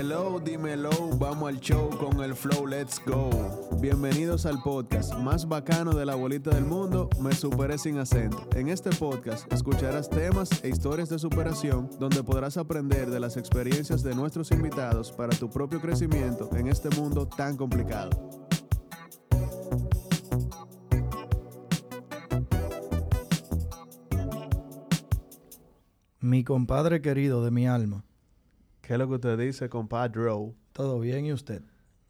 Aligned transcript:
Hello, 0.00 0.40
dímelo, 0.42 0.88
vamos 1.18 1.46
al 1.46 1.60
show 1.60 1.90
con 1.98 2.22
el 2.22 2.34
flow, 2.34 2.66
let's 2.66 2.98
go. 3.04 3.28
Bienvenidos 3.82 4.46
al 4.46 4.62
podcast 4.62 5.12
más 5.18 5.46
bacano 5.46 5.92
de 5.92 6.06
la 6.06 6.14
bolita 6.14 6.48
del 6.52 6.64
mundo, 6.64 7.10
Me 7.20 7.34
Superé 7.34 7.76
Sin 7.76 7.98
Acento. 7.98 8.48
En 8.56 8.70
este 8.70 8.88
podcast 8.88 9.52
escucharás 9.52 10.08
temas 10.08 10.64
e 10.64 10.70
historias 10.70 11.10
de 11.10 11.18
superación 11.18 11.90
donde 11.98 12.22
podrás 12.22 12.56
aprender 12.56 13.10
de 13.10 13.20
las 13.20 13.36
experiencias 13.36 14.02
de 14.02 14.14
nuestros 14.14 14.50
invitados 14.52 15.12
para 15.12 15.36
tu 15.36 15.50
propio 15.50 15.82
crecimiento 15.82 16.48
en 16.56 16.68
este 16.68 16.88
mundo 16.98 17.28
tan 17.28 17.58
complicado. 17.58 18.08
Mi 26.20 26.42
compadre 26.42 27.02
querido 27.02 27.44
de 27.44 27.50
mi 27.50 27.68
alma. 27.68 28.06
¿Qué 28.90 28.94
es 28.94 28.98
lo 28.98 29.06
que 29.06 29.14
usted 29.14 29.38
dice, 29.38 29.68
compadre? 29.68 30.20
¿Todo 30.72 30.98
bien 30.98 31.24
y 31.24 31.32
usted? 31.32 31.62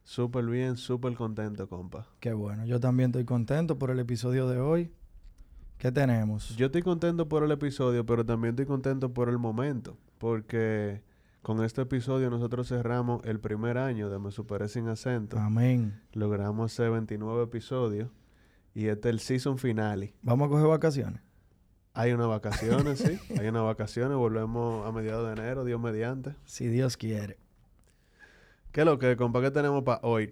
Súper 0.02 0.46
bien, 0.46 0.78
súper 0.78 1.12
contento, 1.12 1.68
compa. 1.68 2.06
Qué 2.20 2.32
bueno. 2.32 2.64
Yo 2.64 2.80
también 2.80 3.10
estoy 3.10 3.26
contento 3.26 3.78
por 3.78 3.90
el 3.90 3.98
episodio 3.98 4.48
de 4.48 4.60
hoy. 4.60 4.90
¿Qué 5.76 5.92
tenemos? 5.92 6.56
Yo 6.56 6.64
estoy 6.64 6.80
contento 6.80 7.28
por 7.28 7.44
el 7.44 7.50
episodio, 7.50 8.06
pero 8.06 8.24
también 8.24 8.52
estoy 8.54 8.64
contento 8.64 9.12
por 9.12 9.28
el 9.28 9.36
momento. 9.36 9.98
Porque 10.16 11.02
con 11.42 11.62
este 11.62 11.82
episodio 11.82 12.30
nosotros 12.30 12.68
cerramos 12.68 13.22
el 13.26 13.40
primer 13.40 13.76
año 13.76 14.08
de 14.08 14.18
Me 14.18 14.30
Superé 14.30 14.66
Sin 14.66 14.88
Acento. 14.88 15.38
Amén. 15.38 16.00
Logramos 16.14 16.72
hacer 16.72 16.90
29 16.92 17.42
episodios. 17.42 18.08
Y 18.72 18.86
este 18.86 19.10
es 19.10 19.12
el 19.12 19.20
season 19.20 19.58
finale. 19.58 20.14
¿Vamos 20.22 20.46
a 20.46 20.48
coger 20.48 20.66
vacaciones? 20.66 21.20
Hay 22.00 22.12
unas 22.12 22.28
vacaciones, 22.28 22.98
sí. 22.98 23.18
Hay 23.38 23.48
unas 23.48 23.62
vacaciones. 23.62 24.16
Volvemos 24.16 24.88
a 24.88 24.90
mediados 24.90 25.26
de 25.26 25.42
enero, 25.42 25.66
Dios 25.66 25.78
mediante. 25.78 26.34
Si 26.46 26.66
Dios 26.66 26.96
quiere. 26.96 27.36
¿Qué 28.72 28.80
es 28.80 28.86
lo 28.86 28.98
que, 28.98 29.16
compa, 29.16 29.42
qué 29.42 29.50
tenemos 29.50 29.82
para 29.82 30.00
hoy? 30.02 30.30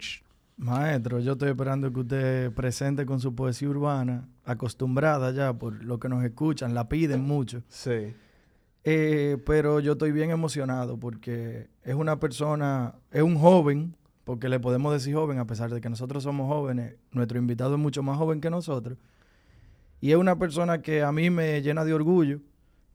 Maestro, 0.56 1.20
yo 1.20 1.32
estoy 1.32 1.50
esperando 1.50 1.92
que 1.92 2.00
usted 2.00 2.52
presente 2.52 3.04
con 3.04 3.20
su 3.20 3.34
poesía 3.34 3.68
urbana, 3.68 4.26
acostumbrada 4.46 5.30
ya 5.30 5.52
por 5.52 5.84
lo 5.84 5.98
que 5.98 6.08
nos 6.08 6.24
escuchan, 6.24 6.72
la 6.72 6.88
piden 6.88 7.20
mucho. 7.20 7.62
Sí. 7.68 8.14
Eh, 8.84 9.36
pero 9.44 9.78
yo 9.80 9.92
estoy 9.92 10.10
bien 10.10 10.30
emocionado 10.30 10.98
porque 10.98 11.68
es 11.84 11.94
una 11.94 12.18
persona, 12.18 12.94
es 13.10 13.22
un 13.22 13.36
joven, 13.36 13.94
porque 14.24 14.48
le 14.48 14.58
podemos 14.58 14.90
decir 14.94 15.14
joven 15.14 15.38
a 15.38 15.46
pesar 15.46 15.70
de 15.70 15.82
que 15.82 15.90
nosotros 15.90 16.22
somos 16.22 16.48
jóvenes, 16.48 16.94
nuestro 17.12 17.38
invitado 17.38 17.74
es 17.74 17.80
mucho 17.80 18.02
más 18.02 18.16
joven 18.16 18.40
que 18.40 18.48
nosotros. 18.48 18.96
Y 20.00 20.12
es 20.12 20.16
una 20.16 20.38
persona 20.38 20.80
que 20.80 21.02
a 21.02 21.12
mí 21.12 21.30
me 21.30 21.60
llena 21.62 21.84
de 21.84 21.94
orgullo 21.94 22.40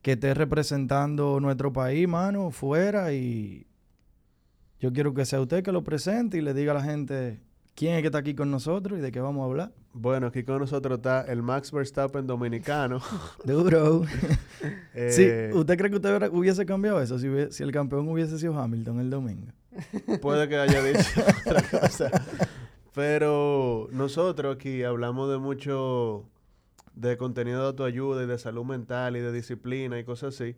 que 0.01 0.13
esté 0.13 0.33
representando 0.33 1.39
nuestro 1.39 1.71
país, 1.71 2.07
mano, 2.07 2.51
fuera. 2.51 3.13
Y 3.13 3.65
yo 4.79 4.91
quiero 4.91 5.13
que 5.13 5.25
sea 5.25 5.41
usted 5.41 5.63
que 5.63 5.71
lo 5.71 5.83
presente 5.83 6.37
y 6.37 6.41
le 6.41 6.53
diga 6.53 6.71
a 6.73 6.75
la 6.75 6.83
gente 6.83 7.41
quién 7.75 7.95
es 7.95 8.01
que 8.01 8.07
está 8.07 8.19
aquí 8.19 8.35
con 8.35 8.51
nosotros 8.51 8.99
y 8.99 9.01
de 9.01 9.11
qué 9.11 9.19
vamos 9.19 9.41
a 9.41 9.45
hablar. 9.45 9.71
Bueno, 9.93 10.27
aquí 10.27 10.43
con 10.43 10.59
nosotros 10.59 10.97
está 10.97 11.21
el 11.21 11.41
Max 11.41 11.71
Verstappen 11.71 12.27
dominicano. 12.27 12.99
Duro. 13.45 14.03
sí, 15.09 15.29
¿Usted 15.53 15.77
cree 15.77 15.89
que 15.89 15.95
usted 15.95 16.29
hubiese 16.31 16.65
cambiado 16.65 17.01
eso 17.01 17.17
si, 17.17 17.27
si 17.51 17.63
el 17.63 17.71
campeón 17.71 18.07
hubiese 18.09 18.37
sido 18.37 18.57
Hamilton 18.59 18.99
el 18.99 19.09
domingo? 19.09 19.47
Puede 20.21 20.47
que 20.49 20.57
haya 20.57 20.83
dicho 20.83 21.21
otra 21.45 21.61
cosa. 21.79 22.11
Pero 22.93 23.87
nosotros 23.91 24.55
aquí 24.55 24.83
hablamos 24.83 25.29
de 25.31 25.37
mucho 25.37 26.25
de 26.93 27.17
contenido 27.17 27.61
de 27.61 27.67
autoayuda 27.67 28.23
y 28.23 28.27
de 28.27 28.37
salud 28.37 28.65
mental 28.65 29.17
y 29.17 29.19
de 29.19 29.31
disciplina 29.31 29.99
y 29.99 30.03
cosas 30.03 30.35
así. 30.35 30.55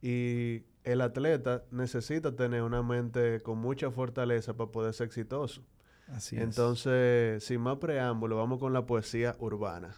Y 0.00 0.62
el 0.84 1.00
atleta 1.00 1.64
necesita 1.70 2.34
tener 2.34 2.62
una 2.62 2.82
mente 2.82 3.40
con 3.40 3.58
mucha 3.58 3.90
fortaleza 3.90 4.54
para 4.54 4.70
poder 4.70 4.94
ser 4.94 5.06
exitoso. 5.06 5.62
Así 6.08 6.36
es. 6.36 6.42
Entonces, 6.42 7.44
sin 7.44 7.60
más 7.60 7.78
preámbulo, 7.78 8.36
vamos 8.36 8.58
con 8.58 8.72
la 8.72 8.86
poesía 8.86 9.36
urbana. 9.38 9.94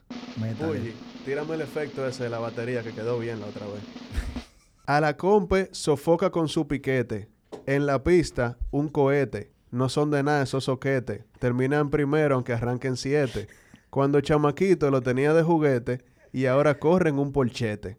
Uy, 0.68 0.94
tírame 1.24 1.54
el 1.54 1.60
efecto 1.60 2.06
ese 2.06 2.24
de 2.24 2.30
la 2.30 2.38
batería 2.38 2.82
que 2.82 2.92
quedó 2.92 3.18
bien 3.18 3.40
la 3.40 3.46
otra 3.46 3.66
vez. 3.66 3.82
A 4.86 5.00
la 5.00 5.16
compe 5.16 5.68
sofoca 5.72 6.30
con 6.30 6.48
su 6.48 6.66
piquete. 6.66 7.28
En 7.66 7.86
la 7.86 8.02
pista, 8.02 8.58
un 8.72 8.88
cohete. 8.88 9.52
No 9.70 9.88
son 9.88 10.10
de 10.10 10.24
nada 10.24 10.42
esos 10.42 10.64
soquetes. 10.64 11.24
Terminan 11.38 11.90
primero 11.90 12.34
aunque 12.34 12.54
arranquen 12.54 12.96
siete. 12.96 13.46
Cuando 13.90 14.20
chamaquito 14.20 14.90
lo 14.90 15.02
tenía 15.02 15.34
de 15.34 15.42
juguete 15.42 16.04
y 16.32 16.46
ahora 16.46 16.78
corre 16.78 17.10
en 17.10 17.18
un 17.18 17.32
polchete. 17.32 17.98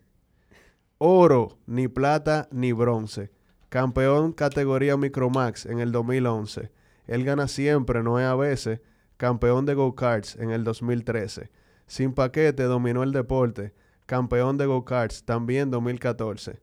Oro, 0.97 1.57
ni 1.65 1.87
plata 1.87 2.47
ni 2.51 2.71
bronce. 2.71 3.31
Campeón 3.69 4.33
categoría 4.33 4.97
Micromax 4.97 5.65
en 5.65 5.79
el 5.79 5.91
2011. 5.91 6.71
Él 7.07 7.23
gana 7.25 7.47
siempre, 7.47 8.03
no 8.03 8.19
es 8.19 8.25
a 8.25 8.35
veces. 8.35 8.81
Campeón 9.17 9.65
de 9.65 9.73
go-karts 9.73 10.35
en 10.37 10.51
el 10.51 10.63
2013. 10.63 11.51
Sin 11.87 12.13
paquete 12.13 12.63
dominó 12.63 13.03
el 13.03 13.11
deporte. 13.11 13.73
Campeón 14.05 14.57
de 14.57 14.65
go-karts 14.65 15.23
también 15.25 15.71
2014. 15.71 16.61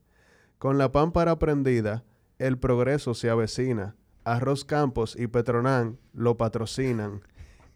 Con 0.58 0.78
la 0.78 0.90
pámpara 0.90 1.38
prendida, 1.38 2.04
el 2.38 2.58
progreso 2.58 3.14
se 3.14 3.30
avecina. 3.30 3.96
Arroz 4.24 4.64
Campos 4.64 5.16
y 5.18 5.26
Petronán 5.26 5.98
lo 6.12 6.36
patrocinan. 6.36 7.22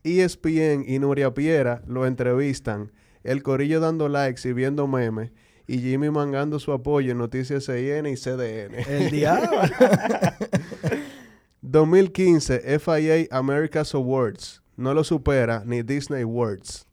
ESPN 0.05 0.85
y 0.87 0.99
Nuria 0.99 1.35
Piera 1.35 1.83
lo 1.87 2.07
entrevistan, 2.07 2.93
el 3.23 3.43
Corillo 3.43 3.81
dando 3.81 4.09
likes 4.09 4.49
y 4.49 4.53
viendo 4.53 4.87
memes, 4.87 5.31
y 5.67 5.79
Jimmy 5.79 6.11
mangando 6.11 6.59
su 6.59 6.73
apoyo 6.73 7.13
en 7.13 7.19
Noticias 7.19 7.67
CIN 7.67 8.07
y 8.07 8.17
CDN. 8.17 8.75
El 8.89 9.11
diablo. 9.11 9.51
2015 11.63 12.79
FIA 12.81 13.27
America's 13.31 13.95
Awards. 13.95 14.63
No 14.77 14.95
lo 14.95 15.05
supera 15.05 15.63
ni 15.65 15.83
Disney 15.83 16.25
Words. 16.25 16.87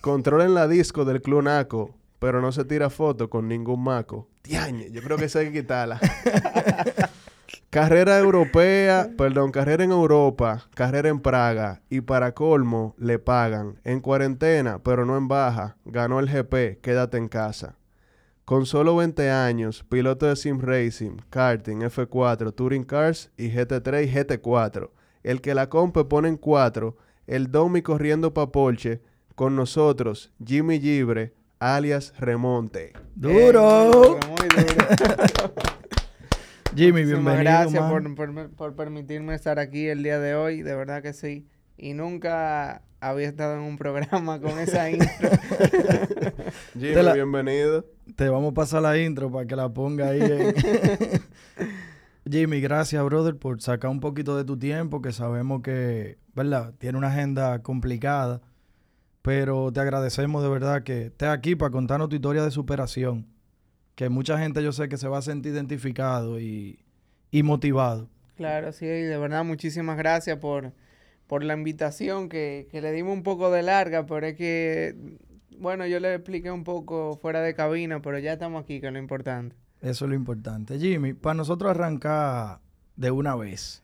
Controlen 0.00 0.54
la 0.54 0.66
disco 0.66 1.04
del 1.04 1.20
Club 1.20 1.42
Naco, 1.42 1.94
pero 2.18 2.40
no 2.40 2.52
se 2.52 2.64
tira 2.64 2.88
foto 2.88 3.28
con 3.28 3.48
ningún 3.48 3.82
maco. 3.82 4.28
Tiañe, 4.42 4.90
yo 4.90 5.02
creo 5.02 5.16
que 5.18 5.26
eso 5.26 5.38
hay 5.40 5.52
que 5.52 5.60
quitarla. 5.60 6.00
Carrera 7.76 8.18
europea, 8.20 9.10
perdón, 9.18 9.52
carrera 9.52 9.84
en 9.84 9.90
Europa, 9.90 10.64
carrera 10.74 11.10
en 11.10 11.20
Praga 11.20 11.82
y 11.90 12.00
para 12.00 12.32
colmo 12.32 12.94
le 12.96 13.18
pagan. 13.18 13.78
En 13.84 14.00
cuarentena, 14.00 14.78
pero 14.82 15.04
no 15.04 15.18
en 15.18 15.28
baja, 15.28 15.76
ganó 15.84 16.18
el 16.18 16.26
GP, 16.26 16.80
quédate 16.80 17.18
en 17.18 17.28
casa. 17.28 17.76
Con 18.46 18.64
solo 18.64 18.96
20 18.96 19.30
años, 19.30 19.84
piloto 19.90 20.24
de 20.24 20.36
sim 20.36 20.58
racing, 20.58 21.18
karting, 21.28 21.80
F4, 21.80 22.54
touring 22.54 22.84
cars 22.84 23.30
y 23.36 23.50
GT3 23.50 24.04
y 24.04 24.10
GT4. 24.10 24.88
El 25.22 25.42
que 25.42 25.54
la 25.54 25.68
compe 25.68 26.04
pone 26.04 26.28
en 26.28 26.38
4, 26.38 26.96
el 27.26 27.52
Domi 27.52 27.82
corriendo 27.82 28.32
pa' 28.32 28.52
Porsche, 28.52 29.02
con 29.34 29.54
nosotros, 29.54 30.32
Jimmy 30.42 30.80
Libre, 30.80 31.34
alias 31.58 32.14
Remonte. 32.18 32.94
¡Duro! 33.14 34.18
muy 34.28 34.48
duro. 34.48 35.52
Jimmy, 36.76 37.04
bienvenido. 37.04 37.42
Gracias 37.42 37.82
por, 38.54 38.76
permitirme 38.76 39.34
estar 39.34 39.58
aquí 39.58 39.86
el 39.86 40.02
día 40.02 40.18
de 40.18 40.34
hoy, 40.34 40.60
de 40.60 40.76
verdad 40.76 41.02
que 41.02 41.14
sí. 41.14 41.46
Y 41.78 41.94
nunca 41.94 42.82
había 43.00 43.28
estado 43.28 43.54
en 43.54 43.62
un 43.62 43.78
programa 43.78 44.38
con 44.42 44.58
esa 44.58 44.90
intro. 44.90 45.08
Jimmy, 46.78 47.12
bienvenido. 47.14 47.86
Te 48.14 48.28
vamos 48.28 48.50
a 48.50 48.54
pasar 48.54 48.82
la 48.82 48.98
intro 48.98 49.32
para 49.32 49.46
que 49.46 49.56
la 49.56 49.70
ponga 49.72 50.10
ahí. 50.10 50.20
Jimmy, 52.30 52.60
gracias, 52.60 53.02
brother, 53.02 53.38
por 53.38 53.62
sacar 53.62 53.90
un 53.90 54.00
poquito 54.00 54.36
de 54.36 54.44
tu 54.44 54.58
tiempo, 54.58 55.00
que 55.00 55.12
sabemos 55.12 55.62
que, 55.62 56.18
¿verdad? 56.34 56.74
Tiene 56.76 56.98
una 56.98 57.08
agenda 57.08 57.62
complicada, 57.62 58.42
pero 59.22 59.72
te 59.72 59.80
agradecemos 59.80 60.42
de 60.42 60.50
verdad 60.50 60.82
que 60.82 61.06
estés 61.06 61.30
aquí 61.30 61.56
para 61.56 61.70
contarnos 61.70 62.10
tu 62.10 62.16
historia 62.16 62.42
de 62.42 62.50
superación 62.50 63.35
que 63.96 64.10
mucha 64.10 64.38
gente 64.38 64.62
yo 64.62 64.70
sé 64.72 64.88
que 64.88 64.98
se 64.98 65.08
va 65.08 65.18
a 65.18 65.22
sentir 65.22 65.52
identificado 65.52 66.38
y, 66.38 66.78
motivado. 67.42 68.08
Claro, 68.36 68.72
sí, 68.72 68.86
de 68.86 69.18
verdad 69.18 69.44
muchísimas 69.44 69.98
gracias 69.98 70.38
por, 70.38 70.72
por 71.26 71.42
la 71.42 71.52
invitación 71.52 72.30
que, 72.30 72.68
le 72.72 72.92
dimos 72.92 73.12
un 73.12 73.22
poco 73.22 73.50
de 73.50 73.62
larga, 73.62 74.06
pero 74.06 74.26
es 74.26 74.34
que, 74.36 74.94
bueno, 75.58 75.86
yo 75.86 76.00
le 76.00 76.14
expliqué 76.14 76.50
un 76.50 76.64
poco 76.64 77.18
fuera 77.20 77.40
de 77.40 77.54
cabina, 77.54 78.00
pero 78.00 78.18
ya 78.18 78.34
estamos 78.34 78.62
aquí, 78.62 78.80
que 78.80 78.86
es 78.86 78.92
lo 78.92 78.98
importante. 78.98 79.56
Eso 79.82 80.04
es 80.04 80.08
lo 80.08 80.14
importante. 80.14 80.78
Jimmy, 80.78 81.12
para 81.12 81.34
nosotros 81.34 81.70
arrancar 81.70 82.60
de 82.96 83.10
una 83.10 83.34
vez, 83.36 83.82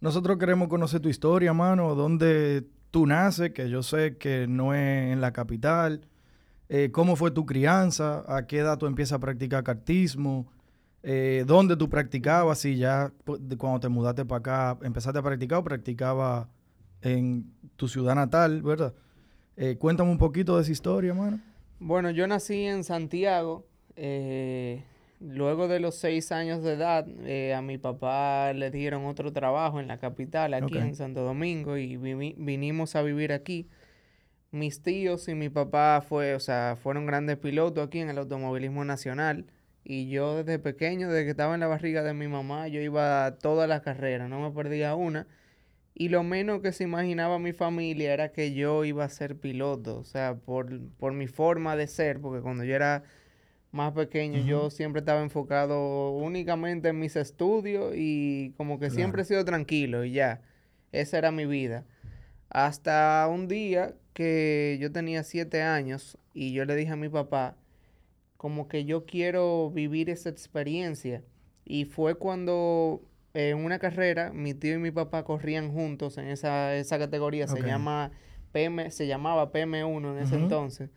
nosotros 0.00 0.36
queremos 0.38 0.68
conocer 0.68 1.00
tu 1.00 1.08
historia, 1.08 1.54
mano, 1.54 1.94
dónde 1.94 2.66
tú 2.90 3.06
naces, 3.06 3.52
que 3.52 3.70
yo 3.70 3.82
sé 3.82 4.16
que 4.18 4.46
no 4.46 4.74
es 4.74 5.12
en 5.12 5.22
la 5.22 5.32
capital, 5.32 6.06
eh, 6.68 6.90
cómo 6.92 7.16
fue 7.16 7.30
tu 7.30 7.46
crianza, 7.46 8.24
a 8.26 8.46
qué 8.46 8.58
edad 8.58 8.78
tú 8.78 8.86
empiezas 8.86 9.14
a 9.14 9.18
practicar 9.18 9.62
cartismo, 9.64 10.46
eh, 11.02 11.44
dónde 11.46 11.76
tú 11.76 11.88
practicabas, 11.88 12.58
si 12.58 12.76
ya 12.76 13.12
cuando 13.58 13.80
te 13.80 13.88
mudaste 13.88 14.24
para 14.24 14.38
acá 14.38 14.78
empezaste 14.82 15.18
a 15.18 15.22
practicar 15.22 15.58
o 15.58 15.64
practicaba 15.64 16.48
en 17.02 17.52
tu 17.76 17.88
ciudad 17.88 18.14
natal, 18.14 18.62
¿verdad? 18.62 18.94
Eh, 19.56 19.76
cuéntame 19.76 20.10
un 20.10 20.18
poquito 20.18 20.56
de 20.56 20.62
esa 20.62 20.72
historia, 20.72 21.12
mano. 21.12 21.40
Bueno, 21.78 22.10
yo 22.10 22.26
nací 22.26 22.62
en 22.62 22.84
Santiago, 22.84 23.66
luego 25.20 25.68
de 25.68 25.80
los 25.80 25.94
seis 25.94 26.32
años 26.32 26.62
de 26.62 26.72
edad, 26.72 27.06
eh, 27.24 27.54
a 27.54 27.62
mi 27.62 27.78
papá 27.78 28.52
le 28.52 28.70
dieron 28.70 29.06
otro 29.06 29.32
trabajo 29.32 29.80
en 29.80 29.88
la 29.88 29.98
capital, 29.98 30.54
aquí 30.54 30.78
en 30.78 30.94
Santo 30.94 31.22
Domingo, 31.22 31.76
y 31.76 31.96
vinimos 31.96 32.96
a 32.96 33.02
vivir 33.02 33.32
aquí. 33.32 33.68
Mis 34.54 34.82
tíos 34.82 35.26
y 35.26 35.34
mi 35.34 35.48
papá 35.48 36.00
fue, 36.08 36.34
o 36.36 36.40
sea, 36.40 36.76
fueron 36.80 37.06
grandes 37.06 37.38
pilotos 37.38 37.84
aquí 37.84 37.98
en 37.98 38.08
el 38.08 38.18
automovilismo 38.18 38.84
nacional. 38.84 39.46
Y 39.82 40.08
yo 40.08 40.36
desde 40.36 40.60
pequeño, 40.60 41.08
desde 41.10 41.24
que 41.24 41.30
estaba 41.32 41.54
en 41.54 41.60
la 41.60 41.66
barriga 41.66 42.04
de 42.04 42.14
mi 42.14 42.28
mamá, 42.28 42.68
yo 42.68 42.80
iba 42.80 43.26
a 43.26 43.36
todas 43.36 43.68
las 43.68 43.82
carreras, 43.82 44.30
no 44.30 44.40
me 44.40 44.54
perdía 44.54 44.94
una. 44.94 45.26
Y 45.92 46.08
lo 46.08 46.22
menos 46.22 46.60
que 46.62 46.70
se 46.70 46.84
imaginaba 46.84 47.40
mi 47.40 47.52
familia 47.52 48.12
era 48.14 48.30
que 48.32 48.54
yo 48.54 48.84
iba 48.84 49.04
a 49.04 49.08
ser 49.08 49.36
piloto, 49.36 49.98
o 49.98 50.04
sea, 50.04 50.36
por, 50.36 50.80
por 50.98 51.12
mi 51.14 51.26
forma 51.26 51.74
de 51.74 51.88
ser, 51.88 52.20
porque 52.20 52.40
cuando 52.40 52.62
yo 52.62 52.76
era 52.76 53.02
más 53.72 53.92
pequeño 53.92 54.38
yo 54.46 54.70
siempre 54.70 55.00
estaba 55.00 55.20
enfocado 55.20 56.12
únicamente 56.12 56.90
en 56.90 57.00
mis 57.00 57.16
estudios 57.16 57.92
y 57.96 58.54
como 58.56 58.78
que 58.78 58.90
siempre 58.90 59.22
he 59.22 59.24
sido 59.24 59.44
tranquilo 59.44 60.04
y 60.04 60.12
ya, 60.12 60.42
esa 60.92 61.18
era 61.18 61.32
mi 61.32 61.44
vida. 61.44 61.84
Hasta 62.54 63.26
un 63.28 63.48
día 63.48 63.96
que 64.12 64.78
yo 64.80 64.92
tenía 64.92 65.24
siete 65.24 65.60
años 65.60 66.16
y 66.32 66.52
yo 66.52 66.64
le 66.64 66.76
dije 66.76 66.92
a 66.92 66.96
mi 66.96 67.08
papá, 67.08 67.56
como 68.36 68.68
que 68.68 68.84
yo 68.84 69.06
quiero 69.06 69.72
vivir 69.72 70.08
esa 70.08 70.28
experiencia. 70.28 71.24
Y 71.64 71.84
fue 71.86 72.14
cuando 72.14 73.02
en 73.34 73.58
una 73.58 73.80
carrera, 73.80 74.32
mi 74.32 74.54
tío 74.54 74.74
y 74.74 74.78
mi 74.78 74.92
papá 74.92 75.24
corrían 75.24 75.72
juntos 75.72 76.16
en 76.16 76.28
esa, 76.28 76.76
esa 76.76 76.96
categoría, 76.96 77.48
se 77.48 77.60
llama 77.60 78.12
PM, 78.52 78.88
se 78.92 79.08
llamaba 79.08 79.50
PM1 79.50 80.12
en 80.12 80.18
ese 80.22 80.36
entonces. 80.36 80.90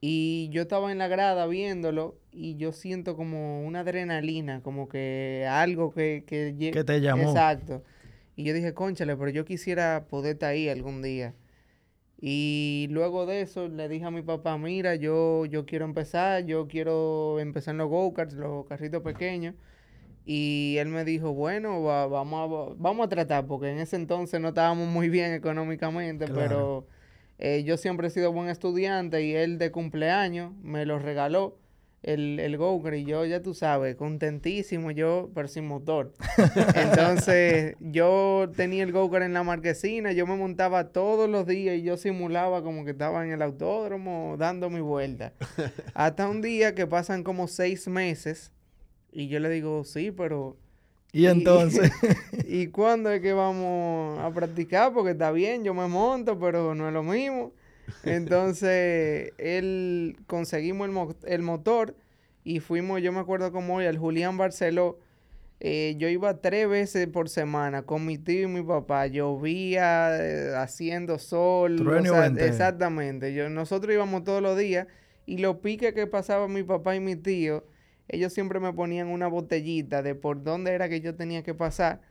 Y 0.00 0.48
yo 0.50 0.62
estaba 0.62 0.90
en 0.90 0.98
la 0.98 1.06
grada 1.06 1.46
viéndolo 1.46 2.18
y 2.32 2.56
yo 2.56 2.72
siento 2.72 3.14
como 3.14 3.64
una 3.64 3.80
adrenalina, 3.80 4.62
como 4.62 4.88
que 4.88 5.46
algo 5.48 5.92
que... 5.92 6.24
Que, 6.26 6.56
que 6.72 6.82
te 6.82 7.00
llamó. 7.00 7.22
Exacto. 7.22 7.84
Y 8.36 8.44
yo 8.44 8.54
dije, 8.54 8.74
conchale, 8.74 9.16
pero 9.16 9.30
yo 9.30 9.44
quisiera 9.44 10.06
poder 10.08 10.34
estar 10.34 10.50
ahí 10.50 10.68
algún 10.68 11.02
día. 11.02 11.34
Y 12.20 12.86
luego 12.90 13.26
de 13.26 13.40
eso 13.42 13.68
le 13.68 13.88
dije 13.88 14.04
a 14.04 14.10
mi 14.10 14.22
papá, 14.22 14.56
mira, 14.56 14.94
yo, 14.94 15.44
yo 15.46 15.66
quiero 15.66 15.84
empezar, 15.84 16.44
yo 16.46 16.68
quiero 16.68 17.40
empezar 17.40 17.72
en 17.72 17.78
los 17.78 17.88
go-karts, 17.88 18.34
los 18.34 18.64
carritos 18.66 19.02
pequeños. 19.02 19.54
Y 20.24 20.76
él 20.78 20.88
me 20.88 21.04
dijo, 21.04 21.34
bueno, 21.34 21.82
vamos, 21.82 22.70
a, 22.70 22.74
vamos 22.78 23.06
a 23.06 23.08
tratar, 23.08 23.46
porque 23.46 23.70
en 23.70 23.78
ese 23.78 23.96
entonces 23.96 24.40
no 24.40 24.48
estábamos 24.48 24.88
muy 24.88 25.08
bien 25.08 25.32
económicamente, 25.32 26.26
pero 26.28 26.86
eh, 27.38 27.64
yo 27.64 27.76
siempre 27.76 28.06
he 28.06 28.10
sido 28.10 28.32
buen 28.32 28.48
estudiante 28.48 29.24
y 29.24 29.34
él 29.34 29.58
de 29.58 29.72
cumpleaños 29.72 30.52
me 30.62 30.86
lo 30.86 31.00
regaló 31.00 31.58
el, 32.02 32.40
el 32.40 32.56
go 32.56 32.82
y 32.92 33.04
yo, 33.04 33.24
ya 33.24 33.42
tú 33.42 33.54
sabes, 33.54 33.94
contentísimo 33.96 34.90
yo, 34.90 35.30
pero 35.34 35.46
sin 35.48 35.66
motor. 35.66 36.12
Entonces, 36.74 37.76
yo 37.80 38.50
tenía 38.56 38.82
el 38.82 38.92
go 38.92 39.16
en 39.16 39.32
la 39.32 39.42
marquesina, 39.42 40.12
yo 40.12 40.26
me 40.26 40.36
montaba 40.36 40.88
todos 40.88 41.30
los 41.30 41.46
días 41.46 41.76
y 41.76 41.82
yo 41.82 41.96
simulaba 41.96 42.62
como 42.62 42.84
que 42.84 42.90
estaba 42.90 43.24
en 43.24 43.32
el 43.32 43.42
autódromo 43.42 44.36
dando 44.38 44.68
mi 44.68 44.80
vuelta. 44.80 45.32
Hasta 45.94 46.28
un 46.28 46.42
día 46.42 46.74
que 46.74 46.86
pasan 46.86 47.22
como 47.22 47.46
seis 47.46 47.86
meses 47.86 48.52
y 49.12 49.28
yo 49.28 49.38
le 49.38 49.48
digo, 49.50 49.84
sí, 49.84 50.10
pero... 50.10 50.56
¿Y 51.12 51.26
entonces? 51.26 51.92
¿Y 52.48 52.68
cuándo 52.68 53.10
es 53.10 53.20
que 53.20 53.34
vamos 53.34 54.18
a 54.18 54.30
practicar? 54.32 54.94
Porque 54.94 55.10
está 55.10 55.30
bien, 55.30 55.62
yo 55.62 55.74
me 55.74 55.86
monto, 55.86 56.38
pero 56.38 56.74
no 56.74 56.88
es 56.88 56.94
lo 56.94 57.02
mismo. 57.02 57.52
Entonces, 58.04 59.32
él 59.38 60.16
conseguimos 60.26 60.88
el, 61.24 61.42
motor 61.42 61.96
y 62.44 62.60
fuimos, 62.60 63.02
yo 63.02 63.12
me 63.12 63.20
acuerdo 63.20 63.52
como 63.52 63.76
hoy, 63.76 63.86
al 63.86 63.98
Julián 63.98 64.36
Barceló. 64.36 64.98
Eh, 65.60 65.94
yo 65.96 66.08
iba 66.08 66.40
tres 66.40 66.68
veces 66.68 67.06
por 67.06 67.28
semana 67.28 67.82
con 67.82 68.04
mi 68.04 68.18
tío 68.18 68.42
y 68.42 68.46
mi 68.48 68.62
papá. 68.62 69.06
Llovía, 69.06 70.16
eh, 70.20 70.54
haciendo 70.56 71.18
sol. 71.18 71.76
exactamente. 72.38 73.32
Yo, 73.32 73.48
nosotros 73.48 73.94
íbamos 73.94 74.24
todos 74.24 74.42
los 74.42 74.58
días 74.58 74.88
y 75.24 75.38
los 75.38 75.58
piques 75.58 75.94
que 75.94 76.06
pasaba 76.06 76.48
mi 76.48 76.64
papá 76.64 76.96
y 76.96 77.00
mi 77.00 77.14
tío 77.14 77.64
ellos 78.12 78.32
siempre 78.32 78.60
me 78.60 78.72
ponían 78.72 79.08
una 79.08 79.26
botellita 79.26 80.02
de 80.02 80.14
por 80.14 80.42
dónde 80.42 80.72
era 80.72 80.88
que 80.88 81.00
yo 81.00 81.14
tenía 81.14 81.42
que 81.42 81.54
pasar, 81.54 82.02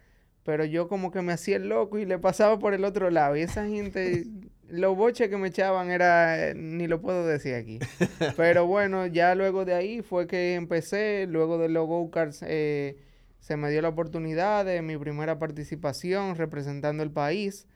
pero 0.43 0.65
yo 0.65 0.87
como 0.87 1.11
que 1.11 1.21
me 1.21 1.31
hacía 1.33 1.57
el 1.57 1.69
loco 1.69 1.99
y 1.99 2.05
le 2.05 2.17
pasaba 2.17 2.57
por 2.59 2.73
el 2.73 2.83
otro 2.83 3.11
lado. 3.11 3.37
Y 3.37 3.41
esa 3.41 3.67
gente, 3.67 4.25
los 4.71 4.95
boches 4.95 5.29
que 5.29 5.37
me 5.37 5.49
echaban 5.49 5.91
era, 5.91 6.49
eh, 6.49 6.55
ni 6.55 6.87
lo 6.87 7.01
puedo 7.01 7.25
decir 7.25 7.55
aquí. 7.55 7.79
Pero 8.37 8.65
bueno, 8.65 9.05
ya 9.07 9.35
luego 9.35 9.65
de 9.65 9.73
ahí 9.73 10.01
fue 10.01 10.27
que 10.27 10.55
empecé, 10.55 11.27
luego 11.27 11.57
de 11.57 11.69
los 11.69 11.87
go-karts 11.87 12.43
eh, 12.47 12.97
se 13.39 13.57
me 13.57 13.69
dio 13.69 13.81
la 13.81 13.89
oportunidad 13.89 14.65
de 14.65 14.81
mi 14.81 14.97
primera 14.97 15.39
participación 15.39 16.35
representando 16.35 17.03
el 17.03 17.11
país. 17.11 17.67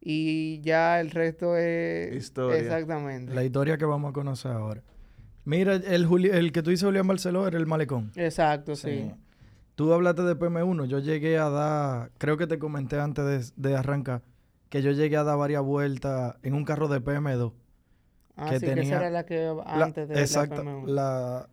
Y 0.00 0.60
ya 0.60 1.00
el 1.00 1.10
resto 1.10 1.56
es... 1.56 2.14
Historia. 2.14 2.60
Exactamente. 2.60 3.34
La 3.34 3.42
historia 3.42 3.76
que 3.76 3.84
vamos 3.84 4.10
a 4.10 4.12
conocer 4.12 4.52
ahora. 4.52 4.82
Mira, 5.44 5.74
el, 5.74 6.26
el 6.26 6.52
que 6.52 6.62
tú 6.62 6.70
dices 6.70 6.84
Julián 6.84 7.06
Barceló 7.06 7.46
era 7.46 7.56
el 7.56 7.66
malecón. 7.66 8.12
Exacto, 8.16 8.76
sí. 8.76 9.10
Tú 9.76 9.92
hablaste 9.92 10.22
de 10.22 10.36
PM1. 10.36 10.86
Yo 10.86 10.98
llegué 10.98 11.38
a 11.38 11.50
dar, 11.50 12.10
creo 12.18 12.36
que 12.36 12.46
te 12.46 12.58
comenté 12.58 12.98
antes 12.98 13.52
de, 13.56 13.76
arrancar, 13.76 14.22
que 14.76 14.82
yo 14.82 14.92
llegué 14.92 15.16
a 15.16 15.24
dar 15.24 15.38
varias 15.38 15.62
vueltas 15.62 16.36
en 16.42 16.52
un 16.52 16.64
carro 16.64 16.88
de 16.88 17.02
PM2. 17.02 17.52
Ah, 18.36 18.50
que 18.50 18.60
sí, 18.60 18.66
tenía, 18.66 18.82
que 18.82 18.88
esa 18.88 18.96
era 18.96 19.10
la 19.10 19.24
que 19.24 19.56
antes 19.64 20.08
de 20.08 20.20
exacto, 20.20 20.62
la 20.62 20.70
PM1. 20.70 20.86
La, 20.86 21.48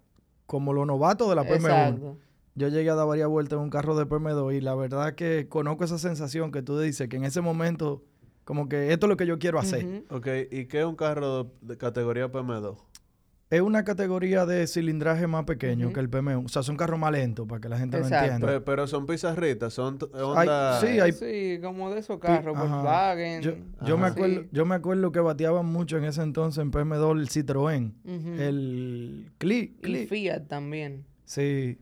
como 0.45 0.73
los 0.73 0.85
novatos 0.85 1.29
de 1.29 1.35
la 1.35 1.43
PM1. 1.43 1.55
Exacto. 1.55 2.17
Yo 2.55 2.67
llegué 2.67 2.89
a 2.89 2.95
dar 2.95 3.07
varias 3.07 3.29
vueltas 3.29 3.57
en 3.57 3.63
un 3.63 3.69
carro 3.69 3.95
de 3.95 4.05
PM2 4.05 4.57
y 4.57 4.61
la 4.61 4.75
verdad 4.75 5.15
que 5.15 5.47
conozco 5.47 5.85
esa 5.85 5.97
sensación 5.97 6.51
que 6.51 6.61
tú 6.61 6.77
dices, 6.77 7.07
que 7.07 7.15
en 7.15 7.23
ese 7.23 7.39
momento, 7.39 8.03
como 8.43 8.67
que 8.67 8.91
esto 8.91 9.05
es 9.05 9.09
lo 9.09 9.15
que 9.15 9.25
yo 9.25 9.39
quiero 9.39 9.57
hacer. 9.57 10.03
Ok, 10.09 10.27
¿y 10.51 10.65
qué 10.65 10.81
es 10.81 10.85
un 10.85 10.97
carro 10.97 11.49
de 11.61 11.77
categoría 11.77 12.29
PM2? 12.29 12.75
Es 13.49 13.61
una 13.61 13.83
categoría 13.83 14.45
de 14.45 14.65
cilindraje 14.65 15.27
más 15.27 15.45
pequeño 15.45 15.93
que 15.93 15.99
el 15.99 16.09
PM1. 16.09 16.45
O 16.45 16.49
sea, 16.49 16.63
son 16.63 16.75
carros 16.75 16.99
más 16.99 17.11
lentos 17.11 17.47
para 17.47 17.61
que 17.61 17.69
la 17.69 17.77
gente 17.77 17.99
lo 17.99 18.07
entienda. 18.07 18.63
Pero, 18.65 18.87
son 18.87 19.05
pizarritas, 19.05 19.73
son 19.73 19.99
sí, 19.99 20.99
hay... 20.99 21.11
sí, 21.11 21.59
como 21.61 21.91
de 21.91 21.99
esos 21.99 22.19
carros, 22.19 22.57
Volkswagen. 22.57 23.41
Yo, 23.41 23.53
yo 23.85 23.97
me 23.97 24.07
acuerdo, 24.07 24.45
yo 24.51 24.65
me 24.65 24.75
acuerdo 24.75 25.11
que 25.11 25.19
bateaban 25.19 25.65
mucho 25.65 25.97
en 25.97 26.05
ese 26.05 26.23
entonces 26.23 26.61
en 26.63 26.71
PM2 26.71 27.19
el 27.19 27.29
Citroën, 27.29 27.93
el 28.39 29.31
Click, 29.37 29.87
Y 29.87 30.05
Fiat 30.07 30.47
también. 30.47 31.05
Sí. 31.25 31.77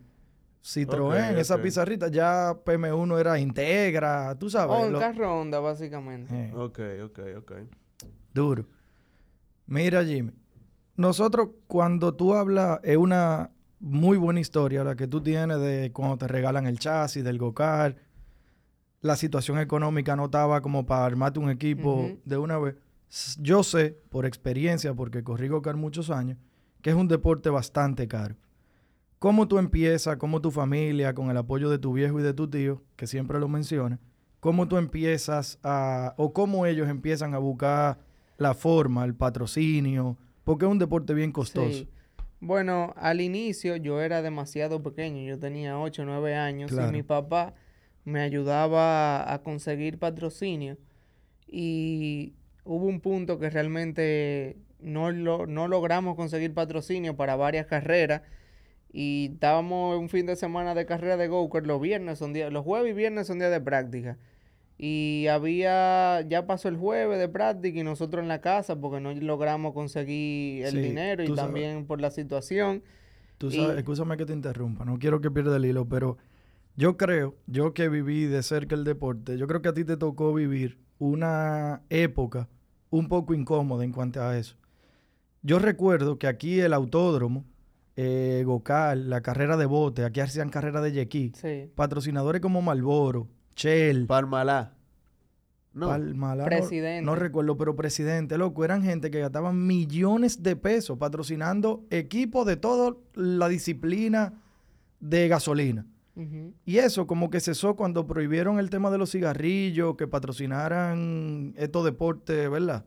Citroën, 0.63 1.37
esa 1.37 1.59
pizarrita, 1.59 2.07
ya 2.09 2.53
PM1 2.65 3.19
era 3.19 3.39
Integra, 3.39 4.37
tú 4.37 4.49
sabes. 4.49 4.75
Oh, 4.77 4.87
un 4.87 4.99
carro 4.99 5.39
Honda, 5.39 5.59
básicamente. 5.59 6.35
Eh. 6.35 6.51
Ok, 6.53 6.79
ok, 7.05 7.19
ok. 7.37 7.51
Duro. 8.33 8.65
Mira, 9.65 10.03
Jimmy, 10.03 10.31
nosotros, 11.01 11.49
cuando 11.67 12.13
tú 12.13 12.33
hablas, 12.33 12.79
es 12.83 12.97
una 12.97 13.51
muy 13.79 14.17
buena 14.17 14.39
historia 14.39 14.83
la 14.83 14.95
que 14.95 15.07
tú 15.07 15.21
tienes 15.21 15.59
de 15.59 15.91
cuando 15.91 16.17
te 16.17 16.27
regalan 16.27 16.67
el 16.67 16.79
chasis, 16.79 17.23
del 17.23 17.37
GoCar. 17.37 17.95
La 19.01 19.15
situación 19.15 19.57
económica 19.59 20.15
no 20.15 20.25
estaba 20.25 20.61
como 20.61 20.85
para 20.85 21.05
armarte 21.05 21.39
un 21.39 21.49
equipo 21.49 22.11
de 22.23 22.37
una 22.37 22.57
vez. 22.59 22.75
Yo 23.39 23.63
sé, 23.63 23.97
por 24.09 24.25
experiencia, 24.25 24.93
porque 24.93 25.23
corrí 25.23 25.47
GoCar 25.47 25.75
muchos 25.75 26.09
años, 26.09 26.37
que 26.81 26.91
es 26.91 26.95
un 26.95 27.07
deporte 27.07 27.49
bastante 27.49 28.07
caro. 28.07 28.35
¿Cómo 29.17 29.47
tú 29.47 29.59
empiezas, 29.59 30.17
cómo 30.17 30.41
tu 30.41 30.51
familia, 30.51 31.13
con 31.13 31.29
el 31.29 31.37
apoyo 31.37 31.69
de 31.69 31.77
tu 31.77 31.93
viejo 31.93 32.19
y 32.19 32.23
de 32.23 32.33
tu 32.33 32.47
tío, 32.49 32.81
que 32.95 33.07
siempre 33.07 33.39
lo 33.39 33.47
menciona, 33.47 33.99
cómo 34.39 34.67
tú 34.67 34.77
empiezas 34.77 35.59
a, 35.63 36.13
o 36.17 36.33
cómo 36.33 36.65
ellos 36.65 36.89
empiezan 36.89 37.33
a 37.33 37.37
buscar 37.37 37.99
la 38.37 38.53
forma, 38.53 39.05
el 39.05 39.13
patrocinio, 39.13 40.17
porque 40.43 40.65
es 40.65 40.71
un 40.71 40.79
deporte 40.79 41.13
bien 41.13 41.31
costoso. 41.31 41.85
Bueno, 42.39 42.93
al 42.97 43.21
inicio 43.21 43.75
yo 43.75 44.01
era 44.01 44.21
demasiado 44.21 44.81
pequeño, 44.81 45.21
yo 45.23 45.37
tenía 45.37 45.79
8 45.79 46.01
o 46.01 46.05
9 46.05 46.35
años 46.35 46.71
y 46.71 46.91
mi 46.91 47.03
papá 47.03 47.53
me 48.03 48.21
ayudaba 48.21 49.31
a 49.31 49.43
conseguir 49.43 49.99
patrocinio 49.99 50.77
y 51.47 52.33
hubo 52.63 52.85
un 52.87 52.99
punto 52.99 53.37
que 53.37 53.49
realmente 53.49 54.57
no, 54.79 55.11
no 55.11 55.67
logramos 55.67 56.15
conseguir 56.15 56.53
patrocinio 56.53 57.15
para 57.15 57.35
varias 57.35 57.67
carreras 57.67 58.23
y 58.91 59.31
estábamos 59.33 59.99
un 59.99 60.09
fin 60.09 60.25
de 60.25 60.35
semana 60.35 60.75
de 60.75 60.85
carrera 60.85 61.17
de 61.17 61.27
go-kart, 61.27 61.65
los 61.65 61.79
viernes 61.79 62.19
son 62.19 62.33
días, 62.33 62.51
los 62.51 62.63
jueves 62.63 62.91
y 62.91 62.93
viernes 62.93 63.27
son 63.27 63.39
días 63.39 63.51
de 63.51 63.61
práctica. 63.61 64.17
Y 64.77 65.27
había, 65.27 66.21
ya 66.21 66.47
pasó 66.47 66.67
el 66.67 66.75
jueves 66.75 67.19
de 67.19 67.29
práctica 67.29 67.79
y 67.79 67.83
nosotros 67.83 68.23
en 68.23 68.27
la 68.27 68.41
casa 68.41 68.79
porque 68.79 68.99
no 68.99 69.13
logramos 69.13 69.73
conseguir 69.73 70.65
el 70.65 70.81
dinero 70.81 71.23
y 71.23 71.33
también 71.35 71.85
por 71.85 72.01
la 72.01 72.09
situación. 72.09 72.83
Tú 73.37 73.51
sabes, 73.51 73.77
escúchame 73.77 74.17
que 74.17 74.25
te 74.25 74.33
interrumpa, 74.33 74.85
no 74.85 74.97
quiero 74.99 75.21
que 75.21 75.29
pierda 75.29 75.57
el 75.57 75.65
hilo, 75.65 75.87
pero 75.87 76.17
yo 76.75 76.97
creo, 76.97 77.35
yo 77.47 77.73
que 77.73 77.89
viví 77.89 78.25
de 78.25 78.43
cerca 78.43 78.75
el 78.75 78.83
deporte, 78.83 79.37
yo 79.37 79.47
creo 79.47 79.61
que 79.61 79.69
a 79.69 79.73
ti 79.73 79.83
te 79.83 79.97
tocó 79.97 80.33
vivir 80.33 80.79
una 80.99 81.81
época 81.89 82.47
un 82.89 83.07
poco 83.07 83.33
incómoda 83.33 83.83
en 83.83 83.91
cuanto 83.91 84.21
a 84.21 84.37
eso. 84.37 84.55
Yo 85.41 85.57
recuerdo 85.57 86.19
que 86.19 86.27
aquí 86.27 86.59
el 86.59 86.73
autódromo 86.73 87.45
eh, 87.95 88.43
Gocal, 88.45 89.09
la 89.09 89.21
carrera 89.21 89.57
de 89.57 89.65
bote, 89.65 90.05
aquí 90.05 90.19
hacían 90.19 90.49
carrera 90.49 90.81
de 90.81 90.91
yequí. 90.91 91.33
Patrocinadores 91.75 92.41
como 92.41 92.61
Malboro, 92.61 93.27
Shell. 93.61 94.07
Palmalá. 94.07 94.73
No. 95.73 95.87
Palmalá. 95.87 96.45
Presidente. 96.45 97.05
No, 97.05 97.15
recuerdo, 97.15 97.55
pero 97.57 97.75
presidente, 97.75 98.37
loco, 98.37 98.65
eran 98.65 98.83
gente 98.83 99.11
que 99.11 99.19
gastaban 99.19 99.65
millones 99.65 100.43
de 100.43 100.55
pesos 100.55 100.97
patrocinando 100.97 101.85
equipos 101.89 102.45
de 102.45 102.57
toda 102.57 102.95
la 103.13 103.47
disciplina 103.47 104.33
de 104.99 105.27
gasolina. 105.27 105.85
Y 106.65 106.77
eso 106.77 107.07
como 107.07 107.31
que 107.31 107.39
cesó 107.39 107.75
cuando 107.75 108.05
prohibieron 108.05 108.59
el 108.59 108.69
tema 108.69 108.91
de 108.91 108.97
los 108.99 109.11
cigarrillos, 109.11 109.95
que 109.95 110.07
patrocinaran 110.07 111.53
estos 111.57 111.83
deportes, 111.85 112.49
¿verdad? 112.51 112.85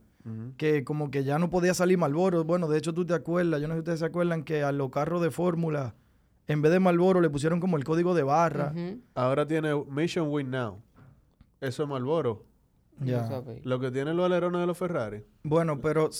Que 0.56 0.84
como 0.84 1.10
que 1.10 1.24
ya 1.24 1.38
no 1.38 1.50
podía 1.50 1.74
salir 1.74 1.98
Malboro. 1.98 2.44
Bueno, 2.44 2.68
de 2.68 2.78
hecho 2.78 2.92
tú 2.92 3.04
te 3.04 3.14
acuerdas, 3.14 3.60
yo 3.60 3.66
no 3.66 3.74
sé 3.74 3.78
si 3.78 3.80
ustedes 3.80 4.00
se 4.00 4.06
acuerdan 4.06 4.44
que 4.44 4.62
a 4.62 4.72
los 4.72 4.90
carros 4.90 5.20
de 5.22 5.30
fórmula, 5.30 5.94
en 6.46 6.62
vez 6.62 6.72
de 6.72 6.80
Malboro, 6.80 7.20
le 7.20 7.30
pusieron 7.30 7.60
como 7.60 7.76
el 7.76 7.84
código 7.84 8.14
de 8.14 8.22
barra. 8.22 8.74
Ahora 9.14 9.46
tiene 9.46 9.74
Mission 9.88 10.28
Win 10.28 10.50
Now. 10.50 10.80
Eso 11.60 11.82
es 11.84 11.88
Malboro. 11.88 12.44
Ya. 13.00 13.42
Lo 13.64 13.80
que 13.80 13.90
tienen 13.90 14.16
los 14.16 14.26
alerones 14.26 14.60
de 14.60 14.66
los 14.66 14.78
Ferrari. 14.78 15.24
Bueno, 15.42 15.80
pero 15.80 16.10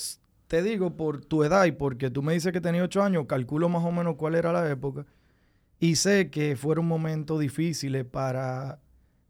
te 0.47 0.62
digo 0.62 0.97
por 0.97 1.25
tu 1.25 1.45
edad 1.45 1.64
y 1.66 1.73
porque 1.73 2.11
tú 2.11 2.23
me 2.23 2.33
dices 2.33 2.52
que 2.52 2.61
tenía 2.61 2.83
ocho 2.83 3.02
años, 3.02 3.26
calculo 3.26 3.69
más 3.69 3.85
o 3.85 3.93
menos 3.93 4.16
cuál 4.16 4.35
era 4.35 4.52
la 4.52 4.69
época. 4.71 5.07
Y 5.78 5.97
sé 5.97 6.31
que 6.31 6.57
fueron 6.57 6.87
momentos 6.87 7.38
difíciles 7.38 8.04
para, 8.04 8.81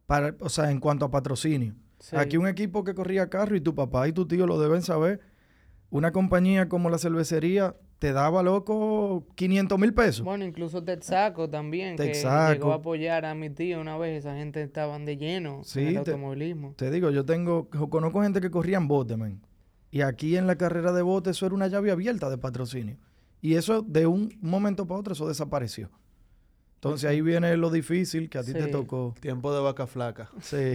para, 0.07 0.37
o 0.41 0.49
sea, 0.49 0.71
en 0.71 0.81
cuanto 0.81 1.05
a 1.05 1.11
patrocinio. 1.11 1.75
Aquí 2.13 2.37
un 2.37 2.47
equipo 2.47 2.85
que 2.85 2.95
corría 2.95 3.31
carro 3.31 3.57
y 3.57 3.61
tu 3.61 3.75
papá 3.75 4.07
y 4.09 4.13
tu 4.13 4.27
tío 4.27 4.47
lo 4.47 4.61
deben 4.61 4.83
saber. 4.83 5.21
Una 5.91 6.13
compañía 6.13 6.69
como 6.69 6.91
la 6.91 6.99
cervecería 6.99 7.75
te 7.99 8.13
daba, 8.13 8.43
loco, 8.43 9.27
500 9.35 9.79
mil 9.79 9.95
pesos. 9.95 10.25
Bueno, 10.25 10.45
incluso 10.45 10.83
Texaco 10.83 11.49
también, 11.49 11.97
que 11.97 12.13
llegó 12.13 12.73
a 12.73 12.77
apoyar 12.77 13.25
a 13.25 13.35
mi 13.35 13.51
tío 13.51 13.81
una 13.81 13.97
vez. 13.97 14.25
Esa 14.25 14.37
gente 14.37 14.63
estaban 14.63 15.05
de 15.05 15.17
lleno 15.17 15.63
en 15.75 15.89
el 15.89 15.97
automovilismo. 15.99 16.75
Te 16.77 16.91
digo, 16.91 17.11
yo 17.11 17.25
tengo, 17.25 17.69
conozco 17.69 18.23
gente 18.23 18.41
que 18.41 18.51
corría 18.51 18.77
en 18.77 18.89
bote, 18.89 19.17
man. 19.17 19.41
Y 19.91 20.03
aquí 20.03 20.37
en 20.37 20.47
la 20.47 20.57
carrera 20.57 20.93
de 20.93 21.03
bote 21.03 21.31
eso 21.31 21.47
era 21.47 21.55
una 21.55 21.69
llave 21.69 21.91
abierta 21.91 22.29
de 22.29 22.39
patrocinio. 22.39 22.99
Y 23.41 23.55
eso 23.55 23.83
de 23.83 24.07
un 24.07 24.37
momento 24.41 24.87
para 24.87 25.01
otro, 25.01 25.13
eso 25.13 25.29
desapareció. 25.29 25.91
Entonces 26.77 27.09
ahí 27.09 27.21
viene 27.21 27.57
lo 27.57 27.71
difícil 27.71 28.29
que 28.29 28.39
a 28.39 28.43
ti 28.43 28.53
te 28.53 28.67
tocó. 28.67 29.15
Tiempo 29.21 29.55
de 29.55 29.63
vaca 29.63 29.87
flaca. 29.87 30.31
Sí. 30.41 30.75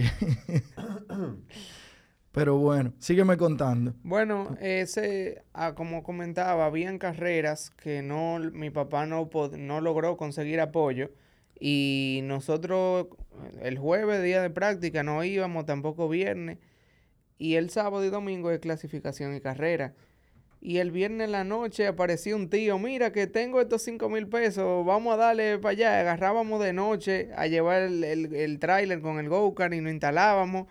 Pero 2.32 2.56
bueno, 2.58 2.92
sígueme 2.98 3.36
contando. 3.36 3.94
Bueno, 4.04 4.56
ese, 4.60 5.42
ah, 5.52 5.74
como 5.74 6.04
comentaba, 6.04 6.64
habían 6.64 6.98
carreras 6.98 7.70
que 7.70 8.02
no, 8.02 8.38
mi 8.38 8.70
papá 8.70 9.04
no, 9.06 9.28
no 9.58 9.80
logró 9.80 10.16
conseguir 10.16 10.60
apoyo. 10.60 11.10
Y 11.58 12.20
nosotros, 12.24 13.08
el 13.60 13.78
jueves, 13.78 14.22
día 14.22 14.40
de 14.42 14.50
práctica, 14.50 15.02
no 15.02 15.24
íbamos, 15.24 15.66
tampoco 15.66 16.08
viernes. 16.08 16.58
Y 17.36 17.56
el 17.56 17.70
sábado 17.70 18.04
y 18.04 18.10
domingo 18.10 18.48
de 18.48 18.60
clasificación 18.60 19.34
y 19.34 19.40
carrera. 19.40 19.94
Y 20.62 20.78
el 20.78 20.90
viernes 20.90 21.24
en 21.26 21.32
la 21.32 21.42
noche 21.42 21.86
apareció 21.86 22.36
un 22.36 22.50
tío, 22.50 22.78
mira 22.78 23.12
que 23.12 23.26
tengo 23.26 23.62
estos 23.62 23.82
5 23.82 24.10
mil 24.10 24.28
pesos, 24.28 24.84
vamos 24.84 25.14
a 25.14 25.16
darle 25.16 25.58
para 25.58 25.72
allá. 25.72 26.00
Agarrábamos 26.00 26.62
de 26.62 26.74
noche 26.74 27.30
a 27.34 27.46
llevar 27.46 27.82
el, 27.82 28.04
el, 28.04 28.58
tráiler 28.58 29.00
con 29.00 29.18
el 29.18 29.28
go-kart 29.28 29.72
y 29.72 29.80
nos 29.80 29.92
instalábamos. 29.92 30.66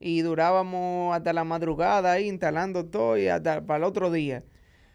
Y 0.00 0.22
durábamos 0.22 1.16
hasta 1.16 1.32
la 1.32 1.44
madrugada 1.44 2.12
ahí 2.12 2.28
instalando 2.28 2.86
todo 2.86 3.18
y 3.18 3.28
hasta 3.28 3.62
para 3.66 3.78
el 3.78 3.84
otro 3.84 4.10
día. 4.10 4.44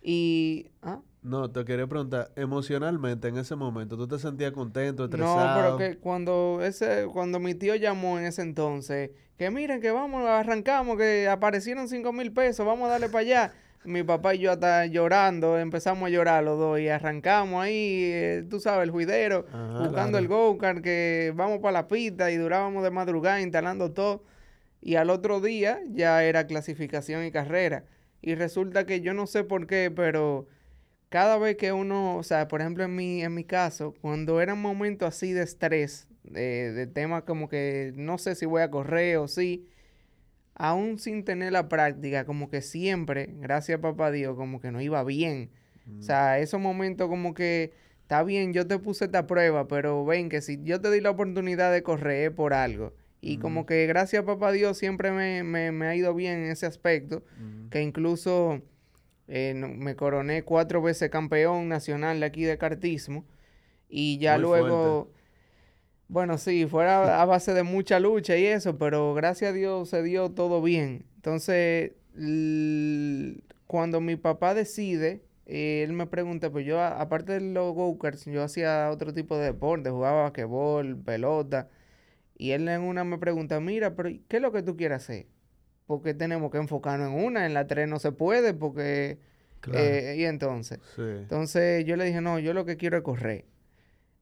Y... 0.01 0.71
¿ah? 0.81 0.99
No, 1.23 1.49
te 1.49 1.63
quería 1.63 1.87
preguntar, 1.87 2.31
emocionalmente 2.35 3.29
en 3.29 3.37
ese 3.37 3.55
momento, 3.55 3.95
¿tú 3.95 4.09
te 4.09 4.19
sentías 4.19 4.51
contento, 4.51 5.05
estresado? 5.05 5.71
No, 5.71 5.77
pero 5.77 5.77
que 5.77 5.97
cuando 5.97 6.59
ese, 6.61 7.07
cuando 7.13 7.39
mi 7.39 7.55
tío 7.55 7.75
llamó 7.75 8.19
en 8.19 8.25
ese 8.25 8.41
entonces, 8.41 9.11
que 9.37 9.49
miren 9.49 9.79
que 9.79 9.91
vamos, 9.91 10.25
arrancamos, 10.27 10.97
que 10.97 11.29
aparecieron 11.29 11.87
5 11.87 12.11
mil 12.11 12.33
pesos, 12.33 12.65
vamos 12.65 12.87
a 12.87 12.91
darle 12.91 13.07
para 13.07 13.19
allá 13.19 13.53
mi 13.85 14.03
papá 14.03 14.35
y 14.35 14.39
yo 14.39 14.51
hasta 14.51 14.85
llorando, 14.85 15.57
empezamos 15.57 16.07
a 16.07 16.09
llorar 16.09 16.43
los 16.43 16.59
dos 16.59 16.79
y 16.79 16.89
arrancamos 16.89 17.63
ahí, 17.63 18.01
eh, 18.03 18.45
tú 18.49 18.59
sabes, 18.59 18.83
el 18.83 18.91
juidero, 18.91 19.45
buscando 19.79 20.17
el 20.17 20.27
go-kart, 20.27 20.81
que 20.81 21.31
vamos 21.35 21.59
para 21.59 21.71
la 21.71 21.87
pista 21.87 22.31
y 22.31 22.37
durábamos 22.37 22.83
de 22.83 22.91
madrugada 22.91 23.39
instalando 23.39 23.91
todo. 23.91 24.23
Y 24.85 24.95
al 24.95 25.09
otro 25.09 25.39
día 25.39 25.79
ya 25.89 26.23
era 26.23 26.45
clasificación 26.45 27.25
y 27.25 27.31
carrera. 27.31 27.85
Y 28.21 28.35
resulta 28.35 28.85
que 28.85 29.01
yo 29.01 29.13
no 29.13 29.27
sé 29.27 29.43
por 29.45 29.65
qué, 29.65 29.91
pero 29.95 30.47
cada 31.09 31.37
vez 31.37 31.55
que 31.57 31.71
uno, 31.71 32.17
o 32.17 32.23
sea, 32.23 32.47
por 32.49 32.61
ejemplo 32.61 32.83
en 32.83 32.95
mi, 32.95 33.23
en 33.23 33.33
mi 33.33 33.45
caso, 33.45 33.93
cuando 34.01 34.41
era 34.41 34.53
un 34.55 34.61
momento 34.61 35.05
así 35.05 35.31
de 35.31 35.43
estrés, 35.43 36.07
de, 36.23 36.73
de 36.73 36.87
temas 36.87 37.23
como 37.23 37.49
que 37.49 37.93
no 37.95 38.17
sé 38.17 38.35
si 38.35 38.45
voy 38.45 38.61
a 38.61 38.71
correr 38.71 39.17
o 39.17 39.27
sí, 39.27 39.67
aún 40.55 40.99
sin 40.99 41.23
tener 41.23 41.53
la 41.53 41.69
práctica, 41.69 42.25
como 42.25 42.49
que 42.49 42.61
siempre, 42.61 43.29
gracias 43.39 43.79
a 43.79 43.81
papá 43.81 44.11
Dios, 44.11 44.35
como 44.35 44.59
que 44.59 44.71
no 44.71 44.81
iba 44.81 45.03
bien. 45.03 45.49
O 45.99 46.01
sea, 46.01 46.39
esos 46.39 46.59
momentos 46.61 47.07
como 47.09 47.33
que, 47.33 47.73
está 48.01 48.23
bien, 48.23 48.53
yo 48.53 48.67
te 48.67 48.79
puse 48.79 49.05
esta 49.05 49.27
prueba, 49.27 49.67
pero 49.67 50.05
ven 50.05 50.29
que 50.29 50.41
si 50.41 50.59
yo 50.63 50.81
te 50.81 50.91
di 50.91 51.01
la 51.01 51.11
oportunidad 51.11 51.71
de 51.71 51.83
correr 51.83 52.33
por 52.35 52.53
algo. 52.53 52.93
Y 53.25 53.37
como 53.37 53.65
que 53.65 53.87
gracias 53.87 54.21
a 54.21 54.25
papá 54.25 54.51
Dios 54.51 54.77
siempre 54.77 55.11
me, 55.13 55.43
me, 55.43 55.87
ha 55.87 55.95
ido 55.95 56.13
bien 56.13 56.39
en 56.39 56.51
ese 56.51 56.65
aspecto, 56.65 57.23
que 57.69 57.81
incluso 57.81 58.61
eh, 59.29 59.53
me 59.53 59.95
coroné 59.95 60.43
cuatro 60.43 60.81
veces 60.81 61.09
campeón 61.09 61.69
nacional 61.69 62.19
de 62.19 62.25
aquí 62.25 62.43
de 62.43 62.57
cartismo. 62.57 63.25
Y 63.87 64.17
ya 64.17 64.37
luego... 64.37 65.09
Bueno, 66.09 66.37
sí, 66.37 66.65
fuera 66.67 67.21
a 67.21 67.25
base 67.25 67.53
de 67.53 67.63
mucha 67.63 67.97
lucha 67.97 68.35
y 68.35 68.45
eso, 68.45 68.77
pero 68.77 69.13
gracias 69.13 69.51
a 69.51 69.53
Dios 69.53 69.87
se 69.87 70.03
dio 70.03 70.29
todo 70.31 70.61
bien. 70.61 71.05
Entonces, 71.15 71.93
cuando 73.67 74.01
mi 74.01 74.17
papá 74.17 74.53
decide, 74.53 75.23
él 75.45 75.93
me 75.93 76.07
pregunta, 76.07 76.51
pues 76.51 76.65
yo, 76.65 76.81
aparte 76.83 77.31
de 77.31 77.39
los 77.39 77.73
go-karts, 77.73 78.25
yo 78.25 78.43
hacía 78.43 78.89
otro 78.91 79.13
tipo 79.13 79.37
de 79.37 79.45
deporte, 79.45 79.89
jugaba 79.91 80.23
basquetbol, 80.23 80.97
pelota. 80.97 81.69
Y 82.43 82.51
él 82.51 82.67
en 82.67 82.81
una 82.81 83.05
me 83.05 83.17
pregunta, 83.17 83.61
mira, 83.61 83.95
pero 83.95 84.09
¿qué 84.27 84.35
es 84.35 84.41
lo 84.41 84.51
que 84.51 84.63
tú 84.63 84.75
quieres 84.75 84.97
hacer? 84.97 85.27
Porque 85.85 86.13
tenemos 86.13 86.51
que 86.51 86.57
enfocarnos 86.57 87.07
en 87.07 87.23
una, 87.23 87.45
en 87.45 87.53
la 87.53 87.67
tres 87.67 87.87
no 87.87 87.99
se 87.99 88.11
puede, 88.11 88.53
porque... 88.53 89.17
Eh, 89.71 90.15
y 90.17 90.25
entonces, 90.25 90.79
entonces 90.97 91.85
yo 91.85 91.95
le 91.95 92.03
dije, 92.03 92.19
no, 92.19 92.37
yo 92.39 92.53
lo 92.53 92.65
que 92.65 92.75
quiero 92.75 92.97
es 92.97 93.03
correr 93.03 93.45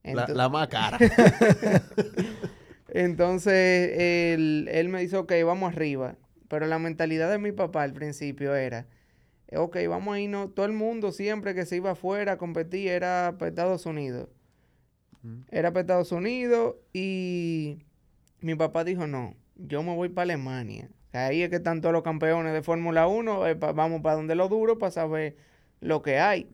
la, 0.04 0.50
más 0.50 0.68
cara. 0.68 1.00
Entonces, 2.90 3.92
él, 3.98 4.88
me 4.90 5.02
dice, 5.02 5.18
ok, 5.18 5.34
vamos 5.44 5.74
arriba. 5.74 6.16
Pero 6.48 6.68
la 6.68 6.78
mentalidad 6.78 7.32
de 7.32 7.40
mi 7.40 7.52
papá 7.52 7.82
al 7.82 7.94
principio 7.94 8.54
era, 8.54 8.86
ok, 9.52 9.78
vamos 9.90 10.14
a 10.14 10.20
irnos. 10.20 10.54
Todo 10.54 10.68
el 10.68 10.74
mundo 10.74 11.12
siempre 11.12 11.56
que 11.56 11.66
se 11.66 11.78
iba 11.78 11.90
afuera 11.90 12.34
a 12.34 12.38
competir 12.38 12.90
era 12.90 13.34
para 13.40 13.50
Estados 13.50 13.88
Unidos. 13.88 14.30
Era 15.50 15.72
para 15.72 15.82
Estados 15.82 16.12
Unidos 16.12 16.76
y 16.94 17.84
mi 18.42 18.56
papá 18.56 18.84
dijo, 18.84 19.08
no, 19.08 19.36
yo 19.56 19.84
me 19.84 19.96
voy 19.96 20.10
para 20.10 20.24
Alemania. 20.24 20.90
Ahí 21.14 21.42
es 21.42 21.50
que 21.50 21.58
están 21.58 21.82
todos 21.82 21.94
los 21.94 22.04
campeones 22.04 22.54
de 22.54 22.62
Fórmula 22.62 23.08
1. 23.08 23.48
Eh, 23.48 23.54
vamos 23.56 24.02
para 24.02 24.16
donde 24.16 24.36
lo 24.36 24.48
duro 24.48 24.78
para 24.78 24.92
saber 24.92 25.36
lo 25.80 26.02
que 26.02 26.20
hay. 26.20 26.48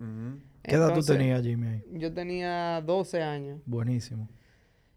¿Qué 0.63 0.75
edad 0.75 0.93
tú 0.93 1.01
tenías, 1.01 1.43
Jimmy? 1.43 1.83
Yo 1.91 2.13
tenía 2.13 2.81
12 2.81 3.21
años. 3.21 3.61
Buenísimo. 3.65 4.27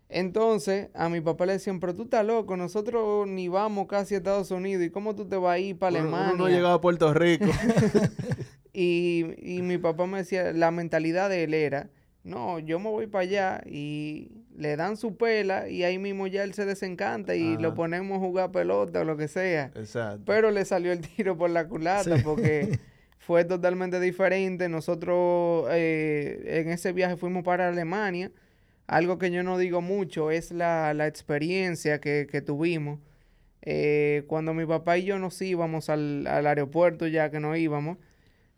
Entonces, 0.09 0.89
a 0.95 1.09
mi 1.09 1.21
papá 1.21 1.47
le 1.47 1.53
decían, 1.53 1.79
pero 1.79 1.95
tú 1.95 2.03
estás 2.03 2.27
loco, 2.27 2.57
nosotros 2.57 3.29
ni 3.29 3.47
vamos 3.47 3.87
casi 3.87 4.17
a 4.17 4.19
Estados 4.19 4.51
Unidos, 4.51 4.85
¿y 4.85 4.91
cómo 4.91 5.15
tú 5.15 5.29
te 5.29 5.37
vas 5.37 5.55
a 5.55 5.59
ir 5.61 5.79
para 5.79 6.01
Alemania? 6.01 6.35
no 6.37 6.49
llegaba 6.49 6.75
a 6.75 6.81
Puerto 6.81 7.15
Rico. 7.15 7.47
y, 8.73 9.27
y 9.39 9.63
mi 9.63 9.79
papá 9.79 10.07
me 10.07 10.19
decía, 10.19 10.53
la 10.53 10.73
mentalidad 10.73 11.29
de 11.29 11.45
él 11.45 11.55
era, 11.55 11.91
no, 12.25 12.59
yo 12.59 12.81
me 12.81 12.91
voy 12.91 13.07
para 13.07 13.23
allá 13.23 13.63
y 13.67 14.40
le 14.61 14.77
dan 14.77 14.99
su 14.99 15.17
pela 15.17 15.69
y 15.69 15.85
ahí 15.85 15.99
mismo 15.99 16.27
ya 16.27 16.45
él 16.45 16.53
se 16.53 16.67
desencanta 16.67 17.35
y 17.35 17.57
lo 17.57 17.75
ponemos 17.75 18.19
a 18.19 18.21
jugar 18.21 18.53
pelota 18.53 19.01
o 19.01 19.05
lo 19.05 19.17
que 19.17 19.27
sea. 19.27 19.73
Exacto. 19.75 20.23
Pero 20.27 20.51
le 20.51 20.67
salió 20.67 20.93
el 20.93 21.01
tiro 21.17 21.37
por 21.37 21.49
la 21.49 21.67
culata 21.67 22.17
porque 22.23 22.79
fue 23.19 23.47
totalmente 23.47 23.99
diferente. 24.01 24.69
Nosotros 24.69 25.67
eh, 25.71 26.61
en 26.61 26.69
ese 26.69 26.93
viaje 26.93 27.17
fuimos 27.17 27.43
para 27.43 27.69
Alemania. 27.69 28.31
Algo 28.87 29.19
que 29.19 29.31
yo 29.31 29.43
no 29.43 29.57
digo 29.57 29.81
mucho 29.81 30.31
es 30.31 30.51
la, 30.51 31.07
experiencia 31.07 31.99
que, 32.01 32.43
tuvimos. 32.45 32.99
Eh, 33.63 34.25
cuando 34.27 34.53
mi 34.53 34.67
papá 34.67 34.99
y 34.99 35.05
yo 35.05 35.19
nos 35.19 35.41
íbamos 35.41 35.89
al, 35.89 36.27
aeropuerto 36.27 37.07
ya 37.07 37.31
que 37.31 37.41
nos 37.41 37.57
íbamos, 37.57 37.97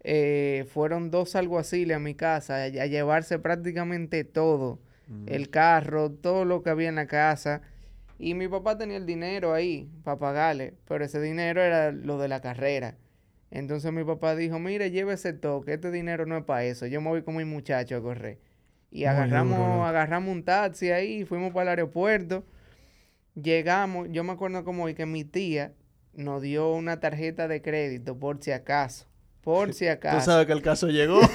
eh, 0.02 0.64
fueron 0.72 1.12
dos 1.12 1.36
alguaciles 1.36 1.96
a 1.96 2.00
mi 2.00 2.14
casa 2.14 2.64
a, 2.64 2.68
llevarse 2.68 3.38
prácticamente 3.38 4.24
todo. 4.24 4.80
El 5.26 5.50
carro, 5.50 6.10
todo 6.10 6.44
lo 6.44 6.62
que 6.62 6.70
había 6.70 6.88
en 6.88 6.94
la 6.94 7.06
casa. 7.06 7.62
Y 8.18 8.34
mi 8.34 8.48
papá 8.48 8.78
tenía 8.78 8.96
el 8.96 9.06
dinero 9.06 9.52
ahí 9.52 9.90
para 10.04 10.18
pagarle, 10.18 10.74
pero 10.86 11.04
ese 11.04 11.20
dinero 11.20 11.60
era 11.60 11.90
lo 11.90 12.18
de 12.18 12.28
la 12.28 12.40
carrera. 12.40 12.96
Entonces 13.50 13.92
mi 13.92 14.04
papá 14.04 14.34
dijo, 14.34 14.58
mire, 14.58 14.90
llévese 14.90 15.32
todo, 15.32 15.60
que 15.62 15.74
este 15.74 15.90
dinero 15.90 16.24
no 16.24 16.38
es 16.38 16.44
para 16.44 16.64
eso. 16.64 16.86
Yo 16.86 17.00
me 17.00 17.10
voy 17.10 17.22
con 17.22 17.36
mi 17.36 17.44
muchacho 17.44 17.96
a 17.96 18.00
correr. 18.00 18.38
Y 18.90 19.04
agarramos, 19.04 19.86
agarramos 19.86 20.30
un 20.30 20.44
taxi 20.44 20.90
ahí, 20.90 21.24
fuimos 21.24 21.52
para 21.52 21.62
el 21.62 21.68
aeropuerto. 21.70 22.44
Llegamos, 23.34 24.08
yo 24.10 24.24
me 24.24 24.32
acuerdo 24.32 24.64
como 24.64 24.84
hoy 24.84 24.94
que 24.94 25.06
mi 25.06 25.24
tía 25.24 25.72
nos 26.14 26.42
dio 26.42 26.72
una 26.72 27.00
tarjeta 27.00 27.48
de 27.48 27.62
crédito 27.62 28.18
por 28.18 28.42
si 28.42 28.52
acaso. 28.52 29.06
Por 29.42 29.72
si 29.74 29.86
acaso. 29.88 30.18
Tú 30.18 30.24
sabes 30.24 30.46
que 30.46 30.52
el 30.52 30.62
caso 30.62 30.88
llegó. 30.88 31.20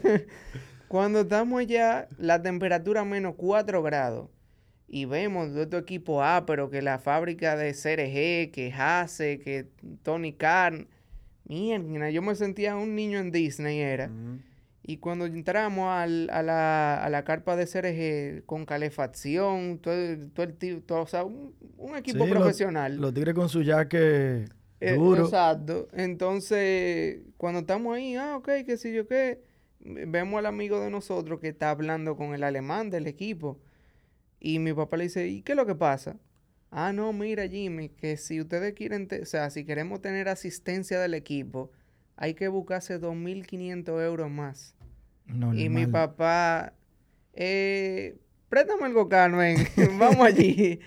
Cuando 0.92 1.22
estamos 1.22 1.58
allá, 1.58 2.06
la 2.18 2.42
temperatura 2.42 3.02
menos 3.02 3.36
4 3.38 3.82
grados. 3.82 4.28
Y 4.86 5.06
vemos 5.06 5.54
de 5.54 5.62
otro 5.62 5.78
equipo 5.78 6.22
A, 6.22 6.44
pero 6.44 6.68
que 6.68 6.82
la 6.82 6.98
fábrica 6.98 7.56
de 7.56 7.72
CRG, 7.72 8.52
que 8.52 8.74
Hase, 8.76 9.38
que 9.38 9.68
Tony 10.02 10.34
Khan. 10.34 10.88
Mierda, 11.44 12.10
yo 12.10 12.20
me 12.20 12.34
sentía 12.34 12.76
un 12.76 12.94
niño 12.94 13.20
en 13.20 13.30
Disney, 13.30 13.80
era. 13.80 14.10
Y 14.82 14.98
cuando 14.98 15.24
entramos 15.24 15.88
al, 15.88 16.28
a, 16.28 16.42
la, 16.42 17.02
a, 17.02 17.08
la, 17.08 17.24
carpa 17.24 17.56
de 17.56 17.66
CRG 17.66 18.44
con 18.44 18.66
calefacción, 18.66 19.78
todo, 19.78 19.96
todo 20.34 20.44
el 20.44 20.82
todo, 20.82 21.00
o 21.00 21.06
sea, 21.06 21.24
un, 21.24 21.54
equipo 21.96 22.28
profesional. 22.28 22.98
Los, 22.98 23.14
tigres 23.14 23.34
con 23.34 23.48
su 23.48 23.64
jaque 23.64 24.44
eh, 24.78 24.92
duro. 24.92 25.24
exacto. 25.24 25.88
Entonces, 25.94 27.22
cuando 27.38 27.60
estamos 27.60 27.96
ahí, 27.96 28.14
ah, 28.14 28.36
ok, 28.36 28.50
qué 28.66 28.76
sé 28.76 28.92
yo 28.92 29.08
qué, 29.08 29.40
vemos 29.84 30.38
al 30.38 30.46
amigo 30.46 30.80
de 30.80 30.90
nosotros 30.90 31.40
que 31.40 31.48
está 31.48 31.70
hablando 31.70 32.16
con 32.16 32.34
el 32.34 32.44
alemán 32.44 32.90
del 32.90 33.06
equipo. 33.06 33.58
Y 34.40 34.58
mi 34.58 34.72
papá 34.72 34.96
le 34.96 35.04
dice, 35.04 35.28
¿y 35.28 35.42
qué 35.42 35.52
es 35.52 35.56
lo 35.56 35.66
que 35.66 35.74
pasa? 35.74 36.16
Ah, 36.70 36.92
no, 36.92 37.12
mira, 37.12 37.46
Jimmy, 37.46 37.90
que 37.90 38.16
si 38.16 38.40
ustedes 38.40 38.72
quieren, 38.74 39.08
o 39.20 39.26
sea, 39.26 39.50
si 39.50 39.64
queremos 39.64 40.00
tener 40.00 40.28
asistencia 40.28 40.98
del 40.98 41.14
equipo, 41.14 41.70
hay 42.16 42.34
que 42.34 42.48
buscarse 42.48 43.00
2.500 43.00 44.02
euros 44.04 44.30
más. 44.30 44.74
y 45.54 45.68
mi 45.68 45.86
papá, 45.86 46.72
eh, 47.34 48.16
préstame 48.48 48.86
el 48.86 49.08
Carmen, 49.08 49.56
vamos 49.98 50.26
allí. 50.26 50.80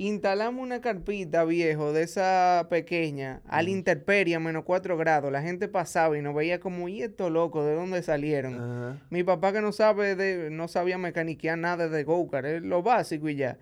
Instalamos 0.00 0.62
una 0.62 0.80
carpita, 0.80 1.44
viejo, 1.44 1.92
de 1.92 2.04
esa 2.04 2.68
pequeña, 2.70 3.42
al 3.46 3.68
interperia, 3.68 4.40
menos 4.40 4.64
4 4.64 4.96
grados. 4.96 5.30
La 5.30 5.42
gente 5.42 5.68
pasaba 5.68 6.16
y 6.16 6.22
nos 6.22 6.34
veía 6.34 6.58
como, 6.58 6.88
¿y 6.88 7.02
esto 7.02 7.28
loco? 7.28 7.62
¿De 7.66 7.74
dónde 7.74 8.02
salieron? 8.02 8.98
Mi 9.10 9.24
papá 9.24 9.52
que 9.52 9.60
no 9.60 9.72
sabe 9.72 10.16
de, 10.16 10.48
no 10.48 10.68
sabía 10.68 10.96
mecaniquear 10.96 11.58
nada 11.58 11.90
de 11.90 12.02
go-kart, 12.04 12.46
es 12.46 12.62
lo 12.62 12.82
básico 12.82 13.28
y 13.28 13.36
ya. 13.36 13.58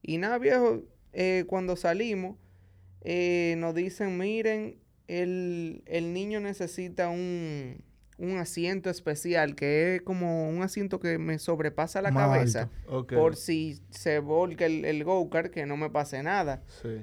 Y 0.00 0.16
nada, 0.16 0.38
viejo, 0.38 0.80
eh, 1.12 1.44
cuando 1.46 1.76
salimos, 1.76 2.38
eh, 3.02 3.54
nos 3.58 3.74
dicen, 3.74 4.16
miren, 4.16 4.78
el, 5.08 5.82
el 5.84 6.14
niño 6.14 6.40
necesita 6.40 7.10
un, 7.10 7.84
un, 8.20 8.38
asiento 8.38 8.90
especial, 8.90 9.54
que 9.54 9.96
es 9.96 10.02
como 10.02 10.48
un 10.48 10.62
asiento 10.62 11.00
que 11.00 11.18
me 11.18 11.38
sobrepasa 11.38 12.02
la 12.02 12.12
cabeza, 12.12 12.70
por 13.08 13.36
si 13.36 13.80
se 13.90 14.18
volca 14.18 14.66
el, 14.66 14.84
el 14.84 15.04
go-kart, 15.04 15.50
que 15.50 15.66
no 15.66 15.76
me 15.76 15.90
pase 15.90 16.22
nada. 16.22 16.62
Sí. 16.82 17.02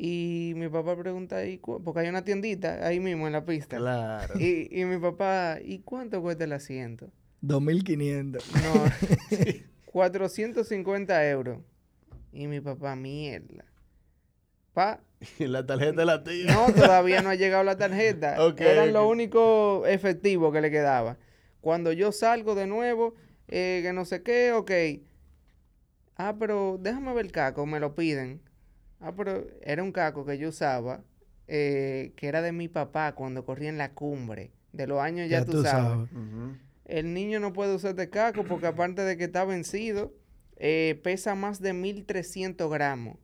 Y 0.00 0.52
mi 0.54 0.68
papá 0.68 0.96
pregunta 0.96 1.38
ahí, 1.38 1.58
porque 1.58 2.00
hay 2.00 2.08
una 2.08 2.22
tiendita 2.22 2.86
ahí 2.86 3.00
mismo 3.00 3.26
en 3.26 3.32
la 3.32 3.44
pista. 3.44 3.78
Claro. 3.78 4.34
Y, 4.38 4.68
y 4.70 4.84
mi 4.84 4.98
papá, 4.98 5.58
¿y 5.60 5.80
cuánto 5.80 6.22
cuesta 6.22 6.44
el 6.44 6.52
asiento? 6.52 7.10
2.500. 7.42 8.42
No, 8.62 9.62
450 9.92 11.28
euros. 11.28 11.58
Y 12.32 12.46
mi 12.46 12.60
papá, 12.60 12.94
mierda. 12.94 13.64
Pa, 14.78 15.00
¿Y 15.40 15.46
la 15.48 15.66
tarjeta 15.66 16.02
de 16.02 16.06
la 16.06 16.22
tía? 16.22 16.54
No, 16.54 16.72
todavía 16.72 17.20
no 17.20 17.30
ha 17.30 17.34
llegado 17.34 17.64
la 17.64 17.76
tarjeta. 17.76 18.36
Era 18.58 18.86
lo 18.86 19.08
único 19.08 19.84
efectivo 19.86 20.52
que 20.52 20.60
le 20.60 20.70
quedaba. 20.70 21.16
Cuando 21.60 21.90
yo 21.90 22.12
salgo 22.12 22.54
de 22.54 22.68
nuevo, 22.68 23.16
eh, 23.48 23.80
que 23.82 23.92
no 23.92 24.04
sé 24.04 24.22
qué, 24.22 24.52
ok. 24.52 24.70
Ah, 26.14 26.36
pero 26.38 26.78
déjame 26.80 27.12
ver 27.12 27.26
el 27.26 27.32
caco, 27.32 27.66
me 27.66 27.80
lo 27.80 27.96
piden. 27.96 28.40
Ah, 29.00 29.10
pero 29.16 29.48
era 29.62 29.82
un 29.82 29.90
caco 29.90 30.24
que 30.24 30.38
yo 30.38 30.50
usaba, 30.50 31.02
eh, 31.48 32.12
que 32.14 32.28
era 32.28 32.40
de 32.40 32.52
mi 32.52 32.68
papá 32.68 33.16
cuando 33.16 33.44
corría 33.44 33.70
en 33.70 33.78
la 33.78 33.94
cumbre. 33.94 34.52
De 34.72 34.86
los 34.86 35.00
años 35.00 35.28
ya, 35.28 35.44
tú, 35.44 35.64
sabes. 35.64 36.08
El 36.84 37.14
niño 37.14 37.40
no 37.40 37.52
puede 37.52 37.74
usar 37.74 37.90
este 37.90 38.10
caco 38.10 38.44
porque 38.44 38.68
aparte 38.68 39.02
de 39.02 39.16
que 39.16 39.24
está 39.24 39.44
vencido, 39.44 40.12
eh, 40.54 41.00
pesa 41.02 41.34
más 41.34 41.60
de 41.60 41.72
1300 41.72 42.70
gramos. 42.70 43.16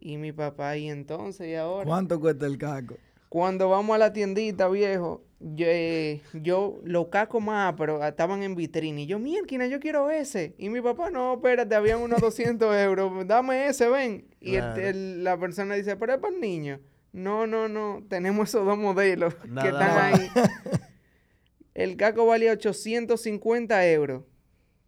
Y 0.00 0.16
mi 0.16 0.32
papá, 0.32 0.76
y 0.76 0.88
entonces, 0.88 1.48
¿y 1.48 1.54
ahora? 1.54 1.84
¿Cuánto 1.86 2.20
cuesta 2.20 2.46
el 2.46 2.58
caco? 2.58 2.96
Cuando 3.28 3.68
vamos 3.68 3.94
a 3.94 3.98
la 3.98 4.12
tiendita, 4.12 4.68
viejo, 4.68 5.24
yo, 5.40 5.66
eh, 5.68 6.22
yo 6.32 6.80
los 6.84 7.08
cacos 7.08 7.42
más, 7.42 7.74
pero 7.76 8.02
estaban 8.04 8.42
en 8.42 8.54
vitrina. 8.54 9.00
Y 9.00 9.06
yo, 9.06 9.18
mierda, 9.18 9.66
yo 9.66 9.80
quiero 9.80 10.10
ese. 10.10 10.54
Y 10.58 10.68
mi 10.68 10.80
papá, 10.80 11.10
no, 11.10 11.34
espérate, 11.34 11.74
habían 11.74 12.00
unos 12.00 12.20
200 12.22 12.74
euros. 12.76 13.26
Dame 13.26 13.66
ese, 13.68 13.88
ven. 13.88 14.26
Y 14.40 14.56
la 14.56 15.38
persona 15.38 15.74
dice, 15.74 15.96
pero 15.96 16.14
es 16.14 16.18
para 16.18 16.34
el 16.34 16.40
niño. 16.40 16.80
No, 17.12 17.46
no, 17.46 17.68
no. 17.68 18.04
Tenemos 18.08 18.48
esos 18.48 18.64
dos 18.64 18.78
modelos 18.78 19.34
que 19.62 19.68
están 19.68 20.14
ahí. 20.14 20.30
el 21.74 21.96
caco 21.96 22.26
valía 22.26 22.52
850 22.52 23.86
euros. 23.88 24.22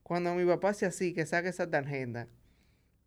Cuando 0.03 0.35
mi 0.35 0.47
papá 0.47 0.71
hace 0.71 0.87
así, 0.87 1.12
que 1.12 1.27
saque 1.27 1.49
esa 1.49 1.68
tarjeta. 1.68 2.29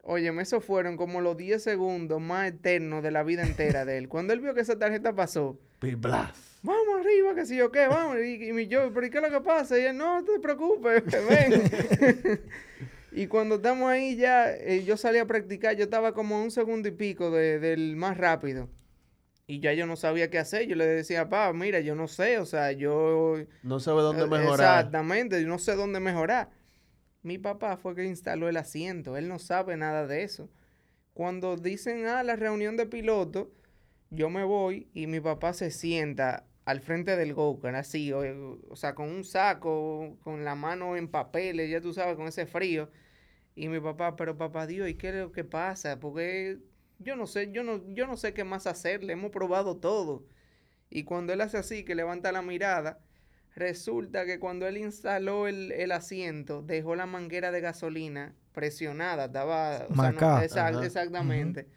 Óyeme, 0.04 0.42
esos 0.42 0.66
fueron 0.66 0.98
como 0.98 1.22
los 1.22 1.38
10 1.38 1.62
segundos 1.62 2.20
más 2.20 2.48
eternos 2.48 3.04
de 3.04 3.12
la 3.12 3.24
vida 3.24 3.44
entera 3.44 3.86
de 3.86 3.98
él. 3.98 4.10
Cuando 4.10 4.34
él 4.34 4.40
vio 4.40 4.54
que 4.56 4.62
esa 4.62 4.80
tarjeta 4.80 5.14
pasó. 5.14 5.60
Vamos 6.64 7.00
arriba, 7.00 7.36
que 7.36 7.46
si 7.46 7.56
yo 7.56 7.72
qué, 7.72 7.88
vamos. 7.88 8.18
Y, 8.18 8.52
y 8.52 8.68
yo, 8.68 8.92
pero 8.94 9.06
¿y 9.06 9.10
qué 9.10 9.18
es 9.18 9.24
lo 9.24 9.30
que 9.30 9.42
pasa? 9.42 9.78
Y 9.78 9.84
él, 9.84 9.98
no, 9.98 10.24
te 10.24 10.40
preocupes, 10.40 11.04
ven. 11.30 12.42
y 13.12 13.28
cuando 13.28 13.56
estamos 13.56 13.90
ahí 13.90 14.16
ya, 14.16 14.52
eh, 14.52 14.84
yo 14.86 14.98
salí 14.98 15.20
a 15.20 15.26
practicar, 15.26 15.76
yo 15.76 15.84
estaba 15.84 16.14
como 16.14 16.42
un 16.42 16.50
segundo 16.50 16.88
y 16.88 16.92
pico 16.92 17.30
del 17.32 17.96
más 17.96 18.18
rápido. 18.18 18.70
Y 19.46 19.60
ya 19.60 19.74
yo 19.74 19.86
no 19.86 19.96
sabía 19.96 20.30
qué 20.30 20.40
hacer. 20.40 20.68
Yo 20.68 20.76
le 20.76 20.86
decía, 20.86 21.30
pa, 21.30 21.52
mira, 21.54 21.80
yo 21.80 21.94
no 21.94 22.08
sé, 22.08 22.40
o 22.40 22.46
sea, 22.46 22.72
yo... 22.72 23.38
No 23.64 23.80
sabe 23.80 24.02
dónde 24.02 24.24
eh, 24.24 24.28
mejorar. 24.28 24.80
Exactamente, 24.80 25.42
yo 25.42 25.48
no 25.48 25.60
sé 25.60 25.76
dónde 25.76 26.00
mejorar. 26.00 26.50
Mi 27.23 27.38
papá 27.38 27.77
fue 27.77 27.95
que 27.95 28.05
instaló 28.05 28.49
el 28.49 28.57
asiento. 28.57 29.17
Él 29.17 29.27
no 29.27 29.39
sabe 29.39 29.77
nada 29.77 30.07
de 30.07 30.23
eso. 30.23 30.49
Cuando 31.13 31.57
dicen, 31.57 32.05
ah, 32.07 32.23
la 32.23 32.36
reunión 32.36 32.77
de 32.77 32.86
pilotos, 32.86 33.47
yo 34.10 34.29
me 34.29 34.43
voy 34.43 34.89
y 34.93 35.07
mi 35.07 35.19
papá 35.19 35.53
se 35.53 35.71
sienta 35.71 36.45
al 36.65 36.81
frente 36.81 37.17
del 37.17 37.34
go 37.34 37.60
así, 37.73 38.13
o, 38.13 38.75
sea, 38.75 38.95
con 38.95 39.10
un 39.10 39.23
saco, 39.23 40.17
con 40.21 40.45
la 40.45 40.55
mano 40.55 40.95
en 40.95 41.07
papeles, 41.07 41.69
ya 41.69 41.81
tú 41.81 41.93
sabes, 41.93 42.15
con 42.15 42.27
ese 42.27 42.45
frío. 42.45 42.89
Y 43.55 43.67
mi 43.69 43.79
papá, 43.79 44.15
pero 44.15 44.38
papá 44.38 44.67
Dios, 44.67 44.89
¿y 44.89 44.95
qué 44.95 45.10
es 45.10 45.15
lo 45.15 45.31
que 45.31 45.43
pasa? 45.43 45.99
Porque 45.99 46.60
yo 46.99 47.15
no 47.15 47.27
sé, 47.27 47.51
yo 47.51 47.63
no, 47.63 47.84
yo 47.93 48.07
no 48.07 48.17
sé 48.17 48.34
qué 48.34 48.43
más 48.43 48.67
hacerle, 48.67 49.13
hemos 49.13 49.31
probado 49.31 49.77
todo. 49.77 50.25
Y 50.89 51.03
cuando 51.03 51.34
él 51.34 51.41
hace 51.41 51.57
así, 51.57 51.84
que 51.84 51.95
levanta 51.95 52.31
la 52.31 52.41
mirada, 52.41 52.99
Resulta 53.56 54.26
que 54.26 54.40
cuando 54.40 54.68
él 54.68 54.78
instaló 54.78 55.48
el, 55.48 55.92
asiento, 55.92 56.62
dejó 56.62 56.96
la 56.96 57.06
manguera 57.06 57.52
de 57.52 57.62
gasolina 57.62 58.34
presionada, 58.54 59.26
estaba... 59.26 59.88
exactamente. 60.84 61.68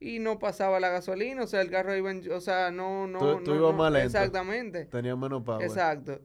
Y 0.00 0.20
no 0.20 0.38
pasaba 0.38 0.78
la 0.78 0.90
gasolina, 0.90 1.42
o 1.42 1.46
sea, 1.48 1.60
el 1.60 1.70
carro 1.70 1.96
iba 1.96 2.10
en, 2.10 2.30
O 2.30 2.40
sea, 2.40 2.70
no... 2.70 3.08
no, 3.08 3.40
tú, 3.42 3.54
no, 3.56 3.72
mal 3.72 3.96
Exactamente. 3.96 4.84
Tenía 4.86 5.16
menos 5.16 5.42
power. 5.42 5.66
Exacto. 5.66 6.20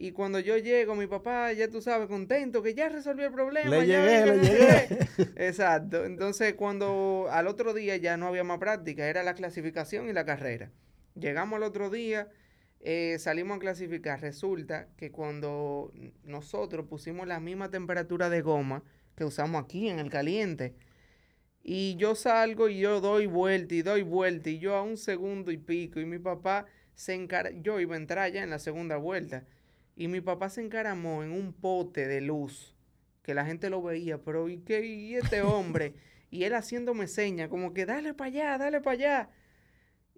Y 0.00 0.12
cuando 0.12 0.38
yo 0.38 0.56
llego, 0.56 0.94
mi 0.94 1.08
papá, 1.08 1.52
ya 1.52 1.68
tú 1.68 1.82
sabes, 1.82 2.06
contento, 2.06 2.62
que 2.62 2.72
ya 2.74 2.88
resolvió 2.88 3.26
el 3.26 3.32
problema. 3.32 3.68
Le 3.68 3.84
llegué, 3.84 4.26
le 4.26 4.38
llegué. 4.38 5.08
Exacto. 5.48 6.04
Entonces, 6.04 6.54
cuando 6.54 7.26
al 7.32 7.48
otro 7.48 7.74
día 7.74 7.96
ya 7.96 8.16
no 8.16 8.28
había 8.28 8.44
más 8.44 8.58
práctica, 8.58 9.08
era 9.08 9.24
la 9.24 9.34
clasificación 9.34 10.08
y 10.08 10.12
la 10.12 10.24
carrera. 10.24 10.70
Llegamos 11.16 11.56
al 11.56 11.64
otro 11.64 11.90
día 11.90 12.28
eh, 12.80 13.16
salimos 13.18 13.56
a 13.56 13.60
clasificar. 13.60 14.20
Resulta 14.20 14.88
que 14.96 15.10
cuando 15.10 15.92
nosotros 16.24 16.86
pusimos 16.86 17.26
la 17.26 17.40
misma 17.40 17.70
temperatura 17.70 18.30
de 18.30 18.40
goma 18.40 18.82
que 19.16 19.24
usamos 19.24 19.62
aquí 19.62 19.88
en 19.88 19.98
el 19.98 20.10
caliente, 20.10 20.74
y 21.62 21.96
yo 21.96 22.14
salgo 22.14 22.68
y 22.68 22.78
yo 22.78 23.00
doy 23.00 23.26
vuelta 23.26 23.74
y 23.74 23.82
doy 23.82 24.02
vuelta, 24.02 24.48
y 24.48 24.58
yo 24.58 24.76
a 24.76 24.82
un 24.82 24.96
segundo 24.96 25.50
y 25.50 25.58
pico, 25.58 26.00
y 26.00 26.06
mi 26.06 26.18
papá 26.18 26.66
se 26.94 27.14
encara, 27.14 27.50
yo 27.50 27.80
iba 27.80 27.94
a 27.94 27.98
entrar 27.98 28.32
ya 28.32 28.42
en 28.42 28.50
la 28.50 28.58
segunda 28.58 28.96
vuelta, 28.96 29.44
y 29.96 30.08
mi 30.08 30.20
papá 30.20 30.50
se 30.50 30.62
encaramó 30.62 31.24
en 31.24 31.32
un 31.32 31.52
pote 31.52 32.06
de 32.06 32.20
luz, 32.20 32.76
que 33.22 33.34
la 33.34 33.44
gente 33.44 33.70
lo 33.70 33.82
veía, 33.82 34.18
pero 34.18 34.48
¿y 34.48 34.58
qué? 34.58 34.86
¿Y 34.86 35.16
este 35.16 35.42
hombre? 35.42 35.94
y 36.30 36.44
él 36.44 36.54
haciéndome 36.54 37.08
señas, 37.08 37.48
como 37.48 37.74
que 37.74 37.86
dale 37.86 38.14
para 38.14 38.28
allá, 38.28 38.58
dale 38.58 38.80
para 38.80 38.94
allá 38.94 39.30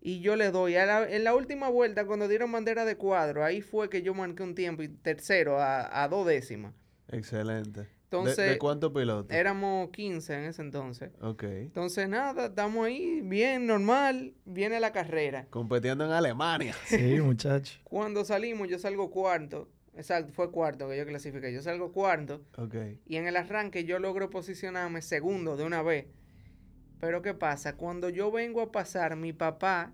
y 0.00 0.20
yo 0.20 0.36
le 0.36 0.50
doy. 0.50 0.74
en 0.76 1.24
la 1.24 1.34
última 1.34 1.68
vuelta, 1.68 2.06
cuando 2.06 2.26
dieron 2.28 2.50
bandera 2.50 2.84
de 2.84 2.96
cuadro, 2.96 3.44
ahí 3.44 3.60
fue 3.60 3.90
que 3.90 4.02
yo 4.02 4.14
marqué 4.14 4.42
un 4.42 4.54
tiempo 4.54 4.82
y 4.82 4.88
tercero 4.88 5.58
a, 5.60 6.08
dos 6.08 6.26
décimas. 6.26 6.74
Excelente. 7.08 7.88
Entonces, 8.04 8.50
¿De, 8.50 8.58
cuántos 8.58 8.92
pilotos? 8.92 9.36
Éramos 9.36 9.90
15 9.90 10.34
en 10.34 10.44
ese 10.46 10.62
entonces. 10.62 11.12
Ok. 11.20 11.44
Entonces, 11.44 12.08
nada, 12.08 12.46
estamos 12.46 12.86
ahí, 12.86 13.20
bien, 13.22 13.66
normal, 13.66 14.34
viene 14.44 14.80
la 14.80 14.90
carrera. 14.90 15.46
Competiendo 15.50 16.04
en 16.04 16.10
Alemania. 16.10 16.74
Sí, 16.86 17.20
muchacho. 17.22 17.78
Cuando 17.84 18.24
salimos, 18.24 18.68
yo 18.68 18.80
salgo 18.80 19.10
cuarto. 19.10 19.68
Exacto, 19.94 20.32
fue 20.32 20.50
cuarto 20.50 20.88
que 20.88 20.96
yo 20.96 21.06
clasifiqué. 21.06 21.52
Yo 21.52 21.62
salgo 21.62 21.92
cuarto. 21.92 22.42
Ok. 22.56 22.74
Y 23.06 23.16
en 23.16 23.28
el 23.28 23.36
arranque 23.36 23.84
yo 23.84 23.98
logro 24.00 24.30
posicionarme 24.30 25.02
segundo 25.02 25.56
de 25.56 25.64
una 25.64 25.82
vez. 25.82 26.06
Pero 27.00 27.22
¿qué 27.22 27.34
pasa? 27.34 27.76
Cuando 27.76 28.08
yo 28.08 28.30
vengo 28.30 28.60
a 28.60 28.70
pasar, 28.70 29.16
mi 29.16 29.32
papá 29.32 29.92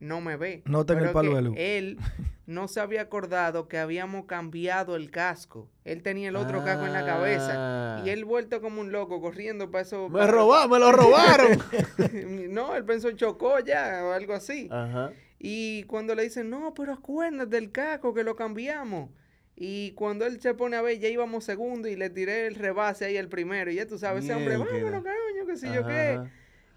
no 0.00 0.20
me 0.20 0.36
ve. 0.36 0.62
No 0.66 0.86
tengo 0.86 1.04
el 1.04 1.12
palo 1.12 1.34
de 1.34 1.42
luz. 1.42 1.54
Él 1.58 1.98
no 2.46 2.68
se 2.68 2.80
había 2.80 3.02
acordado 3.02 3.68
que 3.68 3.78
habíamos 3.78 4.26
cambiado 4.26 4.96
el 4.96 5.10
casco. 5.10 5.68
Él 5.84 6.02
tenía 6.02 6.28
el 6.28 6.36
otro 6.36 6.64
casco 6.64 6.86
en 6.86 6.92
la 6.92 7.04
cabeza. 7.04 8.02
Y 8.04 8.08
ah. 8.08 8.12
él 8.12 8.24
vuelto 8.24 8.60
como 8.60 8.80
un 8.80 8.92
loco 8.92 9.20
corriendo 9.20 9.70
para 9.70 9.82
eso. 9.82 10.08
Me 10.08 10.26
robaron, 10.26 10.70
me 10.70 10.78
lo 10.78 10.92
robaron. 10.92 11.58
no, 12.50 12.76
él 12.76 12.84
pensó 12.84 13.10
chocó 13.12 13.58
ya 13.60 14.04
o 14.04 14.12
algo 14.12 14.34
así. 14.34 14.68
Ajá. 14.70 15.12
Y 15.38 15.82
cuando 15.84 16.14
le 16.14 16.22
dicen, 16.22 16.48
no, 16.48 16.72
pero 16.74 16.92
acuérdate 16.92 17.46
del 17.56 17.70
casco 17.70 18.14
que 18.14 18.24
lo 18.24 18.36
cambiamos. 18.36 19.10
Y 19.56 19.92
cuando 19.92 20.26
él 20.26 20.40
se 20.40 20.54
pone 20.54 20.76
a 20.76 20.82
ver, 20.82 20.98
ya 20.98 21.08
íbamos 21.08 21.44
segundo 21.44 21.88
y 21.88 21.96
le 21.96 22.10
tiré 22.10 22.46
el 22.46 22.56
rebase 22.56 23.04
ahí 23.04 23.16
el 23.16 23.28
primero. 23.28 23.70
Y 23.70 23.76
ya 23.76 23.86
tú 23.86 23.98
sabes, 23.98 24.24
ese 24.24 24.34
hombre, 24.34 24.56
vámonos, 24.56 25.04
cariño, 25.04 25.46
que 25.46 25.56
sé 25.56 25.72
yo 25.72 25.86
qué. 25.86 26.20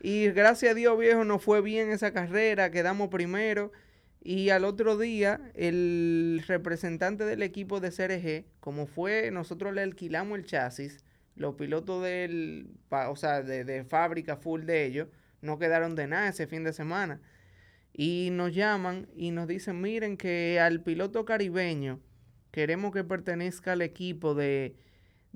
Y 0.02 0.30
gracias 0.32 0.72
a 0.72 0.76
Dios, 0.76 0.98
viejo, 1.00 1.24
nos 1.24 1.44
fue 1.44 1.62
bien 1.62 1.90
esa 1.90 2.12
carrera, 2.14 2.72
quedamos 2.72 3.10
primero. 3.10 3.72
Y 4.22 4.50
al 4.50 4.66
otro 4.66 4.98
día, 4.98 5.40
el 5.56 6.44
representante 6.48 7.24
del 7.24 7.42
equipo 7.42 7.80
de 7.80 7.92
CRG, 7.92 8.46
como 8.60 8.86
fue, 8.86 9.32
nosotros 9.32 9.74
le 9.74 9.82
alquilamos 9.82 10.38
el 10.38 10.46
chasis, 10.46 11.04
los 11.36 11.56
pilotos 11.56 12.04
del, 12.04 12.70
o 12.90 13.16
sea, 13.16 13.42
de, 13.42 13.64
de 13.64 13.84
fábrica 13.86 14.38
full 14.38 14.64
de 14.64 14.86
ellos, 14.86 15.08
no 15.42 15.58
quedaron 15.60 15.96
de 15.96 16.08
nada 16.08 16.30
ese 16.30 16.48
fin 16.48 16.64
de 16.64 16.74
semana. 16.74 17.22
Y 17.94 18.30
nos 18.32 18.54
llaman 18.54 19.08
y 19.16 19.32
nos 19.32 19.48
dicen, 19.48 19.82
miren 19.82 20.18
que 20.18 20.60
al 20.60 20.82
piloto 20.84 21.26
caribeño 21.26 22.00
queremos 22.52 22.94
que 22.94 23.04
pertenezca 23.04 23.74
al 23.74 23.82
equipo 23.82 24.36
de 24.36 24.76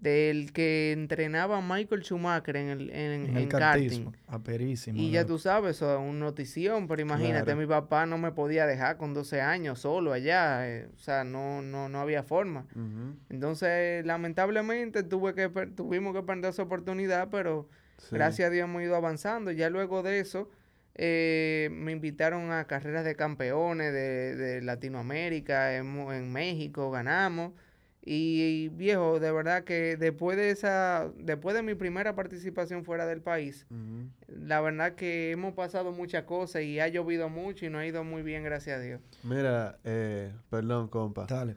del 0.02 0.52
que 0.52 0.92
entrenaba 0.92 1.62
Michael 1.62 2.02
Schumacher 2.02 2.58
en 2.58 2.70
el, 2.70 2.90
en, 2.90 3.38
en, 3.38 3.48
karting. 3.48 4.12
Aperísimo. 4.28 5.00
Y 5.00 5.12
ya 5.12 5.28
tú 5.28 5.38
sabes, 5.38 5.76
eso 5.78 5.94
es 5.94 6.00
una 6.00 6.26
notición, 6.26 6.88
pero 6.88 7.04
imagínate, 7.04 7.54
mi 7.54 7.68
papá 7.68 8.08
no 8.08 8.18
me 8.18 8.32
podía 8.32 8.66
dejar 8.66 8.98
con 8.98 9.14
12 9.14 9.42
años 9.42 9.80
solo 9.80 10.12
allá, 10.12 10.68
eh, 10.68 10.90
o 10.92 10.98
sea, 10.98 11.24
no, 11.24 11.62
no, 11.62 11.88
no 11.88 12.00
había 12.00 12.24
forma. 12.24 12.66
Entonces, 13.30 14.04
lamentablemente, 14.04 15.04
tuve 15.04 15.36
que, 15.36 15.50
tuvimos 15.68 16.16
que 16.16 16.24
perder 16.24 16.50
esa 16.50 16.64
oportunidad, 16.64 17.30
pero 17.30 17.70
gracias 18.10 18.48
a 18.48 18.50
Dios 18.50 18.68
hemos 18.68 18.82
ido 18.82 18.96
avanzando. 18.96 19.52
Ya 19.52 19.70
luego 19.70 20.02
de 20.02 20.20
eso, 20.20 20.50
eh, 20.96 21.70
me 21.74 21.92
invitaron 21.92 22.52
a 22.52 22.66
carreras 22.66 23.06
de 23.06 23.16
campeones 23.16 23.94
de, 23.94 24.36
de 24.36 24.62
Latinoamérica, 24.64 25.76
en, 25.76 25.96
en 26.12 26.34
México 26.34 26.90
ganamos. 26.90 27.52
Y, 28.04 28.70
viejo, 28.70 29.20
de 29.20 29.32
verdad 29.32 29.64
que 29.64 29.96
después 29.96 30.36
de 30.36 30.50
esa, 30.50 31.12
después 31.18 31.56
de 31.56 31.62
mi 31.62 31.76
primera 31.76 32.16
participación 32.16 32.84
fuera 32.84 33.06
del 33.06 33.22
país, 33.22 33.68
la 34.28 34.60
verdad 34.60 34.96
que 34.96 35.32
hemos 35.32 35.54
pasado 35.54 35.92
muchas 35.92 36.24
cosas 36.24 36.64
y 36.64 36.80
ha 36.80 36.88
llovido 36.88 37.30
mucho 37.30 37.66
y 37.66 37.70
no 37.70 37.78
ha 37.78 37.86
ido 37.86 38.04
muy 38.04 38.24
bien, 38.24 38.44
gracias 38.44 38.80
a 38.80 38.82
Dios. 38.82 39.02
Mira, 39.24 39.78
eh, 39.84 40.34
perdón, 40.50 40.88
compa. 40.88 41.28
Dale. 41.28 41.56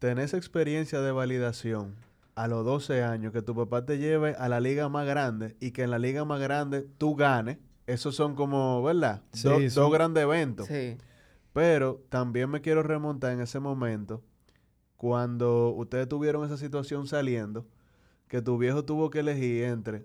Tenés 0.00 0.34
experiencia 0.34 1.00
de 1.00 1.12
validación 1.12 1.94
a 2.34 2.48
los 2.48 2.64
12 2.64 3.02
años 3.04 3.32
que 3.32 3.42
tu 3.42 3.54
papá 3.54 3.84
te 3.84 3.98
lleve 3.98 4.34
a 4.38 4.48
la 4.48 4.58
liga 4.58 4.88
más 4.88 5.06
grande 5.06 5.56
y 5.60 5.70
que 5.70 5.82
en 5.84 5.90
la 5.90 5.98
liga 5.98 6.24
más 6.24 6.40
grande 6.40 6.84
tú 6.98 7.14
ganes. 7.14 7.58
Esos 7.86 8.16
son 8.16 8.34
como, 8.34 8.82
¿verdad? 8.82 9.22
Dos 9.42 9.92
grandes 9.92 10.24
eventos. 10.24 10.66
Sí. 10.66 10.98
Pero 11.52 12.04
también 12.10 12.50
me 12.50 12.60
quiero 12.60 12.82
remontar 12.82 13.32
en 13.32 13.40
ese 13.40 13.60
momento 13.60 14.22
cuando 14.98 15.70
ustedes 15.70 16.08
tuvieron 16.08 16.44
esa 16.44 16.58
situación 16.58 17.06
saliendo, 17.06 17.66
que 18.26 18.42
tu 18.42 18.58
viejo 18.58 18.84
tuvo 18.84 19.08
que 19.10 19.20
elegir 19.20 19.64
entre 19.64 20.04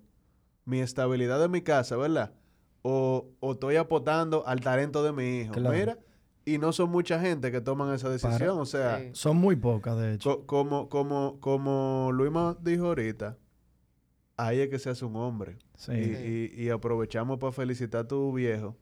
mi 0.66 0.80
estabilidad 0.80 1.42
de 1.42 1.50
mi 1.50 1.62
casa, 1.62 1.98
¿verdad? 1.98 2.32
O, 2.84 3.28
estoy 3.42 3.76
apostando 3.76 4.46
al 4.48 4.62
talento 4.62 5.04
de 5.04 5.12
mi 5.12 5.40
hijo. 5.40 5.54
Mira, 5.60 5.98
y 6.46 6.60
no 6.60 6.72
son 6.72 6.92
mucha 6.92 7.20
gente 7.20 7.52
que 7.52 7.60
toman 7.60 7.94
esa 7.94 8.08
decisión, 8.08 8.60
o 8.60 8.66
sea... 8.66 9.02
Son 9.14 9.36
muy 9.36 9.56
pocas, 9.56 9.98
de 9.98 10.14
hecho. 10.14 10.46
como, 10.46 10.90
como, 10.90 11.40
como 11.40 12.12
Luima 12.14 12.56
dijo 12.62 12.88
ahorita, 12.88 13.38
ahí 14.38 14.60
es 14.60 14.70
que 14.70 14.78
se 14.78 14.92
hace 14.92 15.06
un 15.06 15.16
hombre. 15.16 15.58
Sí. 15.76 15.92
Y, 15.94 16.64
y, 16.64 16.70
aprovechamos 16.70 17.40
para 17.40 17.52
felicitar 17.52 18.02
a 18.02 18.08
tu 18.08 18.32
viejo 18.32 18.78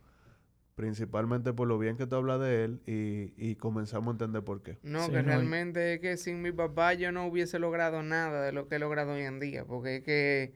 principalmente 0.76 1.54
por 1.54 1.68
lo 1.68 1.78
bien 1.78 1.98
que 1.98 2.08
tú 2.08 2.16
hablas 2.16 2.40
de 2.40 2.64
él 2.64 2.82
y, 2.86 3.56
comenzamos 3.56 4.08
a 4.08 4.12
entender 4.12 4.44
por 4.44 4.64
qué. 4.64 4.78
No, 4.84 5.10
que 5.10 5.22
realmente 5.22 5.96
es 5.96 6.00
que 6.00 6.18
sin 6.18 6.42
mi 6.42 6.52
papá 6.52 6.94
yo 6.94 7.12
no 7.12 7.28
hubiese 7.28 7.60
logrado 7.60 8.04
nada 8.04 8.44
de 8.44 8.52
lo 8.52 8.68
que 8.68 8.76
he 8.76 8.80
logrado 8.80 9.14
hoy 9.14 9.24
en 9.24 9.40
día, 9.40 9.66
porque 9.66 9.98
es 9.98 10.04
que 10.04 10.54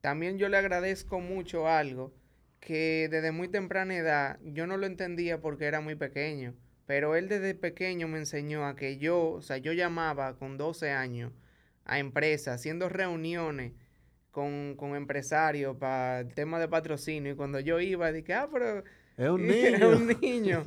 también 0.00 0.38
yo 0.38 0.48
le 0.48 0.56
agradezco 0.56 1.20
mucho 1.20 1.68
algo 1.68 2.14
que 2.60 3.08
desde 3.10 3.32
muy 3.32 3.48
temprana 3.48 3.96
edad 3.96 4.38
yo 4.42 4.66
no 4.66 4.76
lo 4.76 4.86
entendía 4.86 5.40
porque 5.40 5.66
era 5.66 5.80
muy 5.80 5.94
pequeño, 5.94 6.54
pero 6.86 7.16
él 7.16 7.28
desde 7.28 7.54
pequeño 7.54 8.08
me 8.08 8.18
enseñó 8.18 8.66
a 8.66 8.76
que 8.76 8.98
yo, 8.98 9.30
o 9.30 9.42
sea, 9.42 9.56
yo 9.58 9.72
llamaba 9.72 10.36
con 10.36 10.56
12 10.58 10.90
años 10.90 11.32
a 11.84 11.98
empresas, 11.98 12.56
haciendo 12.56 12.88
reuniones 12.88 13.72
con, 14.30 14.74
con 14.76 14.94
empresarios 14.94 15.76
para 15.76 16.20
el 16.20 16.34
tema 16.34 16.58
de 16.58 16.68
patrocinio 16.68 17.32
y 17.32 17.36
cuando 17.36 17.60
yo 17.60 17.80
iba, 17.80 18.12
dije, 18.12 18.34
ah, 18.34 18.48
pero 18.52 18.84
es 19.16 19.28
un 19.28 19.42
niño. 19.46 19.76
es 19.76 19.82
un 19.82 20.06
niño. 20.20 20.62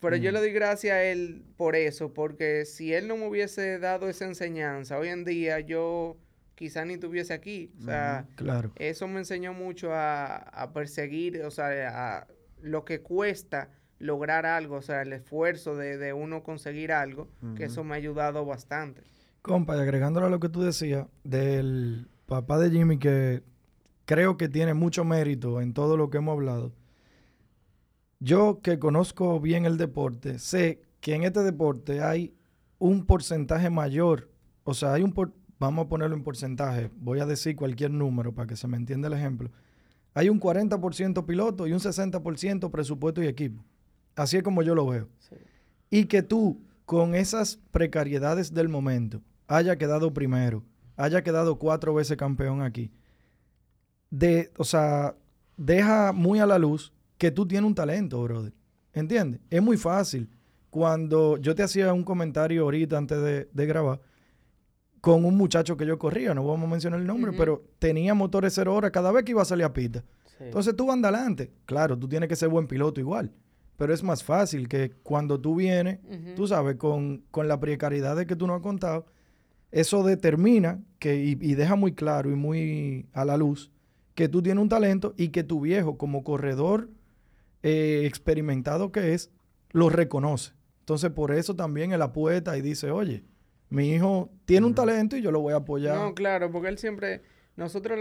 Pero 0.00 0.16
yo 0.16 0.30
mm. 0.30 0.34
le 0.34 0.40
doy 0.40 0.52
gracias 0.52 0.94
a 0.94 1.02
él 1.02 1.44
por 1.56 1.76
eso, 1.76 2.12
porque 2.12 2.64
si 2.64 2.94
él 2.94 3.06
no 3.06 3.16
me 3.16 3.28
hubiese 3.28 3.78
dado 3.78 4.08
esa 4.08 4.24
enseñanza, 4.24 4.98
hoy 4.98 5.08
en 5.08 5.24
día 5.24 5.60
yo 5.60 6.16
quizá 6.54 6.84
ni 6.84 6.94
estuviese 6.94 7.32
aquí. 7.32 7.70
O 7.78 7.84
sea, 7.84 8.26
claro. 8.36 8.72
eso 8.76 9.06
me 9.08 9.18
enseñó 9.20 9.52
mucho 9.52 9.90
a, 9.92 10.70
perseguir, 10.74 11.42
o 11.42 11.50
sea, 11.50 12.18
a 12.18 12.26
lo 12.60 12.84
que 12.84 13.00
cuesta 13.00 13.70
lograr 13.98 14.46
algo, 14.46 14.76
o 14.76 14.82
sea, 14.82 15.02
el 15.02 15.12
esfuerzo 15.12 15.76
de, 15.76 16.12
uno 16.12 16.42
conseguir 16.42 16.92
algo, 16.92 17.28
que 17.56 17.64
eso 17.64 17.84
me 17.84 17.94
ha 17.94 17.96
ayudado 17.96 18.44
bastante. 18.46 19.02
Compa, 19.42 19.76
y 19.76 19.80
agregándolo 19.80 20.26
a 20.26 20.30
lo 20.30 20.40
que 20.40 20.48
tú 20.48 20.62
decías, 20.62 21.06
del 21.24 22.08
papá 22.26 22.58
de 22.58 22.70
Jimmy, 22.70 22.98
que 22.98 23.42
creo 24.04 24.36
que 24.36 24.48
tiene 24.48 24.74
mucho 24.74 25.04
mérito 25.04 25.60
en 25.60 25.72
todo 25.72 25.96
lo 25.96 26.10
que 26.10 26.18
hemos 26.18 26.32
hablado 26.32 26.72
yo 28.20 28.60
que 28.62 28.78
conozco 28.78 29.40
bien 29.40 29.64
el 29.64 29.78
deporte, 29.78 30.38
sé 30.38 30.82
que 31.00 31.14
en 31.14 31.24
este 31.24 31.42
deporte 31.42 32.02
hay 32.02 32.34
un 32.78 33.06
porcentaje 33.06 33.70
mayor, 33.70 34.30
o 34.64 34.74
sea, 34.74 34.92
hay 34.92 35.02
un, 35.02 35.14
vamos 35.58 35.86
a 35.86 35.88
ponerlo 35.88 36.14
en 36.14 36.22
porcentaje, 36.22 36.90
voy 36.96 37.20
a 37.20 37.26
decir 37.26 37.56
cualquier 37.56 37.90
número 37.90 38.34
para 38.34 38.46
que 38.46 38.56
se 38.56 38.68
me 38.68 38.76
entienda 38.76 39.08
el 39.08 39.14
ejemplo. 39.14 39.50
Hay 40.12 40.28
un 40.28 40.40
40% 40.40 41.24
piloto 41.24 41.66
y 41.66 41.72
un 41.72 41.78
60% 41.78 42.70
presupuesto 42.70 43.22
y 43.22 43.26
equipo. 43.26 43.64
Así 44.16 44.36
es 44.36 44.42
como 44.42 44.62
yo 44.62 44.74
lo 44.74 44.86
veo. 44.86 45.08
Y 45.88 46.06
que 46.06 46.22
tú, 46.22 46.60
con 46.84 47.14
esas 47.14 47.58
precariedades 47.70 48.52
del 48.52 48.68
momento, 48.68 49.22
haya 49.46 49.76
quedado 49.76 50.12
primero, 50.12 50.64
haya 50.96 51.22
quedado 51.22 51.58
cuatro 51.58 51.94
veces 51.94 52.16
campeón 52.16 52.60
aquí, 52.60 52.90
de, 54.10 54.52
o 54.58 54.64
sea, 54.64 55.14
deja 55.56 56.12
muy 56.12 56.40
a 56.40 56.46
la 56.46 56.58
luz 56.58 56.92
que 57.20 57.30
tú 57.30 57.46
tienes 57.46 57.68
un 57.68 57.74
talento, 57.74 58.22
brother. 58.22 58.54
¿Entiendes? 58.94 59.42
Es 59.50 59.62
muy 59.62 59.76
fácil. 59.76 60.30
Cuando 60.70 61.36
yo 61.36 61.54
te 61.54 61.62
hacía 61.62 61.92
un 61.92 62.02
comentario 62.02 62.62
ahorita 62.62 62.96
antes 62.96 63.46
de, 63.52 63.66
grabar 63.66 64.00
con 65.02 65.26
un 65.26 65.36
muchacho 65.36 65.76
que 65.76 65.84
yo 65.84 65.98
corría, 65.98 66.32
no 66.32 66.46
vamos 66.46 66.66
a 66.66 66.70
mencionar 66.70 66.98
el 66.98 67.06
nombre, 67.06 67.32
pero 67.36 67.62
tenía 67.78 68.14
motores 68.14 68.54
cero 68.54 68.74
horas 68.74 68.90
cada 68.90 69.12
vez 69.12 69.24
que 69.24 69.32
iba 69.32 69.42
a 69.42 69.44
salir 69.44 69.66
a 69.66 69.72
pista. 69.74 70.02
Entonces 70.38 70.74
tú 70.74 70.86
vas 70.86 70.96
adelante. 70.96 71.52
Claro, 71.66 71.98
tú 71.98 72.08
tienes 72.08 72.26
que 72.26 72.36
ser 72.36 72.48
buen 72.48 72.66
piloto 72.66 73.00
igual. 73.00 73.30
Pero 73.76 73.92
es 73.92 74.02
más 74.02 74.24
fácil 74.24 74.66
que 74.66 74.92
cuando 75.02 75.38
tú 75.38 75.56
vienes, 75.56 75.98
tú 76.36 76.46
sabes, 76.46 76.76
con, 76.76 77.22
la 77.34 77.60
precariedad 77.60 78.16
de 78.16 78.26
que 78.26 78.34
tú 78.34 78.46
no 78.46 78.54
has 78.54 78.62
contado, 78.62 79.04
eso 79.72 80.02
determina 80.04 80.80
que, 80.98 81.22
y, 81.22 81.32
y, 81.32 81.54
deja 81.54 81.76
muy 81.76 81.92
claro 81.92 82.30
y 82.30 82.34
muy 82.34 83.10
a 83.12 83.26
la 83.26 83.36
luz 83.36 83.70
que 84.14 84.28
tú 84.28 84.42
tienes 84.42 84.62
un 84.62 84.70
talento 84.70 85.12
y 85.18 85.28
que 85.28 85.44
tu 85.44 85.60
viejo 85.60 85.98
como 85.98 86.24
corredor 86.24 86.88
eh, 87.62 88.02
experimentado 88.04 88.92
que 88.92 89.14
es, 89.14 89.30
lo 89.70 89.88
reconoce. 89.88 90.52
Entonces, 90.80 91.10
por 91.10 91.32
eso 91.32 91.54
también 91.54 91.92
él 91.92 92.02
apuesta 92.02 92.56
y 92.56 92.62
dice, 92.62 92.90
oye, 92.90 93.24
mi 93.68 93.92
hijo 93.92 94.30
tiene 94.44 94.66
un 94.66 94.74
talento 94.74 95.16
y 95.16 95.22
yo 95.22 95.30
lo 95.30 95.40
voy 95.40 95.52
a 95.52 95.58
apoyar. 95.58 95.96
No, 95.96 96.14
claro, 96.14 96.50
porque 96.50 96.68
él 96.68 96.78
siempre, 96.78 97.22
nosotros 97.56 97.98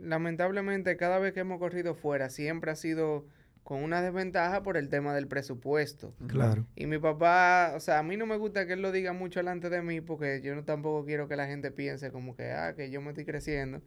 lamentablemente 0.00 0.96
cada 0.96 1.18
vez 1.18 1.32
que 1.32 1.40
hemos 1.40 1.58
corrido 1.58 1.94
fuera, 1.94 2.30
siempre 2.30 2.70
ha 2.70 2.76
sido 2.76 3.26
con 3.64 3.82
una 3.82 4.02
desventaja 4.02 4.62
por 4.62 4.76
el 4.76 4.90
tema 4.90 5.14
del 5.14 5.26
presupuesto. 5.26 6.14
Claro. 6.28 6.66
Y 6.76 6.86
mi 6.86 6.98
papá, 6.98 7.72
o 7.74 7.80
sea, 7.80 7.98
a 7.98 8.02
mí 8.02 8.16
no 8.16 8.26
me 8.26 8.36
gusta 8.36 8.66
que 8.66 8.74
él 8.74 8.82
lo 8.82 8.92
diga 8.92 9.14
mucho 9.14 9.40
delante 9.40 9.70
de 9.70 9.80
mí 9.80 10.02
porque 10.02 10.42
yo 10.42 10.54
no 10.54 10.64
tampoco 10.64 11.06
quiero 11.06 11.28
que 11.28 11.36
la 11.36 11.46
gente 11.46 11.70
piense 11.70 12.12
como 12.12 12.36
que, 12.36 12.52
ah, 12.52 12.74
que 12.76 12.90
yo 12.90 13.00
me 13.00 13.08
estoy 13.08 13.24
creciendo. 13.24 13.80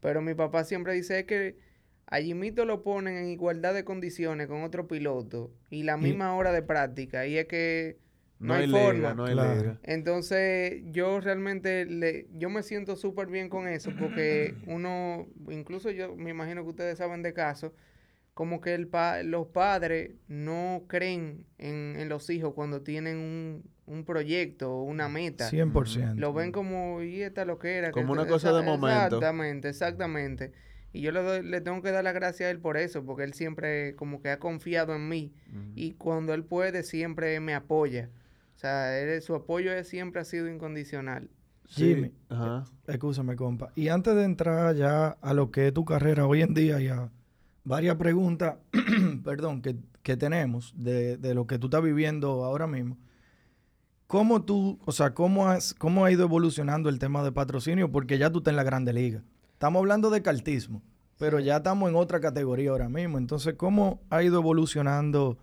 Pero 0.00 0.20
mi 0.20 0.34
papá 0.34 0.64
siempre 0.64 0.92
dice 0.92 1.24
que 1.24 1.58
allí 2.06 2.34
mito 2.34 2.64
lo 2.64 2.82
ponen 2.82 3.16
en 3.16 3.26
igualdad 3.26 3.74
de 3.74 3.84
condiciones 3.84 4.46
con 4.46 4.62
otro 4.62 4.86
piloto 4.86 5.52
y 5.70 5.82
la 5.82 5.96
misma 5.96 6.34
hora 6.34 6.52
de 6.52 6.62
práctica. 6.62 7.26
Y 7.26 7.36
es 7.36 7.46
que 7.46 7.98
no, 8.38 8.54
hay, 8.54 8.68
forma. 8.68 9.14
no 9.14 9.24
hay 9.24 9.36
Entonces, 9.82 10.82
yo 10.92 11.20
realmente 11.20 11.86
le, 11.86 12.26
yo 12.32 12.50
me 12.50 12.62
siento 12.62 12.96
súper 12.96 13.28
bien 13.28 13.48
con 13.48 13.66
eso 13.66 13.92
porque 13.98 14.54
uno, 14.66 15.26
incluso 15.48 15.90
yo 15.90 16.14
me 16.16 16.30
imagino 16.30 16.62
que 16.62 16.70
ustedes 16.70 16.98
saben 16.98 17.22
de 17.22 17.32
casos, 17.32 17.72
como 18.34 18.60
que 18.60 18.74
el 18.74 18.90
los 19.24 19.46
padres 19.46 20.10
no 20.28 20.84
creen 20.88 21.46
en, 21.56 22.08
los 22.08 22.28
hijos 22.28 22.52
cuando 22.52 22.82
tienen 22.82 23.16
un, 23.16 23.64
un 23.86 24.04
proyecto 24.04 24.70
o 24.70 24.82
una 24.82 25.08
meta. 25.08 25.48
100%. 25.50 26.16
Lo 26.16 26.34
ven 26.34 26.52
como, 26.52 27.02
y 27.02 27.22
esta 27.22 27.46
lo 27.46 27.58
que 27.58 27.76
era. 27.76 27.90
Como 27.90 28.12
una 28.12 28.26
cosa 28.26 28.52
de 28.52 28.62
momento. 28.62 29.16
Exactamente, 29.16 29.68
exactamente. 29.70 30.52
Y 30.92 31.02
yo 31.02 31.12
le, 31.12 31.42
le 31.42 31.60
tengo 31.60 31.82
que 31.82 31.90
dar 31.90 32.04
las 32.04 32.14
gracias 32.14 32.46
a 32.46 32.50
él 32.50 32.58
por 32.58 32.76
eso, 32.76 33.04
porque 33.04 33.24
él 33.24 33.34
siempre 33.34 33.94
como 33.96 34.22
que 34.22 34.30
ha 34.30 34.38
confiado 34.38 34.94
en 34.94 35.08
mí. 35.08 35.32
Y 35.74 35.92
cuando 35.92 36.32
él 36.32 36.44
puede, 36.44 36.82
siempre 36.82 37.38
me 37.40 37.54
apoya. 37.54 38.10
O 38.56 38.58
sea, 38.58 39.20
su 39.20 39.34
apoyo 39.34 39.84
siempre 39.84 40.22
ha 40.22 40.24
sido 40.24 40.48
incondicional. 40.48 41.28
Jimmy, 41.68 42.12
Ajá. 42.28 42.64
escúchame, 42.86 43.36
compa. 43.36 43.72
Y 43.74 43.88
antes 43.88 44.14
de 44.14 44.24
entrar 44.24 44.74
ya 44.76 45.08
a 45.08 45.34
lo 45.34 45.50
que 45.50 45.68
es 45.68 45.74
tu 45.74 45.84
carrera 45.84 46.26
hoy 46.26 46.42
en 46.42 46.54
día 46.54 46.80
ya 46.80 47.10
varias 47.66 47.96
preguntas, 47.96 48.56
perdón, 49.24 49.60
que, 49.60 50.16
tenemos 50.16 50.72
de, 50.76 51.18
lo 51.34 51.46
que 51.46 51.58
tú 51.58 51.66
estás 51.66 51.82
viviendo 51.82 52.44
ahora 52.44 52.66
mismo. 52.66 52.96
¿Cómo 54.06 54.42
tú, 54.42 54.78
o 54.84 54.92
sea, 54.92 55.14
cómo, 55.14 55.48
has, 55.48 55.74
cómo 55.74 56.04
ha 56.04 56.12
ido 56.12 56.22
evolucionando 56.22 56.88
el 56.88 57.00
tema 57.00 57.24
de 57.24 57.32
patrocinio? 57.32 57.90
Porque 57.90 58.16
ya 58.16 58.30
tú 58.30 58.38
estás 58.38 58.52
en 58.52 58.56
la 58.56 58.62
Grande 58.62 58.92
Liga. 58.92 59.24
Estamos 59.56 59.80
hablando 59.80 60.10
de 60.10 60.20
cartismo, 60.20 60.82
pero 61.18 61.40
ya 61.40 61.56
estamos 61.56 61.88
en 61.88 61.96
otra 61.96 62.20
categoría 62.20 62.72
ahora 62.72 62.90
mismo. 62.90 63.16
Entonces, 63.16 63.54
¿cómo 63.54 64.02
ha 64.10 64.22
ido 64.22 64.38
evolucionando 64.38 65.38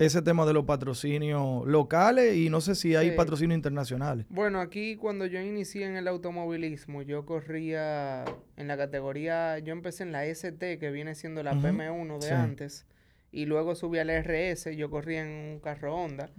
ese 0.00 0.20
tema 0.20 0.44
de 0.44 0.52
los 0.52 0.64
patrocinios 0.64 1.64
locales 1.64 2.36
y 2.36 2.50
no 2.50 2.60
sé 2.60 2.74
si 2.74 2.96
hay 2.96 3.12
patrocinios 3.12 3.56
internacionales. 3.56 4.26
Bueno, 4.28 4.60
aquí 4.60 4.96
cuando 4.96 5.26
yo 5.26 5.40
inicié 5.40 5.86
en 5.86 5.96
el 5.96 6.08
automovilismo, 6.08 7.02
yo 7.02 7.24
corría 7.24 8.24
en 8.56 8.66
la 8.66 8.76
categoría, 8.76 9.60
yo 9.60 9.72
empecé 9.72 10.02
en 10.02 10.10
la 10.10 10.26
ST, 10.26 10.78
que 10.78 10.90
viene 10.90 11.14
siendo 11.14 11.44
la 11.44 11.54
PM1 11.54 12.18
de 12.18 12.30
antes, 12.32 12.84
y 13.30 13.46
luego 13.46 13.76
subí 13.76 14.00
al 14.00 14.10
RS, 14.10 14.76
yo 14.76 14.90
corría 14.90 15.22
en 15.22 15.52
un 15.52 15.60
carro 15.60 15.94
Honda. 15.94 16.30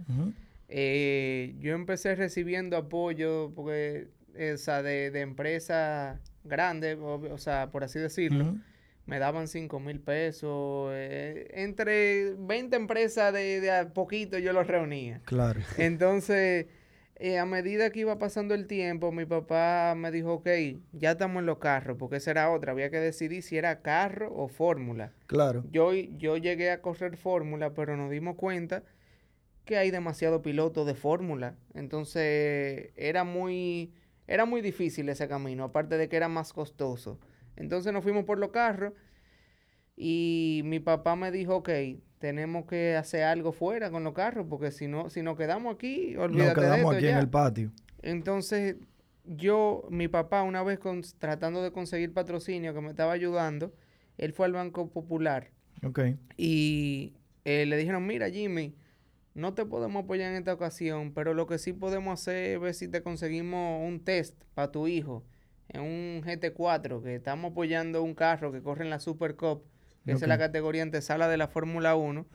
Eh, 0.68 1.56
yo 1.58 1.74
empecé 1.74 2.14
recibiendo 2.14 2.76
apoyo 2.76 3.50
porque, 3.56 4.08
esa 4.34 4.82
de, 4.82 5.10
de 5.10 5.22
empresas 5.22 6.20
grandes, 6.48 6.98
o, 7.00 7.38
sea, 7.38 7.70
por 7.70 7.84
así 7.84 7.98
decirlo 7.98 8.56
me 9.08 9.18
daban 9.18 9.48
5 9.48 9.80
mil 9.80 10.00
pesos. 10.00 10.90
Eh, 10.92 11.50
entre 11.54 12.34
20 12.38 12.76
empresas 12.76 13.32
de, 13.32 13.70
a 13.70 13.88
poquito 13.88 14.38
yo 14.38 14.52
los 14.52 14.66
reunía. 14.66 15.22
Claro. 15.24 15.60
Entonces, 15.78 16.66
eh, 17.16 17.38
a 17.38 17.46
medida 17.46 17.88
que 17.88 18.00
iba 18.00 18.18
pasando 18.18 18.54
el 18.54 18.66
tiempo, 18.66 19.10
mi 19.10 19.24
papá 19.24 19.94
me 19.96 20.10
dijo, 20.10 20.34
ok, 20.34 20.48
ya 20.92 21.12
estamos 21.12 21.40
en 21.40 21.46
los 21.46 21.56
carros, 21.56 21.96
porque 21.98 22.16
esa 22.16 22.32
era 22.32 22.50
otra. 22.50 22.72
Había 22.72 22.90
que 22.90 23.00
decidir 23.00 23.42
si 23.42 23.56
era 23.56 23.80
carro 23.80 24.30
o 24.36 24.46
fórmula. 24.46 25.14
Claro. 25.26 25.64
Yo, 25.72 25.94
yo 25.94 26.36
llegué 26.36 26.70
a 26.70 26.82
correr 26.82 27.16
fórmula, 27.16 27.72
pero 27.72 27.96
nos 27.96 28.10
dimos 28.10 28.36
cuenta 28.36 28.82
que 29.64 29.78
hay 29.78 29.90
demasiado 29.90 30.42
piloto 30.42 30.84
de 30.84 30.94
fórmula. 30.94 31.54
Entonces, 31.72 32.90
era 32.94 33.24
muy, 33.24 33.94
era 34.28 34.44
muy 34.44 34.60
difícil 34.60 35.08
ese 35.08 35.26
camino, 35.26 35.64
aparte 35.64 35.96
de 35.96 36.08
que 36.08 36.16
era 36.16 36.28
más 36.28 36.52
costoso. 36.52 37.18
Entonces 37.56 37.92
nos 37.92 38.04
fuimos 38.04 38.24
por 38.24 38.38
los 38.38 38.50
carros 38.50 38.92
y 39.96 40.60
mi 40.64 40.78
papá 40.78 41.16
me 41.16 41.32
dijo, 41.32 41.56
ok, 41.56 41.70
tenemos 42.18 42.66
que 42.66 42.94
hacer 42.94 43.24
algo 43.24 43.52
fuera 43.52 43.90
con 43.90 44.04
los 44.04 44.12
carros 44.12 44.46
porque 44.48 44.70
si 44.70 44.86
no, 44.86 45.08
si 45.08 45.22
nos 45.22 45.36
quedamos 45.36 45.74
aquí, 45.74 46.14
olvídate 46.16 46.54
nos 46.54 46.64
quedamos 46.64 46.94
aquí 46.94 47.06
en 47.08 47.16
el 47.16 47.28
patio. 47.28 47.72
Entonces 48.02 48.76
yo, 49.24 49.86
mi 49.90 50.08
papá, 50.08 50.42
una 50.42 50.62
vez 50.62 50.78
tratando 51.18 51.62
de 51.62 51.72
conseguir 51.72 52.12
patrocinio 52.12 52.74
que 52.74 52.80
me 52.82 52.90
estaba 52.90 53.12
ayudando, 53.12 53.72
él 54.18 54.34
fue 54.34 54.46
al 54.46 54.52
Banco 54.52 54.90
Popular. 54.90 55.50
Ok. 55.82 56.00
Y 56.36 57.14
eh, 57.44 57.64
le 57.64 57.76
dijeron, 57.78 58.06
mira 58.06 58.28
Jimmy, 58.28 58.74
no 59.38 59.54
te 59.54 59.64
podemos 59.64 60.04
apoyar 60.04 60.32
en 60.32 60.38
esta 60.38 60.52
ocasión, 60.52 61.12
pero 61.14 61.32
lo 61.32 61.46
que 61.46 61.58
sí 61.58 61.72
podemos 61.72 62.20
hacer 62.20 62.56
es 62.56 62.60
ver 62.60 62.74
si 62.74 62.88
te 62.88 63.02
conseguimos 63.02 63.86
un 63.86 64.00
test 64.04 64.34
para 64.54 64.72
tu 64.72 64.88
hijo 64.88 65.24
en 65.68 65.82
un 65.82 66.22
GT4, 66.22 67.02
que 67.02 67.14
estamos 67.14 67.52
apoyando 67.52 68.02
un 68.02 68.14
carro 68.14 68.50
que 68.52 68.62
corre 68.62 68.84
en 68.84 68.90
la 68.90 68.98
Super 69.00 69.36
Cup, 69.36 69.62
que 70.04 70.12
es 70.12 70.26
la 70.26 70.38
categoría 70.38 70.82
antesala 70.82 71.28
de 71.28 71.36
la 71.36 71.48
Fórmula 71.48 71.94
1, 71.94 72.26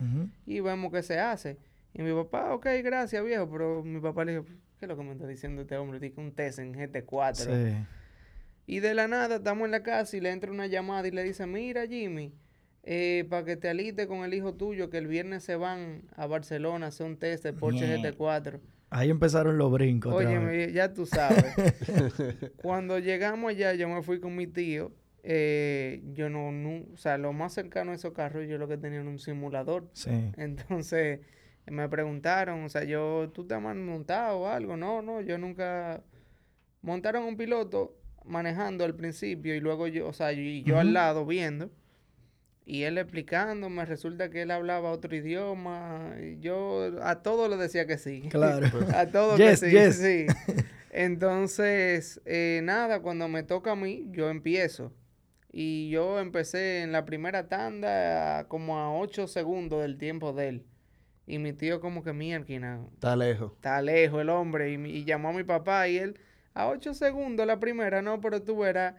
y 0.45 0.59
vemos 0.59 0.91
qué 0.91 1.03
se 1.03 1.19
hace. 1.19 1.57
Y 1.93 2.01
mi 2.03 2.13
papá, 2.13 2.53
ok, 2.53 2.67
gracias 2.83 3.23
viejo, 3.23 3.49
pero 3.49 3.83
mi 3.83 3.99
papá 3.99 4.23
le 4.23 4.33
dijo, 4.33 4.45
¿qué 4.45 4.85
es 4.85 4.87
lo 4.87 4.95
que 4.95 5.03
me 5.03 5.11
está 5.11 5.27
diciendo 5.27 5.63
este 5.63 5.77
hombre? 5.77 5.99
Dice 5.99 6.21
un 6.21 6.31
test 6.31 6.59
en 6.59 6.73
GT4. 6.73 7.85
Y 8.65 8.79
de 8.79 8.93
la 8.93 9.07
nada 9.07 9.35
estamos 9.35 9.65
en 9.65 9.71
la 9.71 9.83
casa 9.83 10.15
y 10.15 10.21
le 10.21 10.31
entra 10.31 10.51
una 10.51 10.67
llamada 10.67 11.07
y 11.07 11.11
le 11.11 11.23
dice, 11.23 11.45
mira 11.47 11.85
Jimmy, 11.85 12.33
eh, 12.83 13.25
para 13.29 13.45
que 13.45 13.55
te 13.55 13.69
alites 13.69 14.07
con 14.07 14.25
el 14.25 14.33
hijo 14.33 14.53
tuyo, 14.53 14.89
que 14.89 14.97
el 14.97 15.07
viernes 15.07 15.43
se 15.43 15.55
van 15.55 16.03
a 16.15 16.27
Barcelona 16.27 16.87
a 16.87 16.89
hacer 16.89 17.05
un 17.05 17.17
test 17.17 17.43
de 17.43 17.53
Porsche 17.53 17.97
GT4. 17.97 18.59
Ahí 18.89 19.09
empezaron 19.09 19.57
los 19.57 19.71
brincos. 19.71 20.13
Oye, 20.13 20.71
ya 20.71 20.93
tú 20.93 21.05
sabes. 21.05 21.45
Cuando 22.61 22.99
llegamos 22.99 23.49
allá, 23.49 23.73
yo 23.73 23.89
me 23.89 24.03
fui 24.03 24.19
con 24.19 24.35
mi 24.35 24.47
tío. 24.47 24.91
Eh, 25.23 26.03
yo 26.13 26.29
no, 26.29 26.49
o 26.93 26.97
sea, 26.97 27.17
lo 27.17 27.31
más 27.31 27.53
cercano 27.53 27.91
a 27.91 27.95
esos 27.95 28.11
carros, 28.11 28.47
yo 28.47 28.57
lo 28.57 28.67
que 28.67 28.77
tenía 28.77 28.99
era 28.99 29.09
un 29.09 29.17
simulador. 29.17 29.89
Sí. 29.93 30.11
Entonces, 30.37 31.21
me 31.65 31.87
preguntaron, 31.87 32.65
o 32.65 32.69
sea, 32.69 32.83
yo, 32.83 33.31
¿tú 33.33 33.47
te 33.47 33.55
has 33.55 33.61
montado 33.61 34.41
o 34.41 34.47
algo? 34.47 34.75
No, 34.75 35.01
no, 35.01 35.21
yo 35.21 35.37
nunca... 35.37 36.03
Montaron 36.81 37.23
un 37.23 37.37
piloto 37.37 37.97
manejando 38.25 38.83
al 38.83 38.93
principio 38.93 39.55
y 39.55 39.61
luego 39.61 39.87
yo, 39.87 40.07
o 40.07 40.13
sea, 40.13 40.33
y 40.33 40.63
yo 40.63 40.77
al 40.77 40.93
lado 40.93 41.25
viendo. 41.25 41.71
Y 42.65 42.83
él 42.83 42.97
explicándome, 42.97 43.85
resulta 43.85 44.29
que 44.29 44.43
él 44.43 44.51
hablaba 44.51 44.91
otro 44.91 45.15
idioma. 45.15 46.15
Y 46.21 46.39
yo 46.39 46.91
a 47.01 47.21
todo 47.21 47.49
le 47.49 47.57
decía 47.57 47.85
que 47.85 47.97
sí. 47.97 48.27
Claro. 48.29 48.67
a 48.95 49.07
todo 49.07 49.35
que 49.35 49.55
sí. 49.57 49.91
sí. 49.91 50.27
Entonces, 50.91 52.21
eh, 52.25 52.61
nada, 52.63 53.01
cuando 53.01 53.27
me 53.27 53.43
toca 53.43 53.71
a 53.71 53.75
mí, 53.75 54.07
yo 54.11 54.29
empiezo. 54.29 54.93
Y 55.51 55.89
yo 55.89 56.19
empecé 56.19 56.81
en 56.81 56.91
la 56.91 57.05
primera 57.05 57.47
tanda 57.47 58.47
como 58.47 58.79
a 58.79 58.95
8 58.97 59.27
segundos 59.27 59.81
del 59.81 59.97
tiempo 59.97 60.33
de 60.33 60.47
él. 60.47 60.65
Y 61.27 61.39
mi 61.39 61.53
tío 61.53 61.79
como 61.79 62.03
que 62.03 62.13
mierda. 62.13 62.79
Está 62.93 63.15
lejos. 63.15 63.53
Está 63.53 63.81
lejos 63.81 64.21
el 64.21 64.29
hombre. 64.29 64.71
Y, 64.71 64.75
y, 64.75 65.05
llamó 65.05 65.29
a 65.29 65.33
mi 65.33 65.43
papá 65.43 65.87
y 65.87 65.97
él, 65.97 66.19
a 66.53 66.67
8 66.67 66.93
segundos 66.93 67.45
la 67.45 67.59
primera, 67.59 68.01
no, 68.01 68.21
pero 68.21 68.41
tú 68.41 68.57
verás 68.57 68.95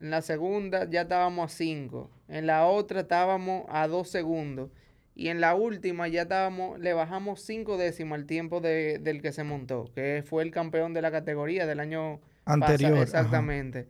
en 0.00 0.10
la 0.10 0.22
segunda 0.22 0.88
ya 0.88 1.02
estábamos 1.02 1.52
a 1.52 1.54
5. 1.54 2.10
En 2.28 2.46
la 2.46 2.66
otra 2.66 3.00
estábamos 3.00 3.64
a 3.68 3.86
2 3.86 4.08
segundos. 4.08 4.70
Y 5.14 5.28
en 5.28 5.40
la 5.40 5.54
última 5.54 6.08
ya 6.08 6.22
estábamos, 6.22 6.78
le 6.80 6.94
bajamos 6.94 7.42
5 7.42 7.76
décimas 7.76 8.20
al 8.20 8.26
tiempo 8.26 8.60
de, 8.60 8.98
del 8.98 9.20
que 9.20 9.32
se 9.32 9.44
montó, 9.44 9.90
que 9.94 10.24
fue 10.26 10.42
el 10.42 10.50
campeón 10.50 10.94
de 10.94 11.02
la 11.02 11.10
categoría 11.10 11.66
del 11.66 11.80
año 11.80 12.20
anterior. 12.46 12.96
exactamente. 12.98 13.88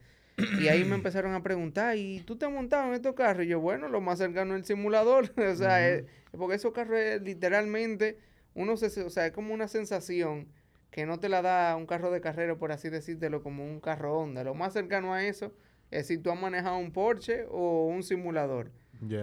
Y 0.60 0.68
ahí 0.68 0.84
me 0.84 0.94
empezaron 0.96 1.34
a 1.34 1.42
preguntar, 1.42 1.96
¿y 1.96 2.20
tú 2.20 2.36
te 2.36 2.46
has 2.46 2.52
montado 2.52 2.88
en 2.88 2.94
estos 2.94 3.14
carros? 3.14 3.44
Y 3.44 3.48
yo, 3.48 3.60
bueno, 3.60 3.88
lo 3.88 4.00
más 4.00 4.18
cercano 4.18 4.54
es 4.54 4.60
el 4.60 4.64
simulador. 4.64 5.32
o 5.38 5.54
sea, 5.54 6.02
porque 6.32 6.56
esos 6.56 6.72
carros 6.72 6.98
literalmente, 7.22 8.18
uno 8.54 8.76
se, 8.76 8.86
o 9.04 9.10
sea, 9.10 9.26
es 9.26 9.32
como 9.32 9.54
una 9.54 9.68
sensación 9.68 10.48
que 10.90 11.06
no 11.06 11.20
te 11.20 11.28
la 11.28 11.42
da 11.42 11.76
un 11.76 11.86
carro 11.86 12.10
de 12.10 12.20
carrera, 12.20 12.56
por 12.56 12.72
así 12.72 12.88
decírtelo, 12.88 13.44
como 13.44 13.64
un 13.64 13.78
carro 13.78 14.18
Honda. 14.18 14.42
Lo 14.42 14.54
más 14.54 14.72
cercano 14.72 15.14
a 15.14 15.24
eso 15.24 15.52
es 15.90 16.06
si 16.06 16.18
tú 16.18 16.30
has 16.30 16.40
manejado 16.40 16.78
un 16.78 16.92
Porsche 16.92 17.46
o 17.50 17.86
un 17.86 18.02
simulador. 18.02 18.70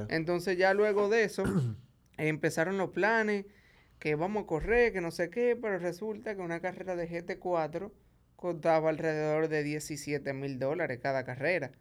Entonces 0.10 0.58
ya 0.58 0.74
luego 0.74 1.10
de 1.10 1.24
eso 1.24 1.44
empezaron 2.18 2.78
los 2.78 2.90
planes, 2.90 3.46
que 4.00 4.16
vamos 4.16 4.44
a 4.44 4.48
correr, 4.48 4.94
que 4.94 5.02
no 5.02 5.12
sé 5.12 5.30
qué, 5.30 5.58
pero 5.60 5.78
resulta 5.80 6.36
que 6.36 6.42
una 6.42 6.60
carrera 6.60 6.96
de 6.96 7.10
GT4 7.10 7.92
costaba 8.36 8.90
alrededor 8.90 9.48
de 9.48 9.64
17 9.64 10.34
mil 10.34 10.60
dólares 10.60 11.00
cada 11.02 11.24
carrera. 11.24 11.72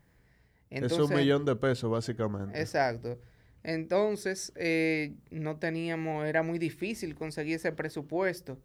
es 0.71 0.93
un 0.93 1.15
millón 1.15 1.45
de 1.45 1.57
pesos 1.57 1.91
básicamente. 1.91 2.59
Exacto. 2.59 3.19
Entonces 3.63 4.53
eh, 4.57 5.15
no 5.31 5.59
teníamos, 5.59 6.25
era 6.27 6.43
muy 6.43 6.59
difícil 6.59 7.15
conseguir 7.15 7.57
ese 7.57 7.73
presupuesto. 7.73 8.59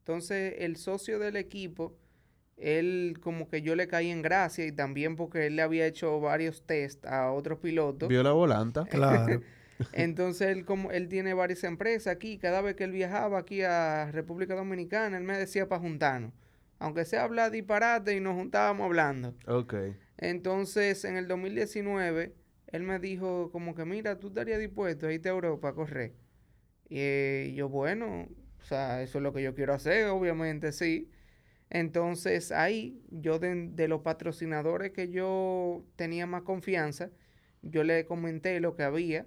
Entonces 0.00 0.54
el 0.58 0.76
socio 0.76 1.18
del 1.18 1.36
equipo 1.36 1.96
él 2.56 3.18
como 3.22 3.48
que 3.48 3.62
yo 3.62 3.74
le 3.74 3.88
caí 3.88 4.10
en 4.10 4.22
gracia 4.22 4.66
y 4.66 4.72
también 4.72 5.16
porque 5.16 5.46
él 5.46 5.56
le 5.56 5.62
había 5.62 5.86
hecho 5.86 6.20
varios 6.20 6.62
test 6.66 7.04
a 7.06 7.32
otros 7.32 7.58
pilotos. 7.58 8.08
Vio 8.08 8.22
la 8.22 8.32
volanta. 8.32 8.84
Claro. 8.84 9.40
Entonces 9.92 10.48
él 10.48 10.64
como 10.64 10.92
él 10.92 11.08
tiene 11.08 11.34
varias 11.34 11.64
empresas 11.64 12.14
aquí, 12.14 12.38
cada 12.38 12.60
vez 12.60 12.76
que 12.76 12.84
él 12.84 12.92
viajaba 12.92 13.38
aquí 13.38 13.62
a 13.62 14.10
República 14.12 14.54
Dominicana, 14.54 15.16
él 15.16 15.24
me 15.24 15.36
decía 15.36 15.68
para 15.68 15.80
juntarnos. 15.80 16.32
Aunque 16.78 17.04
sea 17.04 17.22
hablar 17.22 17.52
disparate 17.52 18.16
y 18.16 18.20
nos 18.20 18.34
juntábamos 18.34 18.84
hablando. 18.86 19.34
Ok. 19.46 19.74
Entonces, 20.18 21.04
en 21.04 21.16
el 21.16 21.28
2019, 21.28 22.34
él 22.66 22.82
me 22.82 22.98
dijo 22.98 23.50
como 23.52 23.74
que, 23.74 23.84
mira, 23.84 24.18
tú 24.18 24.28
estarías 24.28 24.58
dispuesto 24.58 25.06
a 25.06 25.12
irte 25.12 25.28
a 25.28 25.32
Europa 25.32 25.68
a 25.68 25.74
correr. 25.74 26.12
Y 26.88 26.96
eh, 26.98 27.52
yo, 27.54 27.68
bueno, 27.68 28.28
o 28.60 28.64
sea, 28.64 29.02
eso 29.02 29.18
es 29.18 29.22
lo 29.22 29.32
que 29.32 29.42
yo 29.42 29.54
quiero 29.54 29.74
hacer, 29.74 30.06
obviamente, 30.08 30.72
sí. 30.72 31.08
Entonces 31.74 32.52
ahí 32.52 33.00
yo 33.10 33.38
de, 33.38 33.88
los 33.88 34.02
patrocinadores 34.02 34.92
que 34.92 35.08
yo 35.08 35.82
tenía 35.96 36.26
más 36.26 36.42
confianza, 36.42 37.08
yo 37.62 37.82
le 37.82 38.04
comenté 38.04 38.60
lo 38.60 38.76
que 38.76 38.82
había 38.82 39.24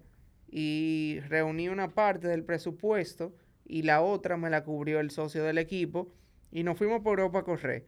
y 0.48 1.22
reuní 1.28 1.70
una 1.70 1.96
parte 1.96 2.28
del 2.28 2.44
presupuesto 2.44 3.34
y 3.66 3.82
la 3.82 4.04
otra 4.04 4.38
me 4.38 4.52
la 4.52 4.64
cubrió 4.64 5.00
el 5.00 5.10
socio 5.10 5.44
del 5.44 5.58
equipo 5.58 6.14
y 6.52 6.62
nos 6.62 6.78
fuimos 6.78 7.02
por 7.02 7.18
Europa 7.20 7.40
a 7.40 7.44
correr. 7.44 7.88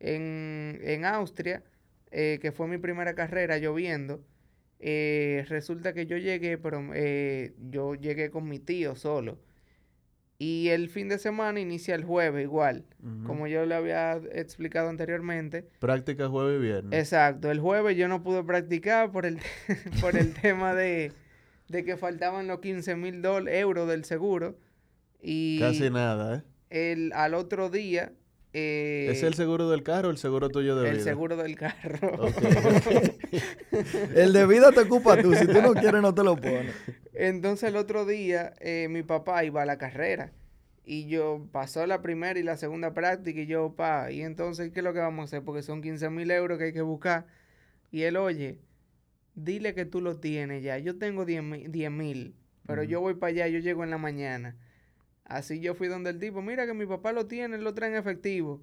En, 0.00 0.80
en 0.82 1.06
Austria, 1.06 1.62
eh, 2.10 2.38
que 2.42 2.52
fue 2.52 2.68
mi 2.68 2.76
primera 2.76 3.14
carrera 3.14 3.56
lloviendo, 3.56 4.22
eh, 4.80 5.46
resulta 5.48 5.94
que 5.94 6.04
yo 6.04 6.18
llegué, 6.18 6.58
pero 6.58 6.90
eh, 6.92 7.54
yo 7.70 7.94
llegué 7.94 8.28
con 8.28 8.50
mi 8.50 8.58
tío 8.58 8.96
solo. 8.96 9.38
Y 10.38 10.68
el 10.70 10.88
fin 10.88 11.08
de 11.08 11.18
semana 11.18 11.60
inicia 11.60 11.94
el 11.94 12.04
jueves 12.04 12.42
igual, 12.42 12.84
como 13.24 13.46
yo 13.46 13.64
le 13.66 13.74
había 13.74 14.16
explicado 14.32 14.88
anteriormente. 14.88 15.64
Práctica 15.78 16.28
jueves 16.28 16.58
y 16.58 16.62
viernes. 16.62 16.98
Exacto, 16.98 17.50
el 17.50 17.60
jueves 17.60 17.96
yo 17.96 18.08
no 18.08 18.22
pude 18.22 18.42
practicar 18.42 19.12
por 19.12 19.26
el, 19.26 19.38
por 20.00 20.16
el 20.16 20.34
tema 20.34 20.74
de, 20.74 21.12
que 21.70 21.96
faltaban 21.96 22.48
los 22.48 22.58
15 22.60 22.96
mil 22.96 23.24
euros 23.24 23.88
del 23.88 24.04
seguro. 24.04 24.58
Y 25.22 25.60
Casi 25.60 25.88
nada, 25.88 26.36
¿eh? 26.36 26.42
El, 26.92 27.12
al 27.12 27.34
otro 27.34 27.70
día 27.70 28.12
eh, 28.56 29.08
¿Es 29.10 29.24
el 29.24 29.34
seguro 29.34 29.68
del 29.68 29.82
carro 29.82 30.08
o 30.08 30.10
el 30.12 30.16
seguro 30.16 30.48
tuyo 30.48 30.76
de 30.76 30.84
vida? 30.84 30.92
El 30.92 31.02
seguro 31.02 31.36
del 31.36 31.56
carro. 31.56 32.28
el 34.14 34.32
de 34.32 34.46
vida 34.46 34.70
te 34.70 34.82
ocupa 34.82 35.20
tú. 35.20 35.34
Si 35.34 35.44
tú 35.44 35.60
no 35.60 35.74
quieres, 35.74 36.00
no 36.00 36.14
te 36.14 36.22
lo 36.22 36.36
pones. 36.36 36.72
Entonces, 37.14 37.70
el 37.70 37.76
otro 37.76 38.06
día, 38.06 38.54
eh, 38.60 38.86
mi 38.88 39.02
papá 39.02 39.44
iba 39.44 39.62
a 39.62 39.66
la 39.66 39.76
carrera. 39.76 40.30
Y 40.84 41.08
yo 41.08 41.48
pasó 41.50 41.84
la 41.88 42.00
primera 42.00 42.38
y 42.38 42.44
la 42.44 42.56
segunda 42.56 42.94
práctica. 42.94 43.40
Y 43.40 43.46
yo, 43.46 43.74
pa, 43.74 44.12
y 44.12 44.22
entonces, 44.22 44.70
¿qué 44.70 44.80
es 44.80 44.84
lo 44.84 44.92
que 44.92 45.00
vamos 45.00 45.22
a 45.22 45.24
hacer? 45.24 45.42
Porque 45.42 45.62
son 45.62 45.82
15 45.82 46.10
mil 46.10 46.30
euros 46.30 46.56
que 46.56 46.64
hay 46.64 46.72
que 46.72 46.82
buscar. 46.82 47.26
Y 47.90 48.02
él, 48.02 48.16
oye, 48.16 48.60
dile 49.34 49.74
que 49.74 49.84
tú 49.84 50.00
lo 50.00 50.18
tienes 50.18 50.62
ya. 50.62 50.78
Yo 50.78 50.96
tengo 50.96 51.24
10 51.24 51.42
mil. 51.90 52.36
Pero 52.68 52.84
yo 52.84 53.00
voy 53.00 53.14
para 53.14 53.30
allá, 53.30 53.48
yo 53.48 53.58
llego 53.58 53.82
en 53.82 53.90
la 53.90 53.98
mañana. 53.98 54.56
Así 55.24 55.60
yo 55.60 55.74
fui 55.74 55.88
donde 55.88 56.10
el 56.10 56.18
tipo, 56.18 56.42
mira 56.42 56.66
que 56.66 56.74
mi 56.74 56.86
papá 56.86 57.12
lo 57.12 57.26
tiene, 57.26 57.56
él 57.56 57.64
lo 57.64 57.74
trae 57.74 57.90
en 57.90 57.96
efectivo. 57.96 58.60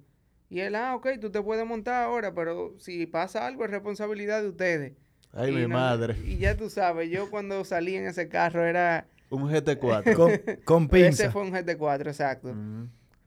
Y 0.48 0.60
él, 0.60 0.74
ah, 0.74 0.94
ok, 0.94 1.08
tú 1.20 1.30
te 1.30 1.42
puedes 1.42 1.66
montar 1.66 2.04
ahora, 2.04 2.34
pero 2.34 2.74
si 2.78 3.06
pasa 3.06 3.46
algo 3.46 3.64
es 3.64 3.70
responsabilidad 3.70 4.42
de 4.42 4.48
ustedes. 4.48 4.92
Ay, 5.32 5.50
mi 5.50 5.66
madre. 5.66 6.16
Y 6.24 6.36
ya 6.36 6.56
tú 6.56 6.68
sabes, 6.68 7.10
yo 7.10 7.30
cuando 7.30 7.64
salí 7.64 7.96
en 7.96 8.06
ese 8.06 8.28
carro 8.28 8.64
era... 8.64 9.06
Un 9.30 9.50
GT4. 9.50 10.14
con, 10.14 10.32
con 10.64 10.88
pinza. 10.90 11.24
Ese 11.24 11.30
fue 11.30 11.42
un 11.42 11.52
GT4, 11.52 12.06
exacto. 12.06 12.54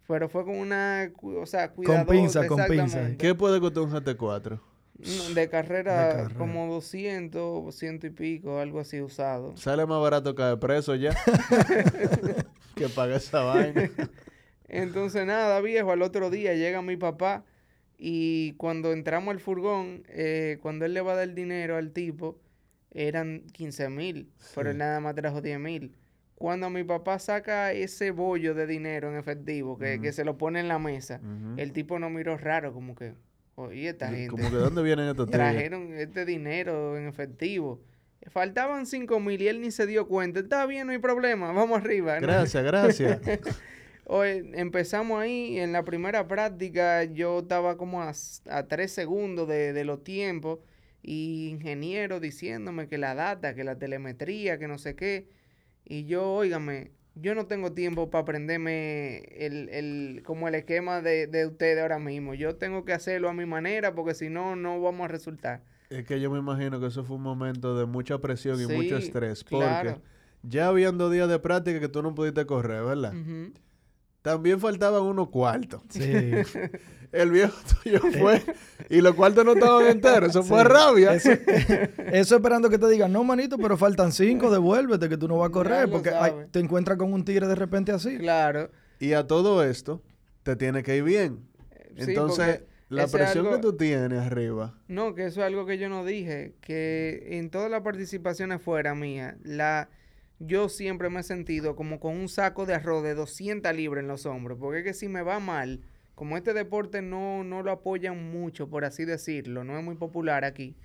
Pero 0.07 0.29
fue 0.29 0.45
con 0.45 0.55
una, 0.55 1.11
o 1.19 1.45
sea, 1.47 1.71
cuidadosa. 1.71 2.05
Con 2.05 2.15
pinza, 2.15 2.47
con 2.47 2.63
pinza. 2.67 3.17
¿Qué 3.17 3.33
puede 3.33 3.59
costar 3.59 3.83
un 3.83 3.91
GT4? 3.91 4.59
de, 5.33 5.49
carrera, 5.49 6.29
como 6.37 6.67
200, 6.67 7.75
100 7.75 7.99
y 8.03 8.09
pico, 8.11 8.59
algo 8.59 8.79
así 8.79 9.01
usado. 9.01 9.55
Sale 9.57 9.85
más 9.85 10.01
barato 10.01 10.35
que 10.35 10.43
de 10.43 10.57
preso 10.57 10.95
ya. 10.95 11.15
que 12.87 12.89
paga 12.89 13.17
esa 13.17 13.43
vaina. 13.43 13.89
Entonces, 14.67 15.25
nada, 15.25 15.61
viejo, 15.61 15.91
al 15.91 16.01
otro 16.01 16.29
día 16.29 16.53
llega 16.53 16.81
mi 16.81 16.97
papá 16.97 17.45
y 17.97 18.53
cuando 18.53 18.91
entramos 18.91 19.31
al 19.31 19.39
furgón, 19.39 20.03
eh, 20.09 20.57
cuando 20.61 20.85
él 20.85 20.93
le 20.93 21.01
va 21.01 21.13
a 21.13 21.15
dar 21.15 21.29
el 21.29 21.35
dinero 21.35 21.77
al 21.77 21.91
tipo, 21.91 22.39
eran 22.91 23.43
15 23.51 23.89
mil, 23.89 24.29
pero 24.53 24.71
él 24.71 24.77
nada 24.77 24.99
más 24.99 25.15
trajo 25.15 25.41
10 25.41 25.59
mil. 25.59 25.95
Cuando 26.35 26.69
mi 26.69 26.83
papá 26.83 27.19
saca 27.19 27.71
ese 27.71 28.11
bollo 28.11 28.53
de 28.53 28.67
dinero 28.67 29.09
en 29.09 29.17
efectivo, 29.17 29.77
que, 29.77 30.11
se 30.11 30.25
lo 30.25 30.37
pone 30.37 30.59
en 30.59 30.67
la 30.67 30.79
mesa, 30.79 31.21
el 31.57 31.71
tipo 31.71 31.99
no 31.99 32.09
miró 32.09 32.37
raro, 32.37 32.73
como 32.73 32.95
que, 32.95 33.13
oye, 33.55 33.89
esta 33.89 34.09
gente. 34.09 34.27
Como 34.27 34.49
que, 34.49 34.55
¿dónde 34.57 34.83
vienen 34.83 35.07
estos 35.07 35.29
Trajeron 35.31 35.93
este 35.93 36.25
dinero 36.25 36.97
en 36.97 37.07
efectivo. 37.07 37.81
Faltaban 38.27 38.85
5 38.85 39.19
mil 39.19 39.41
y 39.41 39.47
él 39.47 39.61
ni 39.61 39.71
se 39.71 39.85
dio 39.85 40.07
cuenta. 40.07 40.39
Está 40.39 40.65
bien, 40.65 40.87
no 40.87 40.93
hay 40.93 40.99
problema, 40.99 41.51
vamos 41.51 41.79
arriba. 41.79 42.19
Gracias, 42.19 42.63
gracias. 42.63 43.19
Hoy 44.07 44.51
empezamos 44.53 45.19
ahí, 45.19 45.59
en 45.59 45.71
la 45.71 45.83
primera 45.83 46.27
práctica 46.27 47.03
yo 47.05 47.39
estaba 47.39 47.75
como 47.75 48.03
a, 48.03 48.11
a 48.49 48.67
tres 48.67 48.91
segundos 48.91 49.47
de, 49.47 49.73
de, 49.73 49.83
los 49.83 50.03
tiempos 50.03 50.59
y 51.01 51.49
ingeniero 51.49 52.19
diciéndome 52.19 52.87
que 52.87 52.99
la 52.99 53.15
data, 53.15 53.55
que 53.55 53.63
la 53.63 53.79
telemetría, 53.79 54.59
que 54.59 54.67
no 54.67 54.77
sé 54.77 54.95
qué. 54.95 55.27
Y 55.85 56.05
yo, 56.05 56.33
óigame, 56.33 56.91
yo 57.15 57.33
no 57.33 57.47
tengo 57.47 57.73
tiempo 57.73 58.11
para 58.11 58.23
aprenderme 58.23 59.23
el, 59.37 59.69
el, 59.69 60.21
como 60.23 60.47
el 60.47 60.55
esquema 60.55 61.01
de, 61.01 61.25
de 61.25 61.47
ustedes 61.47 61.81
ahora 61.81 61.97
mismo. 61.97 62.35
Yo 62.35 62.57
tengo 62.57 62.85
que 62.85 62.93
hacerlo 62.93 63.29
a 63.29 63.33
mi 63.33 63.47
manera 63.47 63.95
porque 63.95 64.13
si 64.13 64.29
no, 64.29 64.55
no 64.55 64.79
vamos 64.81 65.05
a 65.05 65.07
resultar. 65.07 65.63
Es 65.99 66.05
que 66.05 66.19
yo 66.19 66.29
me 66.29 66.39
imagino 66.39 66.79
que 66.79 66.87
eso 66.87 67.03
fue 67.03 67.15
un 67.15 67.23
momento 67.23 67.77
de 67.77 67.85
mucha 67.85 68.19
presión 68.19 68.61
y 68.61 68.65
mucho 68.65 68.97
estrés. 68.97 69.43
Porque 69.43 69.97
ya 70.43 70.67
habían 70.67 70.97
dos 70.97 71.11
días 71.11 71.29
de 71.29 71.39
práctica 71.39 71.79
que 71.79 71.89
tú 71.89 72.01
no 72.01 72.13
pudiste 72.13 72.45
correr, 72.45 72.83
¿verdad? 72.83 73.13
También 74.21 74.59
faltaban 74.59 75.03
unos 75.03 75.29
cuartos. 75.29 75.81
Sí. 75.89 76.01
El 77.11 77.31
viejo 77.31 77.55
tuyo 77.83 77.99
fue 78.19 78.41
y 78.89 78.99
los 78.99 79.15
cuartos 79.15 79.45
no 79.45 79.53
estaban 79.53 79.87
enteros. 79.87 80.31
Eso 80.31 80.43
fue 80.43 80.65
rabia. 80.65 81.13
Eso, 81.13 82.35
esperando 82.35 82.69
que 82.69 82.77
te 82.77 82.89
digan, 82.89 83.13
no, 83.13 83.23
manito, 83.23 83.57
pero 83.57 83.77
faltan 83.77 84.11
cinco, 84.11 84.51
devuélvete 84.51 85.07
que 85.07 85.15
tú 85.15 85.27
no 85.27 85.37
vas 85.37 85.49
a 85.49 85.51
correr. 85.51 85.89
porque 85.89 86.11
te 86.51 86.59
encuentras 86.59 86.97
con 86.97 87.13
un 87.13 87.23
tigre 87.23 87.47
de 87.47 87.55
repente 87.55 87.93
así. 87.93 88.17
Claro. 88.17 88.69
Y 88.99 89.13
a 89.13 89.27
todo 89.27 89.63
esto, 89.63 90.01
te 90.43 90.55
tiene 90.55 90.83
que 90.83 90.97
ir 90.97 91.03
bien. 91.03 91.47
Entonces, 91.95 92.63
la 92.89 93.07
presión 93.07 93.49
que 93.49 93.57
tú 93.57 93.75
tienes 93.75 94.19
arriba. 94.19 94.75
No, 94.87 95.15
que 95.15 95.25
eso 95.25 95.41
es 95.41 95.47
algo 95.47 95.65
que 95.65 95.77
yo 95.77 95.89
no 95.89 96.05
dije. 96.05 96.53
Que 96.61 97.37
en 97.37 97.49
todas 97.49 97.71
las 97.71 97.81
participaciones 97.81 98.61
fuera 98.61 98.93
mía, 98.93 99.37
la, 99.43 99.89
yo 100.39 100.69
siempre 100.69 101.09
me 101.09 101.21
he 101.21 101.23
sentido 101.23 101.75
como 101.75 101.99
con 101.99 102.15
un 102.15 102.29
saco 102.29 102.65
de 102.65 102.75
arroz 102.75 103.03
de 103.03 103.15
200 103.15 103.75
libras 103.75 104.03
en 104.03 104.07
los 104.07 104.25
hombros. 104.25 104.59
Porque 104.59 104.79
es 104.79 104.83
que 104.83 104.93
si 104.93 105.07
me 105.07 105.23
va 105.23 105.39
mal, 105.39 105.81
como 106.13 106.37
este 106.37 106.53
deporte 106.53 107.01
no, 107.01 107.43
no 107.43 107.63
lo 107.63 107.71
apoyan 107.71 108.31
mucho, 108.31 108.69
por 108.69 108.85
así 108.85 109.03
decirlo, 109.03 109.63
no 109.63 109.77
es 109.77 109.83
muy 109.83 109.95
popular 109.95 110.45
aquí, 110.45 110.75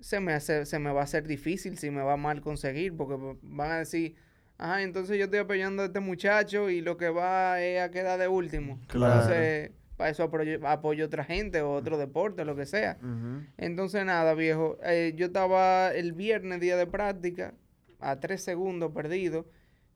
se 0.00 0.20
me, 0.20 0.32
hace, 0.32 0.64
se 0.64 0.78
me 0.78 0.90
va 0.90 1.02
a 1.02 1.04
hacer 1.04 1.26
difícil 1.26 1.76
si 1.76 1.90
me 1.90 2.02
va 2.02 2.16
mal 2.16 2.40
conseguir. 2.40 2.96
Porque 2.96 3.36
van 3.42 3.72
a 3.72 3.78
decir, 3.78 4.16
ah, 4.56 4.80
entonces 4.80 5.18
yo 5.18 5.24
estoy 5.24 5.40
apoyando 5.40 5.82
a 5.82 5.86
este 5.86 6.00
muchacho 6.00 6.70
y 6.70 6.80
lo 6.80 6.96
que 6.96 7.10
va 7.10 7.60
es 7.60 7.82
a 7.82 7.90
quedar 7.90 8.18
de 8.18 8.26
último. 8.26 8.80
Claro. 8.88 9.20
Entonces 9.20 9.72
para 10.00 10.10
eso 10.10 10.22
apoyo, 10.22 11.04
a 11.04 11.06
otra 11.06 11.24
gente 11.24 11.60
o 11.60 11.72
otro 11.72 11.98
deporte, 11.98 12.46
lo 12.46 12.56
que 12.56 12.64
sea. 12.64 12.96
Entonces, 13.58 14.02
nada, 14.06 14.32
viejo, 14.32 14.78
eh, 14.82 15.12
yo 15.14 15.26
estaba 15.26 15.92
el 15.92 16.14
viernes, 16.14 16.58
día 16.58 16.78
de 16.78 16.86
práctica, 16.86 17.52
a 17.98 18.18
tres 18.18 18.42
segundos 18.42 18.92
perdido. 18.92 19.46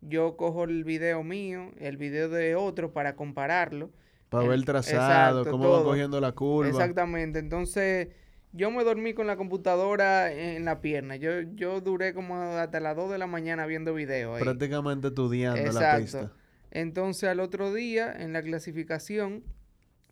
Yo 0.03 0.37
cojo 0.37 0.64
el 0.64 0.85
video 0.85 1.23
mío, 1.25 1.71
el 1.79 1.97
video 1.97 2.29
de 2.29 2.55
otro 2.55 2.93
para 2.93 3.17
compararlo. 3.17 3.90
Para 4.29 4.45
ver 4.45 4.57
el 4.57 4.67
trazado, 4.67 5.51
cómo 5.51 5.71
va 5.71 5.83
cogiendo 5.83 6.21
la 6.21 6.33
curva. 6.33 6.69
Exactamente. 6.69 7.38
Entonces, 7.38 8.09
yo 8.53 8.71
me 8.71 8.85
dormí 8.85 9.14
con 9.14 9.27
la 9.27 9.38
computadora 9.38 10.31
en 10.31 10.67
la 10.67 10.83
pierna. 10.83 11.17
Yo, 11.17 11.40
yo 11.55 11.81
duré 11.81 12.12
como 12.12 12.37
hasta 12.37 12.79
las 12.79 12.95
2 12.95 13.11
de 13.11 13.17
la 13.17 13.27
mañana 13.27 13.64
viendo 13.64 13.95
video. 13.95 14.37
Prácticamente 14.38 15.09
estudiando 15.09 15.73
la 15.73 15.97
pista. 15.97 16.31
Entonces, 16.71 17.31
al 17.31 17.40
otro 17.40 17.73
día, 17.73 18.12
en 18.12 18.35
la 18.35 18.43
clasificación, 18.43 19.45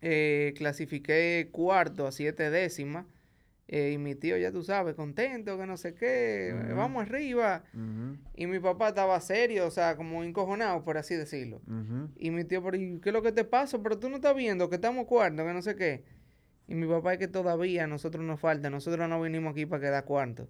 eh, 0.05 0.53
clasifiqué 0.57 1.47
cuarto 1.49 2.05
a 2.05 2.11
siete 2.11 2.49
décimas. 2.49 3.05
Eh, 3.69 3.93
y 3.93 3.97
mi 3.97 4.13
tío, 4.15 4.37
ya 4.37 4.51
tú 4.51 4.61
sabes, 4.61 4.95
contento, 4.95 5.57
que 5.57 5.65
no 5.65 5.77
sé 5.77 5.95
qué, 5.95 6.53
vamos 6.75 7.03
arriba. 7.03 7.63
Y 8.35 8.45
mi 8.45 8.59
papá 8.59 8.89
estaba 8.89 9.19
serio, 9.21 9.65
o 9.65 9.71
sea, 9.71 9.95
como 9.95 10.23
encojonado, 10.23 10.83
por 10.83 10.97
así 10.97 11.15
decirlo. 11.15 11.61
Y 12.17 12.31
mi 12.31 12.43
tío, 12.43 12.61
¿qué 12.69 12.99
es 13.05 13.13
lo 13.13 13.21
que 13.21 13.31
te 13.31 13.45
pasa? 13.45 13.81
Pero 13.81 13.97
tú 13.97 14.09
no 14.09 14.17
estás 14.17 14.35
viendo 14.35 14.69
que 14.69 14.75
estamos 14.75 15.05
cuarto, 15.05 15.45
que 15.45 15.53
no 15.53 15.61
sé 15.61 15.77
qué. 15.77 16.03
Y 16.67 16.75
mi 16.75 16.85
papá 16.85 17.13
es 17.13 17.19
que 17.19 17.29
todavía 17.29 17.85
a 17.85 17.87
nosotros 17.87 18.25
nos 18.25 18.41
falta, 18.41 18.69
nosotros 18.69 19.07
no 19.07 19.21
vinimos 19.21 19.53
aquí 19.53 19.65
para 19.65 19.81
quedar 19.81 20.03
cuarto. 20.03 20.49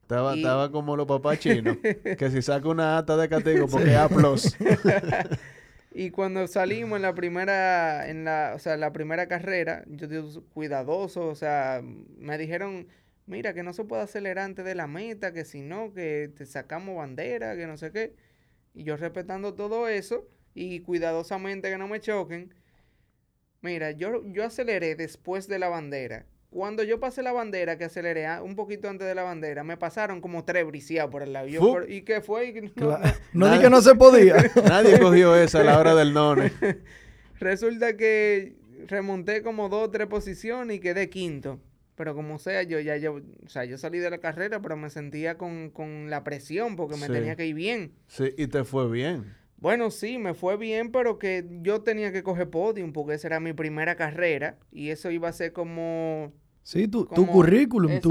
Estaba, 0.00 0.34
estaba 0.34 0.72
como 0.72 0.96
los 0.96 1.06
papás 1.06 1.38
chinos, 1.38 1.76
que 2.18 2.30
si 2.30 2.40
saca 2.40 2.68
una 2.68 2.96
ata 2.96 3.16
de 3.16 3.28
castigo 3.28 3.66
porque 3.66 3.90
es 3.90 3.96
A+. 3.96 4.08
Y 5.98 6.10
cuando 6.10 6.46
salimos 6.46 6.96
en 6.96 7.02
la 7.02 7.14
primera, 7.14 8.10
en 8.10 8.24
la, 8.24 8.52
o 8.54 8.58
sea, 8.58 8.76
la 8.76 8.92
primera 8.92 9.28
carrera, 9.28 9.82
yo 9.88 10.06
digo 10.06 10.44
cuidadoso, 10.52 11.26
o 11.26 11.34
sea, 11.34 11.80
me 12.18 12.36
dijeron, 12.36 12.88
mira 13.24 13.54
que 13.54 13.62
no 13.62 13.72
se 13.72 13.84
puede 13.84 14.02
acelerar 14.02 14.44
antes 14.44 14.66
de 14.66 14.74
la 14.74 14.86
meta, 14.88 15.32
que 15.32 15.46
si 15.46 15.62
no, 15.62 15.94
que 15.94 16.30
te 16.36 16.44
sacamos 16.44 16.96
bandera, 16.96 17.56
que 17.56 17.66
no 17.66 17.78
sé 17.78 17.92
qué. 17.92 18.14
Y 18.74 18.84
yo 18.84 18.98
respetando 18.98 19.54
todo 19.54 19.88
eso 19.88 20.28
y 20.54 20.80
cuidadosamente 20.80 21.70
que 21.70 21.78
no 21.78 21.88
me 21.88 22.00
choquen. 22.00 22.54
Mira, 23.62 23.92
yo, 23.92 24.22
yo 24.26 24.44
aceleré 24.44 24.96
después 24.96 25.48
de 25.48 25.58
la 25.58 25.70
bandera. 25.70 26.26
Cuando 26.56 26.82
yo 26.82 26.98
pasé 26.98 27.22
la 27.22 27.32
bandera, 27.32 27.76
que 27.76 27.84
aceleré 27.84 28.24
ah, 28.24 28.42
un 28.42 28.56
poquito 28.56 28.88
antes 28.88 29.06
de 29.06 29.14
la 29.14 29.22
bandera, 29.22 29.62
me 29.62 29.76
pasaron 29.76 30.22
como 30.22 30.46
tres 30.46 30.66
briseados 30.66 31.10
por 31.10 31.22
el 31.22 31.34
lado. 31.34 31.46
¿Y 31.86 32.00
qué 32.00 32.22
fue? 32.22 32.72
No, 32.76 32.98
no, 33.34 33.52
di 33.52 33.58
que 33.60 33.68
no 33.68 33.82
se 33.82 33.94
podía. 33.94 34.36
Nadie 34.66 34.98
cogió 34.98 35.36
esa 35.36 35.60
a 35.60 35.64
la 35.64 35.78
hora 35.78 35.94
del 35.94 36.14
none. 36.14 36.50
Resulta 37.40 37.98
que 37.98 38.56
remonté 38.86 39.42
como 39.42 39.68
dos 39.68 39.88
o 39.88 39.90
tres 39.90 40.06
posiciones 40.06 40.78
y 40.78 40.80
quedé 40.80 41.10
quinto. 41.10 41.60
Pero 41.94 42.14
como 42.14 42.38
sea, 42.38 42.62
yo 42.62 42.80
ya 42.80 42.96
yo, 42.96 43.16
o 43.16 43.48
sea, 43.50 43.66
yo 43.66 43.76
salí 43.76 43.98
de 43.98 44.08
la 44.08 44.16
carrera, 44.16 44.62
pero 44.62 44.78
me 44.78 44.88
sentía 44.88 45.36
con, 45.36 46.08
la 46.08 46.24
presión 46.24 46.74
porque 46.76 46.96
me 46.96 47.08
tenía 47.08 47.36
que 47.36 47.44
ir 47.44 47.54
bien. 47.54 47.92
Sí, 48.06 48.32
y 48.38 48.46
te 48.46 48.64
fue 48.64 48.90
bien. 48.90 49.34
Bueno, 49.58 49.90
sí, 49.90 50.16
me 50.16 50.32
fue 50.32 50.56
bien, 50.56 50.90
pero 50.90 51.18
que 51.18 51.44
yo 51.60 51.82
tenía 51.82 52.12
que 52.12 52.22
coger 52.22 52.48
podium 52.48 52.94
porque 52.94 53.12
esa 53.12 53.28
era 53.28 53.40
mi 53.40 53.52
primera 53.52 53.94
carrera 53.96 54.56
y 54.72 54.88
eso 54.88 55.10
iba 55.10 55.28
a 55.28 55.34
ser 55.34 55.52
como... 55.52 56.32
Sí, 56.66 56.88
tu, 56.88 57.06
tu 57.06 57.28
currículum, 57.28 58.00
tu, 58.00 58.10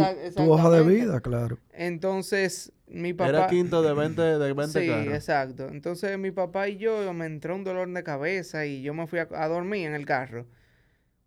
hoja 0.50 0.70
de 0.70 0.82
vida, 0.82 1.20
claro. 1.20 1.60
Entonces, 1.74 2.72
mi 2.88 3.12
papá... 3.12 3.30
Era 3.30 3.48
quinto 3.48 3.82
de 3.82 3.94
20, 3.94 4.22
de 4.22 4.54
20 4.54 4.80
Sí, 4.80 4.90
exacto. 5.14 5.68
Entonces, 5.68 6.18
mi 6.18 6.32
papá 6.32 6.70
y 6.70 6.78
yo 6.78 7.14
me 7.14 7.26
entró 7.26 7.54
un 7.54 7.66
dolor 7.66 7.92
de 7.92 8.02
cabeza 8.04 8.66
y 8.66 8.82
yo 8.82 8.94
me 8.94 9.08
fui 9.08 9.20
a 9.20 9.48
dormir 9.50 9.88
en 9.88 9.94
el 9.94 10.06
carro. 10.06 10.48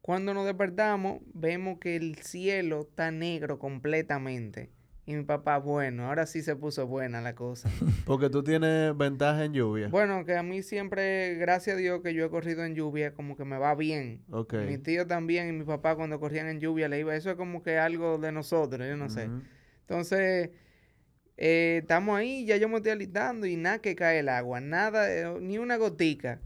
Cuando 0.00 0.32
nos 0.32 0.46
despertamos, 0.46 1.20
vemos 1.34 1.78
que 1.78 1.96
el 1.96 2.16
cielo 2.16 2.86
está 2.88 3.10
negro 3.10 3.58
completamente. 3.58 4.70
Y 5.08 5.16
mi 5.16 5.24
papá, 5.24 5.56
bueno, 5.56 6.06
ahora 6.08 6.26
sí 6.26 6.42
se 6.42 6.54
puso 6.54 6.86
buena 6.86 7.22
la 7.22 7.34
cosa. 7.34 7.70
Porque 8.04 8.28
tú 8.28 8.42
tienes 8.42 8.94
ventaja 8.94 9.42
en 9.42 9.54
lluvia. 9.54 9.88
Bueno, 9.88 10.26
que 10.26 10.36
a 10.36 10.42
mí 10.42 10.62
siempre, 10.62 11.36
gracias 11.36 11.76
a 11.76 11.78
Dios 11.78 12.02
que 12.02 12.12
yo 12.12 12.26
he 12.26 12.28
corrido 12.28 12.62
en 12.62 12.74
lluvia, 12.74 13.14
como 13.14 13.34
que 13.34 13.46
me 13.46 13.56
va 13.56 13.74
bien. 13.74 14.20
Mi 14.66 14.76
tío 14.76 15.06
también 15.06 15.48
y 15.48 15.52
mi 15.52 15.64
papá 15.64 15.96
cuando 15.96 16.20
corrían 16.20 16.46
en 16.48 16.60
lluvia 16.60 16.88
le 16.88 17.00
iba, 17.00 17.16
eso 17.16 17.30
es 17.30 17.36
como 17.36 17.62
que 17.62 17.78
algo 17.78 18.18
de 18.18 18.32
nosotros, 18.32 18.86
yo 18.86 18.98
no 18.98 19.08
sé. 19.08 19.30
Entonces, 19.80 20.50
eh, 21.38 21.78
estamos 21.80 22.18
ahí, 22.18 22.44
ya 22.44 22.58
yo 22.58 22.68
me 22.68 22.76
estoy 22.76 22.92
alistando 22.92 23.46
y 23.46 23.56
nada 23.56 23.78
que 23.78 23.96
cae 23.96 24.18
el 24.18 24.28
agua, 24.28 24.60
nada, 24.60 25.10
eh, 25.10 25.38
ni 25.40 25.56
una 25.56 25.78
gotica. 25.78 26.42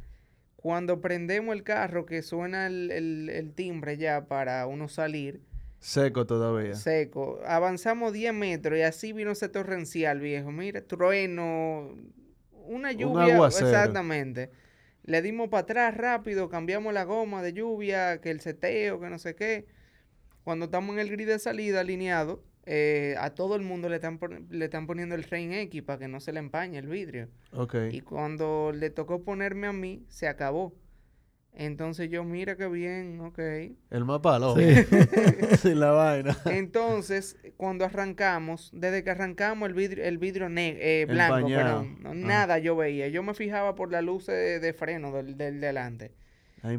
Cuando 0.55 1.01
prendemos 1.01 1.53
el 1.57 1.65
carro, 1.65 2.07
que 2.07 2.23
suena 2.23 2.69
el, 2.69 3.53
timbre 3.57 3.97
ya 3.97 4.29
para 4.29 4.65
uno 4.69 4.87
salir. 4.87 5.41
Seco 5.83 6.27
todavía. 6.27 6.77
Seco. 6.77 7.41
Avanzamos 7.45 8.13
10 8.13 8.33
metros 8.33 8.79
y 8.79 8.83
así 8.83 9.13
vino 9.13 9.33
ese 9.33 9.49
torrencial, 9.49 10.21
viejo. 10.21 10.53
Mira, 10.53 10.81
trueno, 10.83 11.97
una 12.67 12.93
lluvia. 12.93 13.41
Un 13.41 13.47
exactamente. 13.47 14.51
Le 15.03 15.21
dimos 15.23 15.49
para 15.49 15.63
atrás 15.63 15.97
rápido, 15.97 16.49
cambiamos 16.49 16.95
la 16.95 17.03
goma 17.03 17.43
de 17.43 17.53
lluvia, 17.53 18.21
que 18.21 18.31
el 18.31 18.41
seteo, 18.41 19.01
que 19.01 19.11
no 19.11 19.19
sé 19.19 19.35
qué. 19.35 19.67
Cuando 20.45 20.67
estamos 20.67 20.95
en 20.95 21.01
el 21.01 21.11
grid 21.11 21.27
de 21.27 21.41
salida 21.41 21.81
alineado, 21.81 22.45
eh, 22.65 23.17
a 23.19 23.31
todo 23.31 23.57
el 23.57 23.63
mundo 23.63 23.89
le 23.89 23.97
están, 23.97 24.21
le 24.51 24.67
están 24.67 24.87
poniendo 24.87 25.17
el 25.17 25.25
Rain 25.25 25.53
X 25.53 25.83
para 25.83 25.99
que 25.99 26.07
no 26.07 26.21
se 26.21 26.33
le 26.33 26.39
empañe 26.39 26.79
el 26.79 26.87
vidrio. 26.87 27.29
Okay. 27.53 27.93
Y 27.93 28.03
cuando 28.03 28.71
le 28.73 28.91
tocó 28.91 29.25
ponerme 29.25 29.67
a 29.67 29.73
mí, 29.73 30.07
se 30.09 30.29
acabó. 30.29 30.73
Entonces 31.55 32.09
yo, 32.09 32.25
mira 32.25 32.57
qué 32.57 32.67
bien, 32.67 33.21
ok. 33.21 33.39
El 33.91 34.05
mapa, 34.05 34.41
Sí. 34.57 35.57
Sin 35.59 35.81
la 35.81 35.91
vaina. 35.91 36.37
Entonces, 36.47 37.37
cuando 37.57 37.85
arrancamos, 37.85 38.71
desde 38.73 39.05
que 39.05 39.11
arrancamos 39.11 39.69
el 39.69 39.75
vidrio, 39.75 40.05
el 40.05 40.17
vidrio 40.19 40.49
eh, 40.57 41.07
blanco, 41.07 41.49
ah. 41.55 41.85
nada 42.15 42.59
yo 42.59 42.75
veía. 42.75 43.09
Yo 43.09 43.23
me 43.23 43.35
fijaba 43.35 43.75
por 43.75 43.93
la 43.93 44.01
luz 44.01 44.27
de, 44.27 44.75
freno 44.77 45.13
del, 45.13 45.37
del 45.37 45.61
delante. 45.61 46.13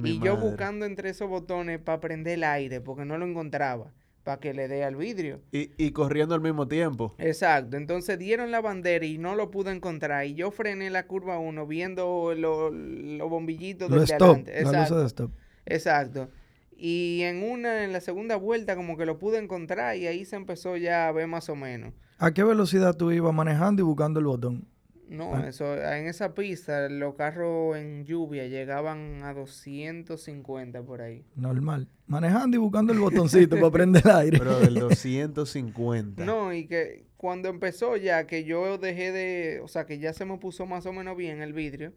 y 0.04 0.20
yo 0.20 0.38
buscando 0.38 0.86
entre 0.86 1.12
esos 1.12 1.30
botones 1.30 1.80
para 1.80 2.00
prender 2.00 2.34
el 2.34 2.44
aire, 2.44 2.82
porque 2.82 3.06
no 3.06 3.18
lo 3.18 3.28
encontraba 3.28 3.92
para 4.24 4.40
que 4.40 4.54
le 4.54 4.68
dé 4.68 4.84
al 4.84 4.96
vidrio. 4.96 5.42
Y, 5.52 5.72
y, 5.78 5.92
corriendo 5.92 6.34
al 6.36 6.42
mismo 6.42 6.68
tiempo. 6.68 7.14
Exacto. 7.18 7.78
Entonces 7.78 8.18
dieron 8.18 8.52
la 8.52 8.62
bandera 8.62 9.06
y 9.06 9.18
no 9.18 9.36
lo 9.36 9.52
pude 9.52 9.72
encontrar. 9.72 10.26
Y 10.26 10.36
yo 10.36 10.52
frené 10.52 10.90
la 10.90 11.08
curva 11.08 11.40
1 11.40 11.68
viendo 11.68 12.34
los 12.36 13.30
bombillitos 13.30 13.90
de 13.90 14.00
delante. 14.00 14.60
Exacto. 14.60 15.32
Exacto. 15.66 16.30
Y 16.76 17.22
en 17.24 17.44
una, 17.44 17.84
en 17.84 17.94
la 17.94 18.02
segunda 18.02 18.36
vuelta, 18.36 18.76
como 18.76 18.98
que 18.98 19.06
lo 19.06 19.18
pude 19.18 19.38
encontrar 19.38 19.96
y 19.98 20.08
ahí 20.08 20.26
se 20.26 20.36
empezó 20.36 20.76
ya 20.78 21.08
a 21.08 21.12
ver 21.12 21.28
más 21.28 21.50
o 21.50 21.56
menos. 21.56 21.94
¿A 22.18 22.34
qué 22.34 22.44
velocidad 22.44 22.96
tú 22.96 23.12
ibas 23.12 23.34
manejando 23.34 23.82
y 23.82 23.86
buscando 23.86 24.20
el 24.20 24.26
botón? 24.26 24.68
No, 25.08 25.36
ah. 25.36 25.48
eso, 25.48 25.76
en 25.76 26.08
esa 26.08 26.34
pista 26.34 26.90
los 26.90 27.16
carros 27.16 27.78
en 27.78 28.06
lluvia 28.06 28.48
llegaban 28.48 29.22
a 29.24 29.34
250 29.34 30.82
por 30.84 31.02
ahí. 31.02 31.26
Normal. 31.36 31.88
Manejando 32.08 32.58
y 32.58 32.60
buscando 32.60 32.94
el 32.94 33.00
botoncito 33.00 33.56
para 33.58 33.72
prender 33.72 34.04
el 34.06 34.12
aire. 34.16 34.38
Pero 34.40 34.60
del 34.60 34.76
250. 34.76 36.26
No, 36.26 36.54
y 36.54 36.68
que 36.68 37.06
cuando 37.18 37.50
empezó 37.50 37.96
ya, 37.96 38.28
que 38.28 38.44
yo 38.44 38.78
dejé 38.78 39.12
de, 39.12 39.62
o 39.62 39.68
sea, 39.68 39.86
que 39.86 40.00
ya 40.00 40.14
se 40.14 40.26
me 40.26 40.38
puso 40.38 40.66
más 40.66 40.86
o 40.86 40.94
menos 40.94 41.16
bien 41.16 41.42
el 41.42 41.54
vidrio, 41.54 41.94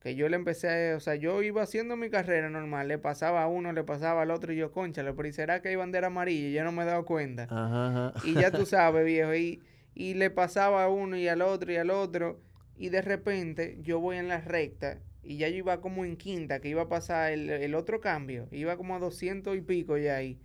que 0.00 0.14
yo 0.14 0.28
le 0.28 0.36
empecé, 0.36 0.92
a, 0.92 0.96
o 0.96 1.00
sea, 1.00 1.14
yo 1.16 1.42
iba 1.42 1.62
haciendo 1.62 1.96
mi 1.96 2.10
carrera 2.10 2.50
normal, 2.50 2.88
le 2.88 2.98
pasaba 2.98 3.42
a 3.42 3.48
uno, 3.48 3.72
le 3.72 3.84
pasaba 3.84 4.22
al 4.22 4.30
otro 4.30 4.52
y 4.52 4.56
yo, 4.56 4.70
concha, 4.70 5.02
pero 5.02 5.28
¿y 5.28 5.32
será 5.32 5.60
que 5.60 5.68
hay 5.68 5.76
bandera 5.76 6.08
amarilla? 6.08 6.48
Y 6.48 6.52
yo 6.52 6.64
no 6.64 6.72
me 6.72 6.82
he 6.82 6.86
dado 6.86 7.04
cuenta. 7.04 7.44
Ajá, 7.44 8.12
Y 8.24 8.34
ya 8.34 8.50
tú 8.50 8.66
sabes, 8.66 9.04
viejo, 9.04 9.34
y 9.34 9.60
y 9.98 10.14
le 10.14 10.30
pasaba 10.30 10.84
a 10.84 10.88
uno 10.88 11.16
y 11.16 11.26
al 11.26 11.42
otro 11.42 11.72
y 11.72 11.76
al 11.76 11.90
otro. 11.90 12.40
Y 12.76 12.90
de 12.90 13.02
repente 13.02 13.78
yo 13.82 13.98
voy 13.98 14.16
en 14.16 14.28
la 14.28 14.40
recta 14.40 15.00
y 15.24 15.38
ya 15.38 15.48
yo 15.48 15.56
iba 15.56 15.80
como 15.80 16.04
en 16.04 16.16
quinta, 16.16 16.60
que 16.60 16.68
iba 16.68 16.82
a 16.82 16.88
pasar 16.88 17.32
el, 17.32 17.74
otro 17.74 18.00
cambio. 18.00 18.46
Iba 18.52 18.76
como 18.76 18.94
a 18.94 19.00
200 19.00 19.56
y 19.56 19.60
pico 19.60 19.98
ya 19.98 20.14
ahí. 20.14 20.40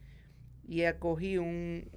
Y 0.67 0.85
acogí 0.85 1.37
un, 1.37 1.87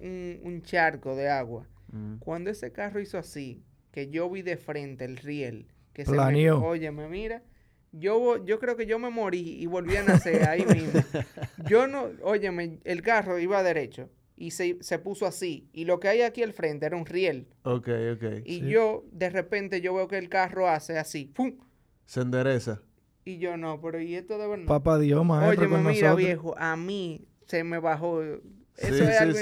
un, 0.45 0.63
charco 0.63 1.17
de 1.17 1.31
agua. 1.31 1.67
Mm. 1.93 2.19
Cuando 2.19 2.51
ese 2.51 2.73
carro 2.73 3.01
hizo 3.01 3.17
así, 3.17 3.65
que 3.91 4.11
yo 4.11 4.29
vi 4.29 4.43
de 4.43 4.59
frente 4.59 5.07
el 5.07 5.17
riel, 5.17 5.69
que 5.95 6.05
se 6.05 6.13
me, 6.13 6.51
oye, 6.51 6.91
me 6.91 7.09
mira, 7.09 7.43
yo, 7.91 8.45
yo 8.45 8.61
creo 8.61 8.77
que 8.77 8.85
yo 8.85 8.99
me 8.99 9.09
morí 9.09 9.57
y 9.63 9.65
volví 9.65 9.97
a 9.97 10.03
nacer 10.03 10.47
ahí 10.47 10.67
mismo. 10.67 11.01
Yo 11.71 11.87
no, 11.87 12.11
óyeme, 12.23 12.81
el 12.85 13.01
carro 13.01 13.39
iba 13.39 13.63
derecho 13.63 14.11
y 14.37 14.51
se, 14.51 14.77
se, 14.81 14.99
puso 14.99 15.27
así. 15.27 15.69
Y 15.73 15.85
lo 15.87 15.99
que 15.99 16.09
hay 16.09 16.23
aquí 16.23 16.43
al 16.43 16.53
frente 16.53 16.87
era 16.87 16.97
un 16.97 17.07
riel. 17.07 17.49
Ok, 17.63 17.89
ok. 18.15 18.25
Y 18.45 18.61
yo, 18.69 19.05
de 19.13 19.31
repente, 19.31 19.81
yo 19.81 19.95
veo 19.95 20.09
que 20.09 20.19
el 20.19 20.29
carro 20.29 20.69
hace 20.69 20.99
así. 20.99 21.25
¡Pum! 21.25 21.57
Se 22.05 22.21
endereza. 22.21 22.83
Y 23.25 23.39
yo 23.39 23.57
no, 23.57 23.81
pero 23.81 24.01
¿y 24.01 24.15
esto 24.15 24.39
de 24.39 24.47
verdad? 24.47 24.67
Papá 24.67 24.99
Dios, 24.99 25.25
maestro, 25.25 25.67
Oye, 25.67 25.79
mira, 25.79 26.15
viejo, 26.15 26.55
a 26.59 26.77
mí 26.77 27.27
se 27.47 27.65
me 27.65 27.79
bajó. 27.79 28.23
Eso 28.23 29.05
es 29.05 29.21
algo 29.21 29.39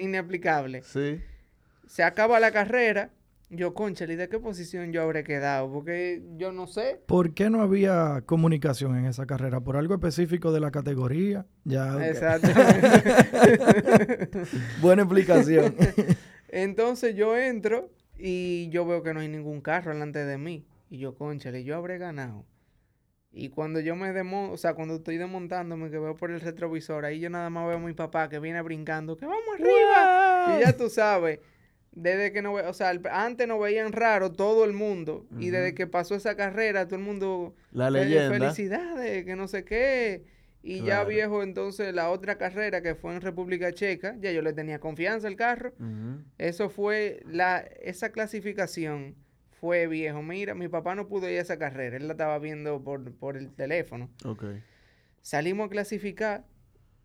inexplicable. 0.00 0.82
Sí. 0.82 1.20
Se 1.86 2.02
acaba 2.02 2.40
la 2.40 2.50
carrera 2.50 3.10
yo, 3.50 3.72
conchale, 3.72 4.16
¿de 4.16 4.28
qué 4.28 4.38
posición 4.38 4.92
yo 4.92 5.02
habré 5.02 5.24
quedado? 5.24 5.72
Porque 5.72 6.22
yo 6.36 6.52
no 6.52 6.66
sé. 6.66 7.00
¿Por 7.06 7.32
qué 7.32 7.48
no 7.48 7.62
había 7.62 8.22
comunicación 8.26 8.96
en 8.96 9.06
esa 9.06 9.24
carrera? 9.24 9.60
¿Por 9.60 9.76
algo 9.76 9.94
específico 9.94 10.52
de 10.52 10.60
la 10.60 10.70
categoría? 10.70 11.46
Ya. 11.64 12.06
Exacto. 12.06 12.48
Buena 14.82 15.02
explicación. 15.02 15.74
Entonces 16.48 17.16
yo 17.16 17.36
entro 17.36 17.90
y 18.18 18.68
yo 18.68 18.84
veo 18.84 19.02
que 19.02 19.14
no 19.14 19.20
hay 19.20 19.28
ningún 19.28 19.62
carro 19.62 19.92
delante 19.92 20.24
de 20.24 20.36
mí. 20.36 20.66
Y 20.90 20.98
yo, 20.98 21.14
conchale, 21.14 21.64
yo 21.64 21.76
habré 21.76 21.96
ganado. 21.96 22.44
Y 23.30 23.50
cuando 23.50 23.80
yo 23.80 23.94
me 23.94 24.12
desmonto, 24.12 24.54
o 24.54 24.56
sea, 24.56 24.74
cuando 24.74 24.96
estoy 24.96 25.16
desmontándome, 25.16 25.90
que 25.90 25.98
veo 25.98 26.16
por 26.16 26.30
el 26.30 26.40
retrovisor, 26.40 27.04
ahí 27.04 27.20
yo 27.20 27.30
nada 27.30 27.50
más 27.50 27.66
veo 27.66 27.76
a 27.76 27.80
mi 27.80 27.92
papá 27.92 28.28
que 28.28 28.40
viene 28.40 28.60
brincando, 28.62 29.16
que 29.16 29.26
vamos 29.26 29.42
arriba. 29.54 30.56
Y 30.56 30.64
ya 30.64 30.76
tú 30.76 30.90
sabes. 30.90 31.40
Desde 31.92 32.32
que 32.32 32.42
no, 32.42 32.54
o 32.54 32.72
sea, 32.74 32.92
antes 33.10 33.48
no 33.48 33.58
veían 33.58 33.92
raro 33.92 34.32
todo 34.32 34.64
el 34.64 34.72
mundo. 34.72 35.26
Y 35.38 35.50
desde 35.50 35.74
que 35.74 35.86
pasó 35.86 36.14
esa 36.14 36.36
carrera, 36.36 36.86
todo 36.86 36.96
el 36.96 37.04
mundo. 37.04 37.54
La 37.72 37.90
leyenda. 37.90 38.38
Felicidades, 38.38 39.24
que 39.24 39.36
no 39.36 39.48
sé 39.48 39.64
qué. 39.64 40.24
Y 40.62 40.82
ya 40.82 41.04
viejo, 41.04 41.42
entonces 41.42 41.94
la 41.94 42.10
otra 42.10 42.36
carrera 42.36 42.82
que 42.82 42.94
fue 42.94 43.14
en 43.14 43.20
República 43.20 43.72
Checa, 43.72 44.16
ya 44.20 44.32
yo 44.32 44.42
le 44.42 44.52
tenía 44.52 44.80
confianza 44.80 45.28
al 45.28 45.36
carro. 45.36 45.72
Eso 46.36 46.68
fue, 46.68 47.22
la, 47.26 47.58
esa 47.80 48.10
clasificación 48.10 49.14
fue 49.60 49.86
viejo. 49.86 50.22
Mira, 50.22 50.54
mi 50.54 50.68
papá 50.68 50.94
no 50.94 51.08
pudo 51.08 51.28
ir 51.30 51.38
a 51.38 51.42
esa 51.42 51.58
carrera, 51.58 51.96
él 51.96 52.06
la 52.06 52.12
estaba 52.12 52.38
viendo 52.38 52.82
por, 52.82 53.12
por 53.14 53.36
el 53.36 53.50
teléfono. 53.54 54.10
Okay. 54.24 54.62
Salimos 55.22 55.66
a 55.66 55.70
clasificar 55.70 56.44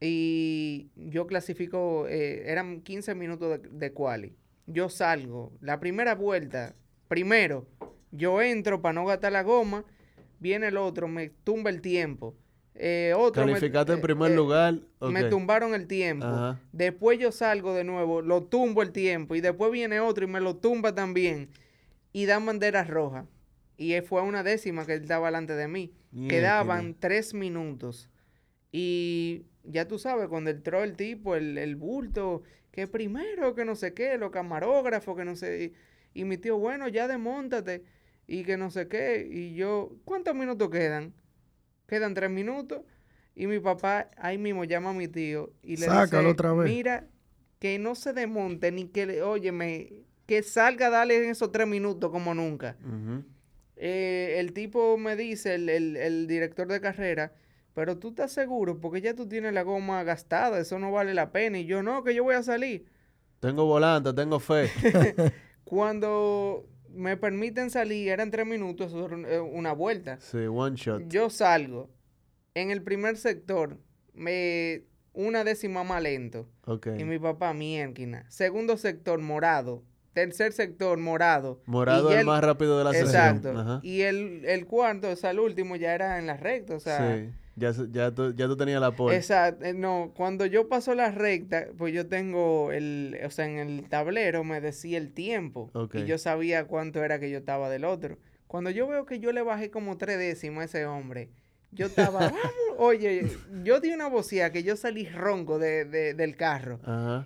y 0.02 0.90
yo 0.96 1.28
clasifico, 1.28 2.08
eh, 2.10 2.52
eran 2.52 2.82
15 2.82 3.16
minutos 3.16 3.62
de, 3.62 3.70
de 3.70 3.94
quali 3.94 4.36
yo 4.66 4.89
salgo, 4.89 5.51
la 5.61 5.80
primera 5.80 6.16
vuelta, 6.16 6.76
primero, 7.07 7.68
yo 8.11 8.41
entro 8.41 8.82
para 8.82 8.93
no 8.93 9.05
gastar 9.05 9.32
la 9.32 9.43
goma, 9.43 9.86
viene 10.39 10.68
el 10.68 10.78
otro, 10.78 11.07
me 11.07 11.30
tumba 11.30 11.70
el 11.70 11.82
tiempo. 11.82 12.36
Eh, 12.76 13.14
otro 13.16 13.45
Calificaste 13.45 13.93
en 13.93 14.01
primer 14.01 14.32
eh, 14.32 14.36
lugar. 14.36 14.80
Me 15.01 15.26
tumbaron 15.26 15.76
el 15.76 15.88
tiempo. 15.88 16.57
Después 16.72 17.20
yo 17.20 17.32
salgo 17.32 17.74
de 17.74 17.84
nuevo, 17.84 18.22
lo 18.22 18.43
tumbo 18.43 18.82
el 18.82 18.91
tiempo. 18.91 19.36
Y 19.36 19.41
después 19.41 19.72
viene 19.72 19.99
otro 19.99 20.26
y 20.26 20.28
me 20.28 20.41
lo 20.41 20.55
tumba 20.55 20.95
también. 20.95 21.49
Y 22.11 22.26
dan 22.26 22.45
banderas 22.45 22.88
rojas. 22.88 23.26
Y 23.78 23.99
fue 24.01 24.22
una 24.22 24.43
décima 24.43 24.86
que 24.86 24.93
él 24.93 25.01
estaba 25.01 25.28
delante 25.28 25.53
de 25.53 25.68
mí. 25.68 25.93
Quedaban 26.30 26.95
tres 26.99 27.34
minutos. 27.34 28.09
Y 28.72 29.45
ya 29.64 29.88
tú 29.88 29.97
sabes, 29.99 30.28
cuando 30.28 30.49
entró 30.49 30.84
el 30.84 30.95
tipo, 30.95 31.36
el, 31.36 31.57
el 31.57 31.76
bulto, 31.76 32.43
que 32.74 32.88
primero, 32.88 33.54
que 33.54 33.66
no 33.66 33.76
sé 33.76 33.94
qué, 33.94 34.18
los 34.18 34.32
camarógrafos, 34.32 35.16
que 35.16 35.24
no 35.24 35.36
sé. 35.36 35.74
Y, 36.16 36.26
mi 36.26 36.38
tío, 36.38 36.58
bueno, 36.58 36.88
ya 36.88 37.08
demóntate. 37.08 37.84
Y 38.26 38.44
que 38.44 38.58
no 38.58 38.72
sé 38.72 38.88
qué. 38.88 39.28
Y 39.30 39.54
yo, 39.54 39.96
¿cuántos 40.06 40.34
minutos 40.34 40.72
quedan? 40.72 41.14
Quedan 41.86 42.16
tres 42.16 42.32
minutos. 42.32 42.82
Y 43.36 43.46
mi 43.46 43.60
papá 43.60 44.10
ahí 44.18 44.40
mismo 44.40 44.64
llama 44.64 44.90
a 44.90 44.94
mi 44.94 45.08
tío 45.08 45.54
y 45.62 45.78
le 45.78 45.88
dice, 45.88 46.18
otra 46.18 46.54
vez. 46.54 46.70
mira, 46.70 47.08
que 47.60 47.78
no 47.78 47.94
se 47.94 48.12
desmonte 48.12 48.72
ni 48.72 48.86
que, 48.86 49.06
le, 49.06 49.22
óyeme, 49.22 49.94
que 50.26 50.42
salga 50.42 50.90
dale 50.90 51.24
en 51.24 51.30
esos 51.30 51.52
tres 51.52 51.68
minutos 51.68 52.10
como 52.10 52.34
nunca. 52.34 52.76
Eh, 53.76 54.36
el 54.40 54.54
tipo 54.54 54.98
me 54.98 55.16
dice, 55.16 55.56
el, 55.56 55.70
el, 55.70 56.28
director 56.28 56.68
de 56.68 56.82
carrera, 56.82 57.34
pero 57.74 57.98
tú 57.98 58.10
estás 58.10 58.32
seguro, 58.32 58.80
porque 58.80 59.02
ya 59.02 59.16
tú 59.16 59.28
tienes 59.28 59.54
la 59.54 59.64
goma 59.64 60.04
gastada, 60.04 60.60
eso 60.60 60.78
no 60.78 60.92
vale 60.92 61.14
la 61.14 61.32
pena. 61.32 61.60
Y 61.60 61.66
yo, 61.66 61.82
no, 61.82 62.04
que 62.04 62.14
yo 62.14 62.24
voy 62.24 62.36
a 62.36 62.44
salir. 62.44 62.86
Tengo 63.40 63.66
volante, 63.66 64.14
tengo 64.14 64.40
fe. 64.40 64.70
Cuando 65.64 66.68
me 66.90 67.18
permiten 67.18 67.70
salir, 67.70 68.10
eran 68.10 68.30
tres 68.30 68.46
minutos, 68.46 68.94
eh, 69.28 69.40
una 69.40 69.74
vuelta. 69.74 70.20
Sí, 70.20 70.38
one 70.38 70.76
shot. 70.76 71.04
Yo 71.08 71.30
salgo. 71.30 71.90
En 72.54 72.70
el 72.70 72.84
primer 72.84 73.18
sector, 73.18 73.80
me 74.14 74.84
una 75.14 75.44
décima 75.44 75.84
más 75.84 76.02
lento. 76.04 76.48
Okay. 76.66 77.02
Y 77.02 77.06
mi 77.06 77.18
papá, 77.18 77.54
mierquina. 77.54 78.26
Segundo 78.30 78.78
sector, 78.78 79.20
morado. 79.20 79.84
Tercer 80.14 80.54
sector, 80.54 81.00
morado. 81.00 81.64
Morado 81.66 82.12
es 82.12 82.20
el 82.20 82.26
más 82.28 82.44
rápido 82.44 82.78
de 82.78 82.84
la 82.84 82.92
exacto. 82.92 83.50
Exacto. 83.50 83.80
Y 83.82 84.02
el, 84.02 84.46
el 84.46 84.68
cuarto, 84.68 85.10
o 85.10 85.16
sea, 85.16 85.32
el 85.32 85.40
último, 85.40 85.76
ya 85.76 85.96
era 85.96 86.20
en 86.20 86.28
la 86.28 86.38
recta, 86.38 86.76
o 86.76 86.80
sea... 86.80 87.18
Sí. 87.18 87.34
Ya, 87.56 87.72
ya, 87.91 88.12
tú, 88.12 88.34
ya 88.34 88.47
tú 88.47 88.58
tenías 88.58 88.82
la 88.82 88.95
pole. 88.95 89.16
Exacto. 89.16 89.66
Eh, 89.66 89.74
no, 89.74 90.12
cuando 90.16 90.45
yo 90.45 90.68
paso 90.68 90.95
la 90.95 91.12
recta, 91.12 91.68
pues 91.78 91.93
yo 91.93 92.08
tengo 92.08 92.72
el... 92.72 93.20
O 93.26 93.30
sea, 93.30 93.45
en 93.45 93.58
el 93.60 93.89
tablero 93.89 94.43
me 94.43 94.60
decía 94.60 94.97
el 94.97 95.14
tiempo. 95.14 95.72
Y 95.93 96.06
yo 96.06 96.18
sabía 96.18 96.66
cuánto 96.66 97.04
era 97.04 97.20
que 97.20 97.30
yo 97.30 97.38
estaba 97.38 97.70
del 97.70 97.86
otro. 97.86 98.18
Cuando 98.47 98.70
yo 98.70 98.88
veo 98.88 99.06
que 99.06 99.20
yo 99.20 99.32
le 99.32 99.41
bajé 99.41 99.70
como 99.70 99.97
tres 99.97 100.18
décimas 100.18 100.62
a 100.62 100.66
ese 100.66 100.86
hombre 100.86 101.30
yo 101.74 101.88
estaba, 101.88 102.32
oye, 102.78 103.28
yo 103.64 103.80
di 103.80 103.91
una 103.91 104.08
vocía 104.08 104.51
que 104.51 104.64
yo 104.64 104.76
salí 104.76 105.08
ronco 105.08 105.60
de, 105.60 105.86
del 105.86 106.36
carro. 106.36 106.80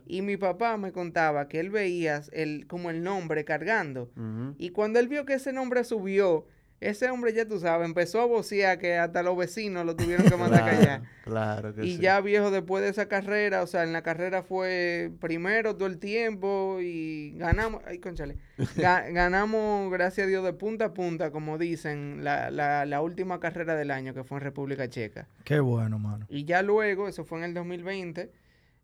Y 0.06 0.22
mi 0.22 0.38
papá 0.38 0.78
me 0.78 0.92
contaba 0.92 1.48
que 1.48 1.60
él 1.60 1.70
veía 1.70 2.22
el, 2.32 2.68
como 2.68 2.90
el 2.90 3.04
nombre 3.04 3.46
cargando. 3.46 4.12
Y 4.58 4.70
cuando 4.70 5.00
él 5.00 5.08
vio 5.08 5.26
que 5.26 5.34
ese 5.34 5.54
nombre 5.54 5.84
subió, 5.84 6.46
ese 6.80 7.10
hombre, 7.10 7.34
ya 7.34 7.48
tú 7.48 7.60
sabes, 7.60 7.88
empezó 7.88 8.22
a 8.22 8.26
vocear 8.26 8.78
que 8.78 8.98
hasta 8.98 9.24
los 9.24 9.36
vecinos 9.36 9.84
lo 9.84 9.96
tuvieron 9.96 10.30
que 10.30 10.38
mandar 10.38 10.62
a 10.62 10.72
callar. 10.72 11.02
Claro 11.24 11.74
que 11.74 11.84
y 11.84 11.98
ya 11.98 12.22
viejo, 12.22 12.52
después 12.52 12.84
de 12.84 12.90
esa 12.90 13.08
carrera, 13.08 13.64
o 13.64 13.68
sea, 13.68 13.84
en 13.84 13.94
la 13.94 14.04
carrera 14.04 14.44
fue 14.44 15.12
primero 15.20 15.76
todo 15.76 15.88
el 15.88 15.98
tiempo 15.98 16.78
y 16.80 17.34
ganamos, 17.36 17.82
ay, 17.86 17.98
conchale, 17.98 18.38
ganamos, 18.78 19.92
gracias 19.92 20.28
a 20.28 20.30
Dios, 20.30 20.46
de 20.46 20.54
punta 20.54 20.86
a 20.86 20.94
punta, 20.94 21.32
como 21.32 21.58
dicen, 21.58 22.24
la, 22.24 22.52
la, 22.52 22.86
la, 22.86 23.02
última 23.02 23.40
carrera 23.40 23.76
del 23.76 23.90
año 23.90 24.14
que 24.14 24.24
fue 24.24 24.38
en 24.38 24.44
República 24.44 24.88
Checa. 24.88 25.28
Qué 25.44 25.60
bueno, 25.60 25.98
mano. 25.98 26.28
Y 26.30 26.46
ya 26.46 26.62
luego, 26.62 27.08
eso 27.08 27.26
fue 27.26 27.40
en 27.40 27.46
el 27.46 27.54
2020, 27.56 28.32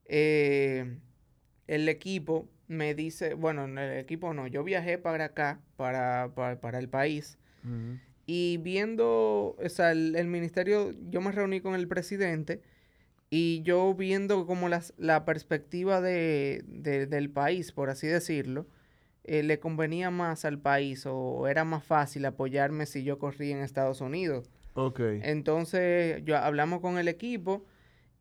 eh, 0.06 0.98
el 1.68 1.88
equipo 1.88 2.50
me 2.68 2.96
dice, 2.96 3.36
bueno, 3.36 3.66
el 3.66 4.00
equipo 4.00 4.34
no, 4.34 4.48
yo 4.48 4.64
viajé 4.64 4.98
para 4.98 5.26
acá, 5.26 5.60
para, 5.76 6.32
para, 6.34 6.60
para 6.60 6.80
el 6.80 6.90
país 6.90 7.38
y 8.26 8.58
viendo, 8.58 9.56
o 9.58 9.70
sea, 9.70 9.92
el, 9.92 10.28
ministerio, 10.28 10.94
yo 11.10 11.22
me 11.22 11.32
reuní 11.32 11.62
con 11.62 11.76
el 11.76 11.88
presidente 11.88 12.62
y 13.30 13.62
yo 13.64 13.94
viendo 13.96 14.46
como 14.46 14.70
las, 14.70 14.94
la 14.98 15.26
perspectiva 15.26 16.00
de, 16.00 16.64
del 16.66 17.30
país, 17.30 17.72
por 17.72 17.90
así 17.90 18.08
decirlo, 18.08 18.66
eh, 19.26 19.44
le 19.44 19.60
convenía 19.60 20.10
más 20.10 20.46
al 20.46 20.60
país 20.60 21.06
o 21.06 21.48
era 21.48 21.64
más 21.64 21.84
fácil 21.84 22.26
apoyarme 22.26 22.86
si 22.86 23.04
yo 23.04 23.20
corría 23.20 23.56
en 23.56 23.64
Estados 23.64 24.02
Unidos. 24.02 24.50
Ok. 24.74 25.00
Entonces, 25.22 26.22
yo 26.26 26.38
hablamos 26.38 26.80
con 26.82 26.98
el 26.98 27.08
equipo 27.08 27.66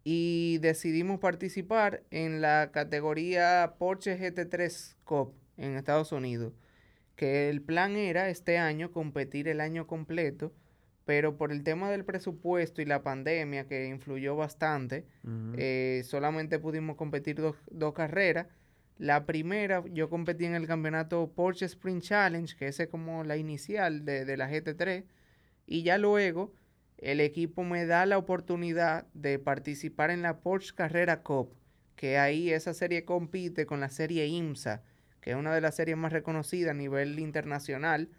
y 0.05 0.59
decidimos 0.59 1.21
participar 1.21 2.03
en 2.11 2.41
la 2.41 2.71
categoría 2.73 3.75
Porsche 3.79 4.19
GT3 4.19 4.97
Cup 5.05 5.33
en 5.57 5.77
Estados 5.77 6.11
Unidos 6.13 6.53
que 7.23 7.49
el 7.49 7.63
plan 7.63 7.95
era 7.95 8.29
este 8.31 8.59
año 8.59 8.91
competir 8.91 9.47
el 9.47 9.61
año 9.61 9.87
completo, 9.87 10.53
pero 11.05 11.37
por 11.37 11.53
el 11.53 11.63
tema 11.63 11.89
del 11.89 12.05
presupuesto 12.05 12.83
y 12.83 12.85
la 12.85 13.05
pandemia 13.05 13.69
que 13.69 13.87
influyó 13.87 14.35
bastante, 14.35 15.07
eh, 15.57 16.03
solamente 16.05 16.59
pudimos 16.59 16.97
competir 16.97 17.41
dos, 17.41 17.93
carreras. 17.95 18.49
La 18.99 19.25
primera, 19.25 19.85
yo 19.93 20.11
competí 20.11 20.47
en 20.47 20.57
el 20.57 20.67
campeonato 20.67 21.31
Porsche 21.33 21.67
Sprint 21.67 22.03
Challenge, 22.03 22.57
que 22.57 22.67
ese 22.67 22.83
es 22.83 22.89
como 22.89 23.23
la 23.23 23.37
inicial 23.37 24.05
de, 24.05 24.25
de 24.25 24.37
la 24.37 24.51
GT3, 24.51 25.05
y 25.69 25.85
ya 25.85 25.99
luego 25.99 26.53
el 26.99 27.21
equipo 27.21 27.63
me 27.63 27.87
da 27.87 28.05
la 28.05 28.19
oportunidad 28.19 29.07
de 29.15 29.39
participar 29.39 30.11
en 30.11 30.23
la 30.23 30.41
Porsche 30.41 30.75
Carrera 30.75 31.23
Cup, 31.23 31.55
que 31.95 32.19
ahí 32.19 32.51
esa 32.51 32.75
serie 32.75 33.05
compite 33.05 33.65
con 33.65 33.79
la 33.79 33.91
serie 33.91 34.27
IMSA, 34.27 34.83
que 35.23 35.31
es 35.31 35.37
una 35.37 35.55
de 35.55 35.63
las 35.63 35.77
series 35.77 35.97
más 35.97 36.13
reconocidas 36.13 36.73
a 36.73 36.75
nivel 36.75 37.19
internacional 37.19 38.11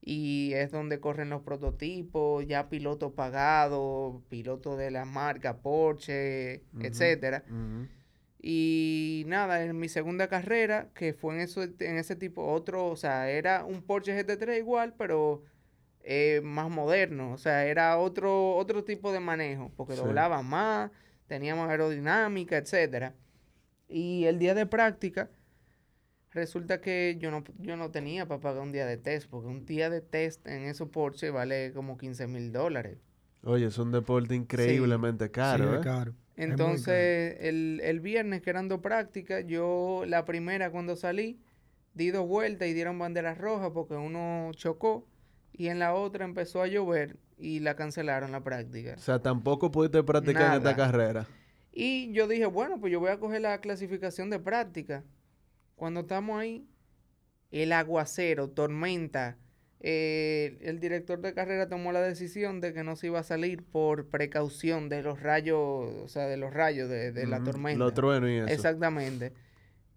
y 0.00 0.52
es 0.52 0.70
donde 0.70 1.00
corren 1.00 1.30
los 1.30 1.42
prototipos, 1.42 2.46
ya 2.46 2.68
pilotos 2.68 3.12
pagados, 3.12 4.22
pilotos 4.28 4.78
de 4.78 4.90
la 4.90 5.06
marca 5.06 5.56
Porsche, 5.56 6.62
etcétera. 6.78 7.42
Y 8.38 9.24
nada, 9.26 9.64
en 9.64 9.78
mi 9.78 9.88
segunda 9.88 10.28
carrera, 10.28 10.90
que 10.94 11.14
fue 11.14 11.34
en 11.34 11.40
eso, 11.40 11.62
en 11.62 11.96
ese 11.96 12.14
tipo, 12.14 12.46
otro, 12.52 12.88
o 12.88 12.96
sea, 12.96 13.30
era 13.30 13.64
un 13.64 13.80
Porsche 13.80 14.14
GT3 14.14 14.58
igual, 14.58 14.92
pero 14.98 15.42
eh, 16.02 16.42
más 16.44 16.68
moderno, 16.68 17.32
o 17.32 17.38
sea, 17.38 17.64
era 17.64 17.96
otro, 17.96 18.56
otro 18.56 18.84
tipo 18.84 19.10
de 19.10 19.20
manejo, 19.20 19.72
porque 19.74 19.94
doblaba 19.94 20.42
más, 20.42 20.90
tenía 21.26 21.54
más 21.56 21.70
aerodinámica, 21.70 22.58
etcétera. 22.58 23.14
Y 23.88 24.26
el 24.26 24.38
día 24.38 24.54
de 24.54 24.66
práctica, 24.66 25.30
Resulta 26.34 26.80
que 26.80 27.16
yo 27.20 27.30
no, 27.30 27.44
yo 27.60 27.76
no 27.76 27.92
tenía 27.92 28.26
para 28.26 28.40
pagar 28.40 28.62
un 28.62 28.72
día 28.72 28.86
de 28.86 28.96
test, 28.96 29.30
porque 29.30 29.46
un 29.46 29.64
día 29.64 29.88
de 29.88 30.00
test 30.00 30.44
en 30.48 30.64
esos 30.64 30.88
Porsche 30.88 31.30
vale 31.30 31.72
como 31.72 31.96
15 31.96 32.26
mil 32.26 32.52
dólares. 32.52 32.98
Oye, 33.44 33.66
es 33.66 33.78
un 33.78 33.92
deporte 33.92 34.34
increíblemente 34.34 35.30
caro, 35.30 35.76
¿eh? 35.76 35.80
caro. 35.80 36.14
Entonces, 36.36 37.36
El, 37.38 37.80
el, 37.84 38.00
viernes 38.00 38.42
que 38.42 38.50
eran 38.50 38.68
dos 38.68 38.80
prácticas, 38.80 39.44
yo 39.46 40.02
la 40.08 40.24
primera 40.24 40.70
cuando 40.72 40.96
salí, 40.96 41.38
di 41.94 42.10
dos 42.10 42.26
vueltas 42.26 42.66
y 42.66 42.72
dieron 42.72 42.98
banderas 42.98 43.38
rojas 43.38 43.70
porque 43.72 43.94
uno 43.94 44.50
chocó 44.54 45.06
y 45.52 45.68
en 45.68 45.78
la 45.78 45.94
otra 45.94 46.24
empezó 46.24 46.62
a 46.62 46.66
llover 46.66 47.16
y 47.38 47.60
la 47.60 47.76
cancelaron 47.76 48.32
la 48.32 48.42
práctica. 48.42 48.94
O 48.96 49.00
sea, 49.00 49.20
tampoco 49.20 49.70
pudiste 49.70 50.02
practicar 50.02 50.50
en 50.50 50.58
esta 50.58 50.74
carrera. 50.74 51.26
Y 51.72 52.12
yo 52.12 52.26
dije, 52.26 52.46
bueno, 52.46 52.80
pues 52.80 52.92
yo 52.92 52.98
voy 52.98 53.10
a 53.10 53.18
coger 53.18 53.42
la 53.42 53.60
clasificación 53.60 54.30
de 54.30 54.40
práctica. 54.40 55.04
Cuando 55.76 56.00
estamos 56.00 56.40
ahí, 56.40 56.66
el 57.50 57.72
aguacero, 57.72 58.50
tormenta, 58.50 59.36
eh, 59.80 60.56
el 60.62 60.80
director 60.80 61.20
de 61.20 61.34
carrera 61.34 61.68
tomó 61.68 61.92
la 61.92 62.00
decisión 62.00 62.60
de 62.62 62.72
que 62.72 62.82
no 62.84 62.96
se 62.96 63.08
iba 63.08 63.18
a 63.18 63.22
salir 63.22 63.62
por 63.62 64.06
precaución 64.06 64.88
de 64.88 65.02
los 65.02 65.20
rayos, 65.20 65.58
o 65.58 66.08
sea, 66.08 66.26
de 66.26 66.38
los 66.38 66.54
rayos 66.54 66.88
de, 66.88 67.26
la 67.26 67.42
tormenta. 67.42 67.78
Los 67.78 67.92
truenos 67.92 68.30
y 68.30 68.36
eso. 68.36 68.46
Exactamente. 68.46 69.34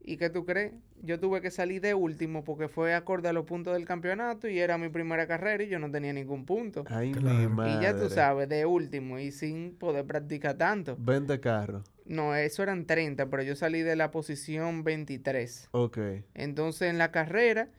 ¿Y 0.01 0.17
qué 0.17 0.29
tú 0.29 0.45
crees? 0.45 0.73
Yo 1.01 1.19
tuve 1.19 1.41
que 1.41 1.51
salir 1.51 1.81
de 1.81 1.93
último 1.93 2.43
porque 2.43 2.67
fue 2.67 2.95
acorde 2.95 3.29
a 3.29 3.33
los 3.33 3.45
puntos 3.45 3.73
del 3.73 3.85
campeonato 3.85 4.47
y 4.47 4.59
era 4.59 4.77
mi 4.77 4.89
primera 4.89 5.27
carrera 5.27 5.63
y 5.63 5.67
yo 5.67 5.79
no 5.79 5.91
tenía 5.91 6.11
ningún 6.11 6.45
punto. 6.45 6.83
Ay, 6.87 7.13
mi 7.13 7.47
madre. 7.47 7.73
Y 7.73 7.81
ya 7.81 7.97
tú 7.97 8.09
sabes, 8.09 8.49
de 8.49 8.65
último 8.65 9.19
y 9.19 9.31
sin 9.31 9.75
poder 9.77 10.05
practicar 10.05 10.55
tanto. 10.55 10.97
20 10.99 11.39
carros. 11.39 11.83
No, 12.07 12.35
eso 12.35 12.63
eran 12.63 12.85
30, 12.85 13.29
pero 13.29 13.43
yo 13.43 13.55
salí 13.55 13.81
de 13.81 13.95
la 13.95 14.11
posición 14.11 14.83
23. 14.83 15.69
Ok. 15.71 15.97
Entonces 16.33 16.89
en 16.89 16.97
la 16.97 17.11
carrera, 17.11 17.69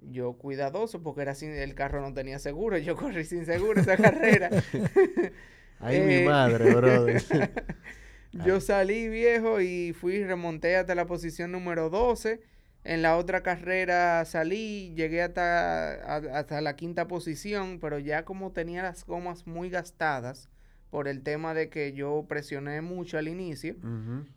yo 0.00 0.34
cuidadoso 0.34 1.02
porque 1.02 1.22
era 1.22 1.34
sin, 1.34 1.50
el 1.50 1.74
carro 1.74 2.00
no 2.00 2.14
tenía 2.14 2.38
seguro, 2.38 2.78
yo 2.78 2.96
corrí 2.96 3.24
sin 3.24 3.44
seguro 3.46 3.80
esa 3.80 3.96
carrera. 3.96 4.50
Ay, 5.80 6.00
mi 6.00 6.14
eh, 6.14 6.24
madre, 6.24 6.74
brother. 6.74 7.22
yo 8.32 8.60
salí 8.60 9.08
viejo 9.08 9.60
y 9.60 9.92
fui, 9.92 10.24
remonté 10.24 10.76
hasta 10.76 10.94
la 10.94 11.06
posición 11.06 11.52
número 11.52 11.90
12. 11.90 12.40
En 12.84 13.02
la 13.02 13.16
otra 13.16 13.42
carrera 13.42 14.24
salí, 14.24 14.94
llegué 14.94 15.22
hasta, 15.22 15.94
hasta 16.16 16.60
la 16.60 16.76
quinta 16.76 17.08
posición, 17.08 17.80
pero 17.80 17.98
ya 17.98 18.24
como 18.24 18.52
tenía 18.52 18.82
las 18.84 19.04
gomas 19.04 19.46
muy 19.46 19.68
gastadas, 19.68 20.48
por 20.90 21.08
el 21.08 21.22
tema 21.22 21.54
de 21.54 21.68
que 21.68 21.92
yo 21.92 22.24
presioné 22.28 22.80
mucho 22.80 23.18
al 23.18 23.28
inicio. 23.28 23.76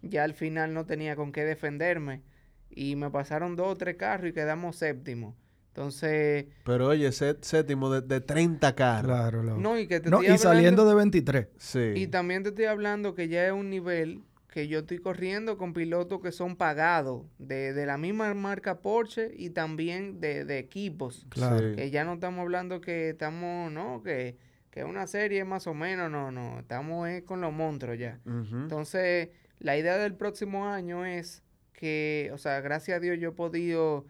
Ya 0.02 0.24
al 0.24 0.34
final 0.34 0.74
no 0.74 0.86
tenía 0.86 1.16
con 1.16 1.32
qué 1.32 1.43
defenderme. 1.43 2.22
Y 2.70 2.95
me 2.95 3.10
pasaron 3.10 3.56
dos 3.56 3.68
o 3.68 3.76
tres 3.76 3.97
carros 3.97 4.30
y 4.30 4.34
quedamos 4.34 4.78
séptimo. 4.78 5.36
Entonces. 5.70 6.47
Pero 6.66 6.88
oye, 6.88 7.12
séptimo 7.12 7.89
de, 7.89 8.02
de, 8.02 8.20
30 8.20 8.76
carros. 8.76 9.12
Claro, 9.12 9.43
No, 9.43 9.78
y 9.80 9.88
que 9.88 10.02
te 10.02 10.10
no, 10.10 10.22
y 10.22 10.38
saliendo 10.38 10.86
de 10.86 10.95
23. 10.95 11.47
Sí. 11.58 11.93
Y 11.95 12.08
también 12.08 12.43
te 12.43 12.49
estoy 12.49 12.66
hablando 12.66 13.14
que 13.14 13.30
ya 13.30 13.45
es 13.47 13.54
un 13.54 13.70
nivel 13.70 14.22
que 14.49 14.68
yo 14.68 14.80
estoy 14.80 14.97
corriendo 14.97 15.58
con 15.58 15.74
pilotos 15.74 16.20
que 16.22 16.34
son 16.34 16.58
pagados 16.58 17.24
de, 17.39 17.72
de 17.72 17.86
la 17.86 17.97
misma 17.97 18.34
marca 18.34 18.82
Porsche 18.82 19.32
y 19.34 19.52
también 19.52 20.20
de, 20.20 20.43
de 20.43 20.60
equipos. 20.60 21.26
Claro. 21.30 21.74
Que 21.74 21.89
ya 21.89 22.04
no 22.04 22.16
estamos 22.16 22.41
hablando 22.41 22.82
que 22.82 23.12
estamos, 23.12 23.72
¿no? 23.72 24.04
Que, 24.04 24.36
que 24.72 24.86
una 24.86 25.05
serie 25.05 25.43
más 25.43 25.67
o 25.67 25.74
menos, 25.74 26.09
no, 26.09 26.32
no. 26.32 26.59
Estamos 26.59 27.07
con 27.26 27.41
los 27.41 27.53
monstruos 27.53 27.99
ya. 27.99 28.19
Entonces, 28.26 29.30
la 29.59 29.78
idea 29.78 29.97
del 29.97 30.15
próximo 30.15 30.67
año 30.67 31.05
es 31.05 31.43
que, 31.74 32.32
o 32.34 32.38
sea, 32.38 32.61
gracias 32.61 32.97
a 32.97 32.99
Dios 32.99 33.19
yo 33.19 33.30
he 33.30 33.34
podido 33.34 34.05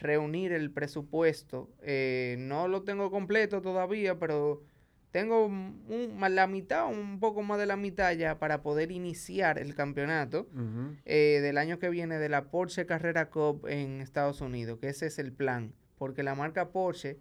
reunir 0.00 0.52
el 0.52 0.70
presupuesto. 0.72 1.70
Eh, 1.82 2.36
no 2.38 2.66
lo 2.66 2.82
tengo 2.82 3.10
completo 3.10 3.62
todavía, 3.62 4.18
pero 4.18 4.62
tengo 5.12 5.46
un, 5.46 6.16
la 6.30 6.46
mitad, 6.46 6.88
un 6.88 7.20
poco 7.20 7.42
más 7.42 7.58
de 7.58 7.66
la 7.66 7.76
mitad 7.76 8.12
ya 8.12 8.38
para 8.38 8.62
poder 8.62 8.90
iniciar 8.90 9.58
el 9.58 9.74
campeonato 9.74 10.48
eh, 11.04 11.38
del 11.42 11.58
año 11.58 11.78
que 11.78 11.90
viene 11.90 12.18
de 12.18 12.28
la 12.28 12.50
Porsche 12.50 12.86
Carrera 12.86 13.30
Cup 13.30 13.66
en 13.68 14.00
Estados 14.00 14.40
Unidos, 14.40 14.78
que 14.80 14.88
ese 14.88 15.06
es 15.06 15.18
el 15.18 15.32
plan, 15.32 15.74
porque 15.96 16.22
la 16.22 16.34
marca 16.34 16.70
Porsche 16.70 17.18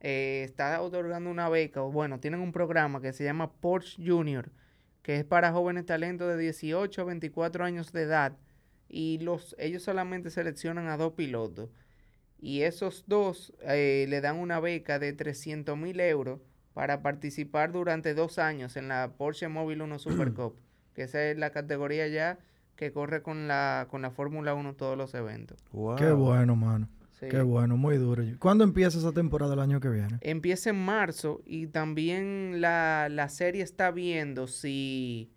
eh, 0.00 0.42
está 0.44 0.80
otorgando 0.80 1.30
una 1.30 1.48
beca, 1.48 1.82
o 1.82 1.92
bueno, 1.92 2.20
tienen 2.20 2.40
un 2.40 2.52
programa 2.52 3.00
que 3.00 3.12
se 3.12 3.24
llama 3.24 3.52
Porsche 3.52 4.02
Junior, 4.04 4.50
que 5.02 5.16
es 5.16 5.24
para 5.24 5.52
jóvenes 5.52 5.86
talentos 5.86 6.28
de 6.28 6.38
18 6.38 7.02
a 7.02 7.04
24 7.04 7.64
años 7.64 7.92
de 7.92 8.02
edad, 8.02 8.36
y 8.88 9.18
los, 9.18 9.54
ellos 9.58 9.82
solamente 9.82 10.30
seleccionan 10.30 10.88
a 10.88 10.96
dos 10.96 11.12
pilotos, 11.12 11.68
y 12.38 12.62
esos 12.62 13.04
dos 13.06 13.52
eh, 13.62 14.06
le 14.08 14.20
dan 14.22 14.36
una 14.36 14.60
beca 14.60 14.98
de 14.98 15.12
300 15.12 15.76
mil 15.76 16.00
euros 16.00 16.40
para 16.72 17.02
participar 17.02 17.72
durante 17.72 18.14
dos 18.14 18.38
años 18.38 18.76
en 18.76 18.88
la 18.88 19.12
Porsche 19.18 19.48
Móvil 19.48 19.82
1 19.82 19.98
Super 19.98 20.32
Cup, 20.32 20.56
que 20.94 21.02
esa 21.02 21.22
es 21.24 21.36
la 21.36 21.50
categoría 21.50 22.08
ya 22.08 22.38
que 22.76 22.92
corre 22.92 23.22
con 23.22 23.46
la, 23.46 23.86
con 23.90 24.00
la 24.00 24.10
Fórmula 24.10 24.54
1 24.54 24.74
todos 24.74 24.96
los 24.96 25.12
eventos. 25.12 25.62
Qué 25.98 26.12
bueno, 26.12 26.56
mano. 26.56 26.88
Qué 27.28 27.42
bueno, 27.42 27.76
muy 27.76 27.96
duro. 27.98 28.22
¿Cuándo 28.38 28.64
empieza 28.64 28.98
esa 28.98 29.12
temporada 29.12 29.54
el 29.54 29.60
año 29.60 29.80
que 29.80 29.88
viene? 29.88 30.18
Empieza 30.20 30.70
en 30.70 30.84
marzo 30.84 31.42
y 31.44 31.66
también 31.66 32.60
la, 32.60 33.08
la 33.10 33.28
serie 33.28 33.62
está 33.62 33.90
viendo 33.90 34.46
si 34.46 35.30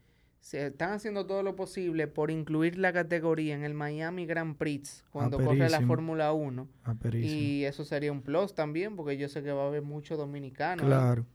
se 0.44 0.68
están 0.68 0.92
haciendo 0.92 1.26
todo 1.26 1.42
lo 1.42 1.56
posible 1.56 2.08
por 2.08 2.30
incluir 2.30 2.78
la 2.78 2.92
categoría 2.92 3.56
en 3.56 3.64
el 3.64 3.74
Miami 3.74 4.26
Grand 4.26 4.58
Prix 4.58 5.06
cuando 5.10 5.40
corre 5.40 5.70
la 5.70 5.82
Fórmula 5.82 6.34
1. 6.34 6.68
y 7.14 7.64
eso 7.64 7.86
sería 7.86 8.12
un 8.12 8.22
plus 8.22 8.54
también, 8.54 8.98
porque 8.98 9.18
yo 9.18 9.30
sé 9.30 9.42
que 9.42 9.54
va 9.54 9.64
a 9.64 9.68
haber 9.68 9.84
muchos 9.84 10.18
dominicanos. 10.18 10.86
Claro. 10.86 11.26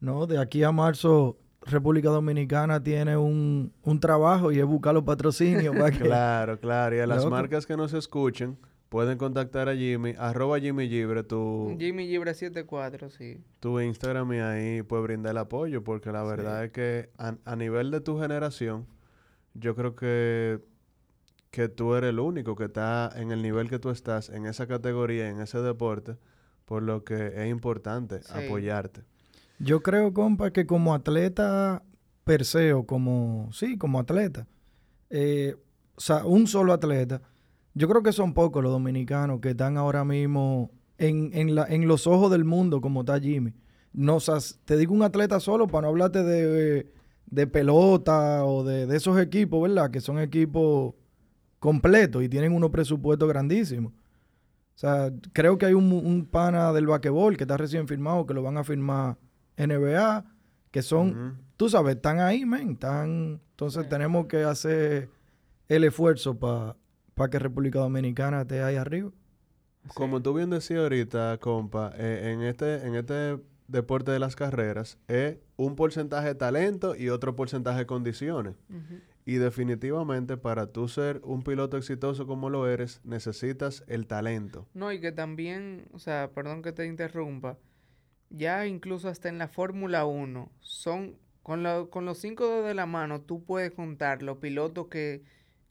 No, 0.00 0.26
de 0.26 0.40
aquí 0.40 0.64
a 0.64 0.72
marzo 0.72 1.38
República 1.62 2.08
Dominicana 2.10 2.82
tiene 2.82 3.16
un, 3.16 3.72
trabajo 4.00 4.50
y 4.50 4.58
es 4.58 4.66
buscar 4.66 4.94
los 4.94 5.04
patrocinios. 5.04 5.74
claro, 6.00 6.58
claro. 6.58 6.96
Y 6.96 6.98
a 6.98 7.06
las 7.06 7.24
marcas 7.24 7.66
que 7.66 7.76
nos 7.76 7.92
escuchen, 7.92 8.58
Pueden 8.88 9.18
contactar 9.18 9.68
a 9.68 9.74
Jimmy, 9.74 10.14
arroba 10.16 10.60
Jimmy 10.60 10.88
Gibre, 10.88 11.24
tu... 11.24 11.76
Jimmy 11.78 12.06
Gibre 12.06 12.32
74, 12.32 13.10
sí. 13.10 13.42
Tu 13.58 13.80
Instagram 13.80 14.32
y 14.32 14.38
ahí 14.38 14.82
puede 14.82 15.02
brindar 15.02 15.32
el 15.32 15.38
apoyo, 15.38 15.82
porque 15.82 16.12
la 16.12 16.22
verdad 16.22 16.64
es 16.64 16.70
que 16.70 17.10
a, 17.18 17.56
nivel 17.56 17.90
de 17.90 18.00
tu 18.00 18.20
generación, 18.20 18.86
yo 19.54 19.74
creo 19.74 19.96
que, 19.96 20.60
que 21.50 21.68
tú 21.68 21.96
eres 21.96 22.10
el 22.10 22.20
único 22.20 22.54
que 22.54 22.66
está 22.66 23.10
en 23.16 23.32
el 23.32 23.42
nivel 23.42 23.68
que 23.68 23.80
tú 23.80 23.90
estás, 23.90 24.28
en 24.28 24.46
esa 24.46 24.68
categoría, 24.68 25.28
en 25.28 25.40
ese 25.40 25.58
deporte, 25.58 26.16
por 26.64 26.84
lo 26.84 27.02
que 27.02 27.32
es 27.34 27.50
importante 27.50 28.20
apoyarte. 28.30 29.02
Yo 29.58 29.82
creo, 29.82 30.12
compa, 30.12 30.52
que 30.52 30.64
como 30.64 30.94
atleta 30.94 31.82
per 32.22 32.44
se, 32.44 32.72
o 32.72 32.86
como, 32.86 33.48
sí, 33.52 33.78
como 33.78 33.98
atleta, 33.98 34.46
eh, 35.10 35.56
o 35.96 36.00
sea, 36.00 36.24
un 36.24 36.46
solo 36.46 36.72
atleta 36.72 37.22
yo 37.76 37.88
creo 37.88 38.02
que 38.02 38.12
son 38.12 38.32
pocos 38.32 38.62
los 38.62 38.72
dominicanos 38.72 39.40
que 39.40 39.50
están 39.50 39.76
ahora 39.76 40.02
mismo 40.02 40.70
en, 40.96 41.30
en, 41.34 41.54
la, 41.54 41.66
en 41.66 41.86
los 41.86 42.06
ojos 42.06 42.30
del 42.30 42.46
mundo 42.46 42.80
como 42.80 43.00
está 43.00 43.20
Jimmy. 43.20 43.52
No, 43.92 44.16
o 44.16 44.20
sea, 44.20 44.36
te 44.64 44.78
digo 44.78 44.94
un 44.94 45.02
atleta 45.02 45.40
solo 45.40 45.66
para 45.66 45.82
no 45.82 45.88
hablarte 45.88 46.22
de, 46.22 46.90
de 47.26 47.46
pelota 47.46 48.46
o 48.46 48.64
de, 48.64 48.86
de, 48.86 48.96
esos 48.96 49.20
equipos, 49.20 49.60
¿verdad? 49.60 49.90
Que 49.90 50.00
son 50.00 50.18
equipos 50.18 50.94
completos 51.58 52.22
y 52.22 52.30
tienen 52.30 52.54
unos 52.54 52.70
presupuestos 52.70 53.28
grandísimos. 53.28 53.92
O 53.92 54.78
sea, 54.78 55.12
creo 55.34 55.58
que 55.58 55.66
hay 55.66 55.74
un, 55.74 55.92
un 55.92 56.24
pana 56.24 56.72
del 56.72 56.86
basquetbol 56.86 57.36
que 57.36 57.44
está 57.44 57.58
recién 57.58 57.86
firmado, 57.86 58.24
que 58.24 58.32
lo 58.32 58.42
van 58.42 58.56
a 58.56 58.64
firmar 58.64 59.18
NBA, 59.58 60.24
que 60.70 60.80
son, 60.80 61.44
tú 61.58 61.68
sabes, 61.68 61.96
están 61.96 62.20
ahí, 62.20 62.46
men, 62.46 62.70
están... 62.70 63.42
Entonces 63.50 63.86
tenemos 63.86 64.26
que 64.26 64.44
hacer 64.44 65.10
el 65.68 65.84
esfuerzo 65.84 66.38
para 66.38 66.76
para 67.16 67.30
que 67.30 67.38
República 67.38 67.78
Dominicana 67.80 68.42
esté 68.42 68.62
ahí 68.62 68.76
arriba. 68.76 69.10
Como 69.94 70.20
tú 70.20 70.34
bien 70.34 70.50
decías 70.50 70.80
ahorita, 70.80 71.38
compa, 71.38 71.92
eh, 71.96 72.32
en, 72.32 72.42
este, 72.42 72.86
en 72.86 72.94
este 72.94 73.38
deporte 73.68 74.10
de 74.10 74.18
las 74.18 74.36
carreras 74.36 74.98
es 75.08 75.38
un 75.56 75.76
porcentaje 75.76 76.28
de 76.28 76.34
talento 76.34 76.94
y 76.94 77.08
otro 77.08 77.34
porcentaje 77.34 77.80
de 77.80 77.86
condiciones. 77.86 78.54
Y 79.24 79.36
definitivamente 79.36 80.36
para 80.36 80.66
tú 80.66 80.88
ser 80.88 81.20
un 81.24 81.42
piloto 81.42 81.78
exitoso 81.78 82.26
como 82.26 82.50
lo 82.50 82.68
eres, 82.68 83.00
necesitas 83.02 83.82
el 83.88 84.06
talento. 84.06 84.68
No, 84.74 84.92
y 84.92 85.00
que 85.00 85.10
también, 85.10 85.88
o 85.92 85.98
sea, 85.98 86.30
perdón 86.34 86.62
que 86.62 86.72
te 86.72 86.86
interrumpa, 86.86 87.58
ya 88.28 88.66
incluso 88.66 89.08
hasta 89.08 89.30
en 89.30 89.38
la 89.38 89.48
Fórmula 89.48 90.04
1, 90.04 90.52
son, 90.60 91.16
con, 91.42 91.86
con 91.88 92.04
los 92.04 92.18
cinco 92.18 92.46
dedos 92.46 92.66
de 92.66 92.74
la 92.74 92.86
mano, 92.86 93.22
tú 93.22 93.42
puedes 93.42 93.72
contar 93.72 94.22
los 94.22 94.36
pilotos 94.36 94.88
que 94.88 95.24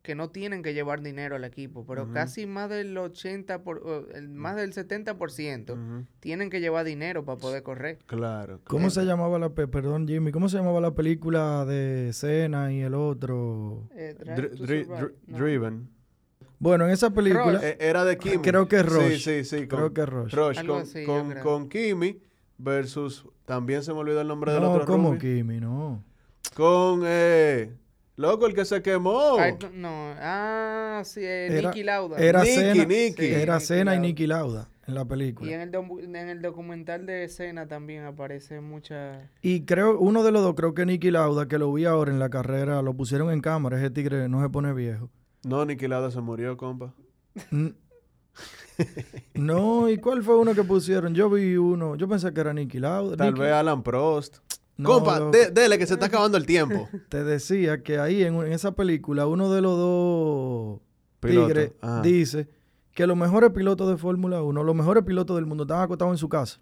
que 0.06 0.14
no 0.14 0.30
tienen 0.30 0.62
que 0.62 0.76
llevar 0.76 1.02
dinero 1.02 1.36
al 1.36 1.44
equipo, 1.44 1.84
pero 1.84 2.12
casi 2.12 2.46
más 2.46 2.70
del 2.70 2.96
80, 2.96 3.64
por, 3.64 3.82
más 4.28 4.56
del 4.56 4.72
70% 4.72 6.06
tienen 6.20 6.52
que 6.52 6.62
llevar 6.62 6.86
dinero 6.86 7.26
para 7.26 7.40
poder 7.40 7.64
correr. 7.64 7.98
Claro. 8.06 8.62
¿Cómo 8.66 8.92
se 8.92 9.04
llamaba 9.04 9.40
la, 9.40 9.50
perdón 9.50 10.08
Jimmy, 10.08 10.32
cómo 10.32 10.48
se 10.48 10.58
llamaba 10.58 10.80
la 10.80 10.94
película 10.94 11.66
de 11.66 12.12
Cena 12.14 12.72
y 12.72 12.82
el 12.82 12.94
otro? 12.94 13.90
Eh, 13.96 14.16
Driven. 15.26 15.90
Bueno, 16.60 16.86
en 16.86 16.92
esa 16.92 17.10
película... 17.10 17.60
E, 17.64 17.78
era 17.80 18.06
de 18.06 18.18
Kimi. 18.20 18.38
Creo 18.38 18.68
que 18.68 18.78
es 18.78 18.86
Rush. 18.86 19.24
Sí, 19.24 19.44
sí, 19.44 19.44
sí. 19.44 19.68
Creo 19.68 19.92
que 19.92 20.02
es 20.02 20.10
Rush. 20.10 20.64
con, 21.06 21.34
con, 21.42 21.70
Kimi 21.70 22.22
versus... 22.60 23.26
También 23.46 23.82
se 23.82 23.92
me 23.92 24.00
olvidó 24.00 24.22
el 24.22 24.28
nombre 24.28 24.54
del 24.54 24.64
otro. 24.64 24.82
No, 24.82 24.86
como 24.86 25.18
Kimi, 25.18 25.60
no. 25.60 26.04
Con... 26.56 27.02
Eh, 27.06 27.74
Loco, 28.18 28.46
el 28.46 28.54
que 28.54 28.64
se 28.64 28.82
quemó. 28.82 29.38
no, 29.74 30.14
ah, 30.20 31.02
sí, 31.04 31.20
eh, 31.24 31.62
Nicky 31.64 31.84
Lauda. 31.84 32.18
Era 32.18 32.46
Cena, 32.46 32.86
era 33.18 33.60
Cena 33.60 33.96
y 33.96 34.00
Nicky 34.00 34.26
Lauda 34.26 34.70
en 34.88 34.96
la 34.96 35.06
película. 35.06 35.50
Y 35.50 35.54
en 35.54 35.62
el, 35.62 35.76
en 35.76 36.30
el 36.30 36.42
documental 36.42 37.06
de 37.06 37.28
Cena 37.28 37.68
también 37.68 38.04
aparece 38.04 38.62
mucha... 38.62 39.30
Y 39.42 39.66
creo, 39.66 40.00
uno 40.00 40.24
de 40.24 40.32
los 40.32 40.44
dos, 40.44 40.56
creo 40.56 40.74
que 40.74 40.86
Nicky 40.86 41.12
Lauda, 41.12 41.48
que 41.48 41.58
lo 41.58 41.74
vi 41.74 41.86
ahora 41.86 42.12
en 42.12 42.20
la 42.20 42.30
carrera, 42.30 42.82
lo 42.82 42.94
pusieron 42.94 43.32
en 43.32 43.42
cámara, 43.42 43.78
ese 43.78 43.90
tigre 43.90 44.30
no 44.30 44.42
se 44.42 44.50
pone 44.50 44.74
viejo. 44.74 45.10
No, 45.44 45.66
Nicky 45.66 45.88
Lauda 45.88 46.10
se 46.12 46.22
murió, 46.22 46.56
compa. 46.56 46.94
no, 49.34 49.90
¿y 49.90 49.98
cuál 49.98 50.24
fue 50.24 50.38
uno 50.38 50.54
que 50.54 50.64
pusieron? 50.64 51.14
Yo 51.14 51.30
vi 51.30 51.58
uno, 51.58 51.96
yo 51.96 52.08
pensé 52.08 52.34
que 52.34 52.40
era 52.42 52.54
Nicky 52.54 52.80
Lauda. 52.80 53.18
Tal 53.18 53.34
vez 53.34 53.52
Alan 53.52 53.84
Prost. 53.84 54.38
Compa, 54.82 55.20
dele 55.30 55.78
que 55.78 55.88
se 55.88 55.94
está 55.94 56.08
acabando 56.08 56.38
el 56.38 56.46
tiempo. 56.46 56.90
Te 57.10 57.24
decía 57.24 57.82
que 57.82 57.98
ahí 57.98 58.24
en, 58.24 58.42
esa 58.52 58.74
película 58.74 59.28
uno 59.28 59.52
de 59.52 59.62
los 59.62 59.78
dos 59.78 60.80
tigres 61.22 61.72
dice 62.04 62.48
que 62.94 63.08
los 63.08 63.18
mejores 63.18 63.52
pilotos 63.52 63.90
de 63.90 63.98
Fórmula 63.98 64.42
1, 64.42 64.64
los 64.64 64.76
mejores 64.76 65.04
pilotos 65.04 65.36
del 65.36 65.46
mundo 65.46 65.64
están 65.64 65.82
acostados 65.82 66.14
en 66.14 66.18
su 66.18 66.30
casa. 66.30 66.60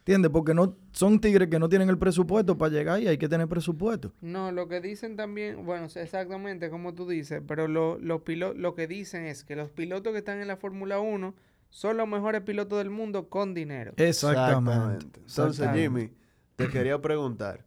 ¿Entiendes? 0.00 0.32
Porque 0.32 0.52
no 0.52 0.76
son 0.90 1.20
tigres 1.20 1.48
que 1.48 1.60
no 1.60 1.68
tienen 1.68 1.88
el 1.88 1.96
presupuesto 1.96 2.58
para 2.58 2.72
llegar 2.72 3.00
y 3.00 3.06
hay 3.06 3.18
que 3.18 3.28
tener 3.28 3.46
presupuesto. 3.46 4.12
No, 4.20 4.50
lo 4.50 4.66
que 4.66 4.80
dicen 4.80 5.14
también, 5.14 5.64
bueno, 5.64 5.86
exactamente 5.94 6.70
como 6.70 6.92
tú 6.92 7.08
dices, 7.08 7.40
pero 7.46 7.68
lo, 7.68 7.98
lo, 7.98 8.20
lo 8.26 8.74
que 8.74 8.86
dicen 8.88 9.26
es 9.26 9.44
que 9.44 9.54
los 9.54 9.70
pilotos 9.70 10.12
que 10.12 10.18
están 10.18 10.40
en 10.40 10.48
la 10.48 10.56
Fórmula 10.56 10.98
1 10.98 11.34
son 11.70 11.96
los 11.96 12.08
mejores 12.08 12.42
pilotos 12.42 12.78
del 12.78 12.90
mundo 12.90 13.28
con 13.28 13.54
dinero. 13.54 13.92
Exactamente. 13.96 15.20
Entonces, 15.20 15.70
Jimmy, 15.72 16.10
te 16.56 16.68
quería 16.70 17.00
preguntar, 17.00 17.64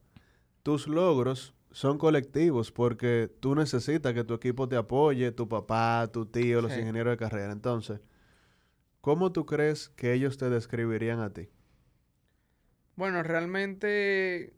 tus 0.63 0.87
logros 0.87 1.53
son 1.71 1.97
colectivos 1.97 2.71
porque 2.71 3.29
tú 3.39 3.53
necesitas 3.55 4.13
que 4.13 4.23
tu 4.23 4.33
equipo 4.33 4.67
te 4.69 4.77
apoye, 4.77 5.31
tu 5.31 5.49
papá, 5.49 6.09
tu 6.11 6.25
tío, 6.25 6.61
los 6.61 6.75
ingenieros 6.77 7.11
de 7.11 7.17
carrera. 7.17 7.51
Entonces, 7.51 7.99
¿cómo 9.01 9.31
tú 9.31 9.45
crees 9.45 9.89
que 9.89 10.13
ellos 10.13 10.37
te 10.37 10.49
describirían 10.49 11.19
a 11.19 11.31
ti? 11.31 11.49
Bueno, 12.95 13.23
realmente 13.23 14.53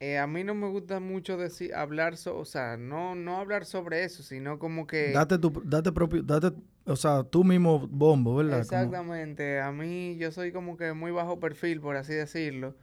eh, 0.00 0.18
a 0.18 0.26
mí 0.26 0.42
no 0.42 0.52
me 0.56 0.68
gusta 0.68 0.98
mucho 0.98 1.36
decir, 1.36 1.72
hablar, 1.76 2.14
o 2.26 2.44
sea, 2.44 2.76
no, 2.76 3.14
no 3.14 3.36
hablar 3.36 3.64
sobre 3.64 4.02
eso, 4.02 4.24
sino 4.24 4.58
como 4.58 4.84
que... 4.84 5.12
Date 5.12 5.38
tu, 5.38 5.62
date 5.64 5.92
propio, 5.92 6.24
date, 6.24 6.56
o 6.86 6.96
sea, 6.96 7.22
tú 7.22 7.44
mismo 7.44 7.86
bombo, 7.86 8.34
¿verdad? 8.34 8.58
Exactamente. 8.58 9.60
A 9.60 9.70
mí, 9.70 10.16
yo 10.18 10.32
soy 10.32 10.50
como 10.50 10.76
que 10.76 10.92
muy 10.92 11.12
bajo 11.12 11.38
perfil, 11.38 11.80
por 11.80 11.94
así 11.96 12.14
decirlo. 12.14 12.74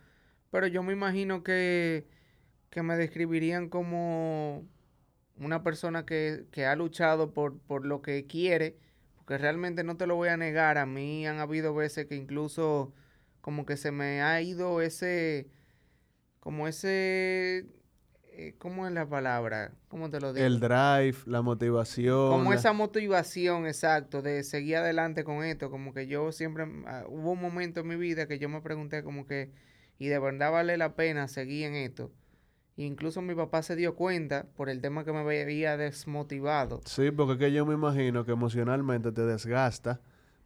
Pero 0.51 0.67
yo 0.67 0.83
me 0.83 0.93
imagino 0.93 1.43
que, 1.43 2.07
que 2.69 2.83
me 2.83 2.95
describirían 2.95 3.69
como 3.69 4.65
una 5.37 5.63
persona 5.63 6.05
que, 6.05 6.45
que 6.51 6.65
ha 6.65 6.75
luchado 6.75 7.33
por, 7.33 7.57
por 7.59 7.85
lo 7.85 8.01
que 8.01 8.25
quiere, 8.25 8.77
porque 9.15 9.37
realmente 9.37 9.83
no 9.83 9.97
te 9.97 10.07
lo 10.07 10.15
voy 10.15 10.29
a 10.29 10.37
negar, 10.37 10.77
a 10.77 10.85
mí 10.85 11.25
han 11.27 11.39
habido 11.39 11.73
veces 11.73 12.07
que 12.07 12.15
incluso 12.15 12.93
como 13.41 13.65
que 13.65 13.77
se 13.77 13.91
me 13.91 14.21
ha 14.21 14.41
ido 14.41 14.81
ese 14.81 15.47
como 16.39 16.67
ese, 16.67 17.65
eh, 18.31 18.55
¿cómo 18.57 18.87
es 18.87 18.93
la 18.93 19.07
palabra? 19.07 19.73
¿Cómo 19.89 20.09
te 20.09 20.19
lo 20.19 20.33
digo? 20.33 20.45
El 20.45 20.59
drive, 20.59 21.17
la 21.25 21.41
motivación. 21.41 22.29
Como 22.29 22.53
esa 22.53 22.73
motivación, 22.73 23.67
exacto, 23.67 24.21
de 24.21 24.43
seguir 24.43 24.77
adelante 24.77 25.23
con 25.23 25.43
esto. 25.43 25.69
Como 25.69 25.93
que 25.93 26.07
yo 26.07 26.31
siempre, 26.31 26.65
ah, 26.87 27.03
hubo 27.07 27.33
un 27.33 27.41
momento 27.41 27.81
en 27.81 27.87
mi 27.87 27.97
vida 27.97 28.27
que 28.27 28.39
yo 28.39 28.47
me 28.47 28.61
pregunté 28.61 29.03
como 29.03 29.25
que, 29.25 29.51
¿y 29.99 30.07
de 30.07 30.17
verdad 30.17 30.51
vale 30.51 30.77
la 30.77 30.95
pena 30.95 31.27
seguir 31.27 31.67
en 31.67 31.75
esto? 31.75 32.11
Incluso 32.77 33.21
mi 33.21 33.35
papá 33.35 33.61
se 33.61 33.75
dio 33.75 33.95
cuenta 33.95 34.47
por 34.55 34.69
el 34.69 34.81
tema 34.81 35.03
que 35.03 35.11
me 35.11 35.23
veía 35.23 35.77
desmotivado. 35.77 36.81
Sí, 36.85 37.11
porque 37.11 37.33
es 37.33 37.39
que 37.39 37.51
yo 37.51 37.65
me 37.65 37.75
imagino 37.75 38.25
que 38.25 38.31
emocionalmente 38.31 39.11
te 39.11 39.21
desgasta 39.21 39.99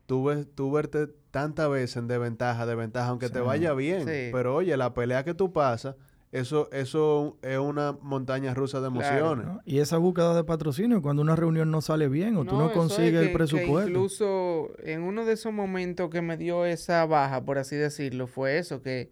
tú, 0.06 0.26
ves, 0.26 0.48
tú 0.54 0.72
verte 0.72 1.08
tantas 1.32 1.70
veces 1.70 1.98
en 1.98 2.08
desventaja, 2.08 2.66
desventaja, 2.66 3.10
aunque 3.10 3.30
te 3.30 3.40
vaya 3.40 3.74
bien. 3.74 4.06
Pero 4.06 4.56
oye, 4.56 4.76
la 4.78 4.94
pelea 4.94 5.24
que 5.24 5.34
tú 5.34 5.52
pasas, 5.54 5.96
eso, 6.32 6.70
eso 6.72 7.38
es 7.42 7.58
una 7.60 7.98
montaña 8.02 8.54
rusa 8.54 8.82
de 8.82 8.88
emociones. 8.88 9.48
Y 9.66 9.80
esa 9.80 9.98
búsqueda 9.98 10.36
de 10.36 10.44
patrocinio, 10.44 11.02
cuando 11.02 11.22
una 11.22 11.36
reunión 11.36 11.72
no 11.72 11.82
sale 11.82 12.10
bien 12.10 12.38
o 12.38 12.46
tú 12.46 12.58
no 12.58 12.72
consigues 12.72 13.28
el 13.28 13.34
presupuesto. 13.34 13.90
incluso 13.90 14.72
en 14.80 15.02
uno 15.02 15.26
de 15.26 15.34
esos 15.34 15.54
momentos 15.54 16.10
que 16.10 16.22
me 16.22 16.38
dio 16.38 16.66
esa 16.66 17.06
baja, 17.06 17.44
por 17.44 17.58
así 17.58 17.76
decirlo, 17.76 18.28
fue 18.28 18.58
eso, 18.58 18.82
que 18.82 19.12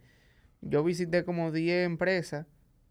yo 0.62 0.84
visité 0.84 1.24
como 1.24 1.51
10 1.51 1.86
empresas 1.86 2.45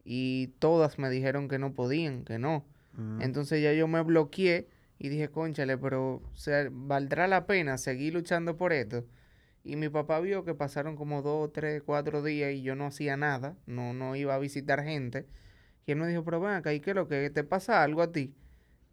y 0.05 0.49
todas 0.59 0.99
me 0.99 1.11
dijeron 1.11 1.49
que 1.49 1.59
no 1.59 1.73
podían, 1.73 2.25
que 2.25 2.39
no. 2.39 2.65
Mm. 2.95 3.23
Entonces 3.23 3.63
ya 3.63 3.73
yo 3.73 3.89
me 3.89 4.03
bloqueé 4.03 4.69
y 4.99 5.09
dije, 5.09 5.29
conchale, 5.29 5.79
pero 5.79 6.23
¿valdrá 6.73 7.27
la 7.27 7.47
pena 7.47 7.79
seguir 7.79 8.15
luchando 8.15 8.57
por 8.57 8.73
esto? 8.73 9.05
Y 9.63 9.77
mi 9.77 9.89
papá 9.89 10.21
vio 10.21 10.45
que 10.45 10.55
pasaron 10.55 10.97
como 10.97 11.23
dos, 11.23 11.53
tres, 11.53 11.83
cuatro 11.83 12.23
días 12.23 12.53
y 12.53 12.63
yo 12.63 12.75
no 12.75 12.87
hacía 12.87 13.17
nada, 13.17 13.57
no, 13.67 13.93
no 13.93 14.17
iba 14.17 14.35
a 14.35 14.39
visitar 14.39 14.83
gente. 14.83 15.27
Y 15.87 15.93
él 15.93 15.99
me 15.99 16.07
dijo, 16.07 16.25
pero 16.25 16.41
ven 16.41 16.53
acá, 16.53 16.73
¿y 16.73 16.81
qué 16.81 16.91
es 16.91 16.97
lo 16.97 17.09
que 17.09 17.31
te 17.31 17.45
pasa 17.45 17.83
algo 17.83 18.03
a 18.03 18.13
ti? 18.13 18.35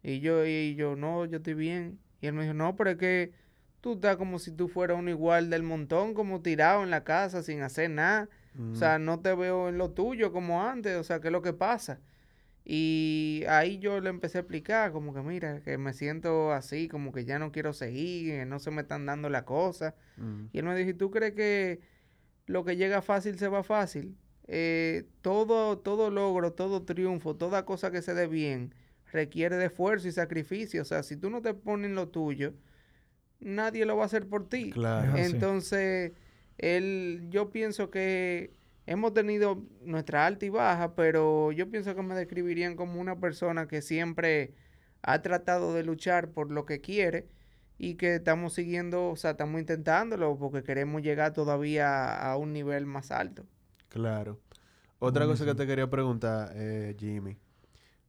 Y 0.02 0.20
yo, 0.20 0.46
y 0.46 0.74
yo, 0.74 0.96
no, 0.96 1.24
yo 1.24 1.38
estoy 1.38 1.54
bien. 1.54 1.98
Y 2.20 2.26
él 2.26 2.34
me 2.34 2.42
dijo, 2.42 2.54
no, 2.54 2.76
pero 2.76 2.90
es 2.90 2.96
que 2.96 3.32
tú 3.80 3.94
estás 3.94 4.16
como 4.16 4.38
si 4.38 4.52
tú 4.52 4.68
fueras 4.68 4.98
un 4.98 5.08
igual 5.08 5.50
del 5.50 5.62
montón, 5.62 6.14
como 6.14 6.42
tirado 6.42 6.82
en 6.82 6.90
la 6.90 7.04
casa 7.04 7.42
sin 7.42 7.62
hacer 7.62 7.90
nada. 7.90 8.28
O 8.58 8.74
sea, 8.74 8.98
no 8.98 9.20
te 9.20 9.34
veo 9.34 9.68
en 9.68 9.78
lo 9.78 9.90
tuyo 9.90 10.32
como 10.32 10.64
antes, 10.64 10.96
o 10.96 11.04
sea, 11.04 11.20
¿qué 11.20 11.28
es 11.28 11.32
lo 11.32 11.42
que 11.42 11.52
pasa? 11.52 12.00
Y 12.64 13.44
ahí 13.48 13.78
yo 13.78 14.00
le 14.00 14.10
empecé 14.10 14.38
a 14.38 14.40
explicar, 14.42 14.92
como 14.92 15.14
que 15.14 15.22
mira, 15.22 15.60
que 15.60 15.78
me 15.78 15.94
siento 15.94 16.52
así, 16.52 16.88
como 16.88 17.12
que 17.12 17.24
ya 17.24 17.38
no 17.38 17.50
quiero 17.50 17.72
seguir, 17.72 18.46
no 18.46 18.58
se 18.58 18.70
me 18.70 18.82
están 18.82 19.06
dando 19.06 19.30
las 19.30 19.44
cosas. 19.44 19.94
Mm. 20.16 20.46
Y 20.52 20.58
él 20.58 20.64
me 20.64 20.76
dijo, 20.76 20.98
¿tú 20.98 21.10
crees 21.10 21.32
que 21.32 21.80
lo 22.46 22.64
que 22.64 22.76
llega 22.76 23.00
fácil 23.00 23.38
se 23.38 23.48
va 23.48 23.62
fácil? 23.62 24.16
Eh, 24.48 25.06
todo, 25.22 25.78
todo 25.78 26.10
logro, 26.10 26.52
todo 26.52 26.82
triunfo, 26.82 27.36
toda 27.36 27.64
cosa 27.64 27.90
que 27.90 28.02
se 28.02 28.12
dé 28.12 28.26
bien, 28.26 28.74
requiere 29.12 29.56
de 29.56 29.66
esfuerzo 29.66 30.08
y 30.08 30.12
sacrificio. 30.12 30.82
O 30.82 30.84
sea, 30.84 31.02
si 31.02 31.16
tú 31.16 31.30
no 31.30 31.40
te 31.40 31.54
pones 31.54 31.92
lo 31.92 32.08
tuyo, 32.08 32.52
nadie 33.40 33.86
lo 33.86 33.96
va 33.96 34.02
a 34.02 34.06
hacer 34.06 34.26
por 34.26 34.46
ti. 34.48 34.72
Claro. 34.72 35.16
Entonces, 35.16 36.12
él, 36.58 37.26
yo 37.30 37.50
pienso 37.50 37.90
que 37.90 38.52
hemos 38.86 39.14
tenido 39.14 39.62
nuestra 39.82 40.26
alta 40.26 40.44
y 40.46 40.48
baja, 40.50 40.94
pero 40.94 41.52
yo 41.52 41.70
pienso 41.70 41.94
que 41.94 42.02
me 42.02 42.14
describirían 42.14 42.76
como 42.76 43.00
una 43.00 43.18
persona 43.18 43.68
que 43.68 43.82
siempre 43.82 44.54
ha 45.02 45.22
tratado 45.22 45.74
de 45.74 45.84
luchar 45.84 46.30
por 46.30 46.50
lo 46.50 46.66
que 46.66 46.80
quiere 46.80 47.28
y 47.78 47.94
que 47.94 48.16
estamos 48.16 48.54
siguiendo, 48.54 49.10
o 49.10 49.16
sea, 49.16 49.32
estamos 49.32 49.60
intentándolo 49.60 50.36
porque 50.36 50.64
queremos 50.64 51.02
llegar 51.02 51.32
todavía 51.32 52.14
a 52.14 52.36
un 52.36 52.52
nivel 52.52 52.86
más 52.86 53.10
alto. 53.10 53.46
Claro. 53.88 54.40
Otra 54.98 55.26
cosa 55.26 55.44
que 55.44 55.54
te 55.54 55.66
quería 55.66 55.88
preguntar, 55.88 56.50
eh, 56.54 56.96
Jimmy. 56.98 57.36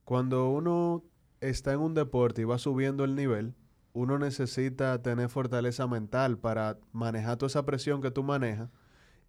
Cuando 0.05 0.49
uno 0.49 1.03
está 1.39 1.73
en 1.73 1.81
un 1.81 1.93
deporte 1.93 2.41
y 2.41 2.45
va 2.45 2.57
subiendo 2.57 3.03
el 3.03 3.15
nivel, 3.15 3.53
uno 3.93 4.19
necesita 4.19 5.01
tener 5.01 5.29
fortaleza 5.29 5.87
mental 5.87 6.37
para 6.37 6.77
manejar 6.91 7.37
toda 7.37 7.47
esa 7.47 7.65
presión 7.65 8.01
que 8.01 8.11
tú 8.11 8.23
manejas 8.23 8.69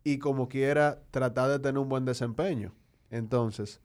y 0.04 0.18
como 0.18 0.48
quiera 0.48 1.02
tratar 1.10 1.50
de 1.50 1.58
tener 1.58 1.78
un 1.78 1.88
buen 1.88 2.04
desempeño. 2.04 2.72
Entonces, 3.10 3.80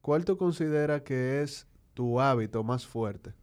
¿cuál 0.00 0.24
tú 0.24 0.36
consideras 0.36 1.02
que 1.02 1.42
es 1.42 1.66
tu 1.94 2.20
hábito 2.20 2.64
más 2.64 2.86
fuerte? 2.86 3.34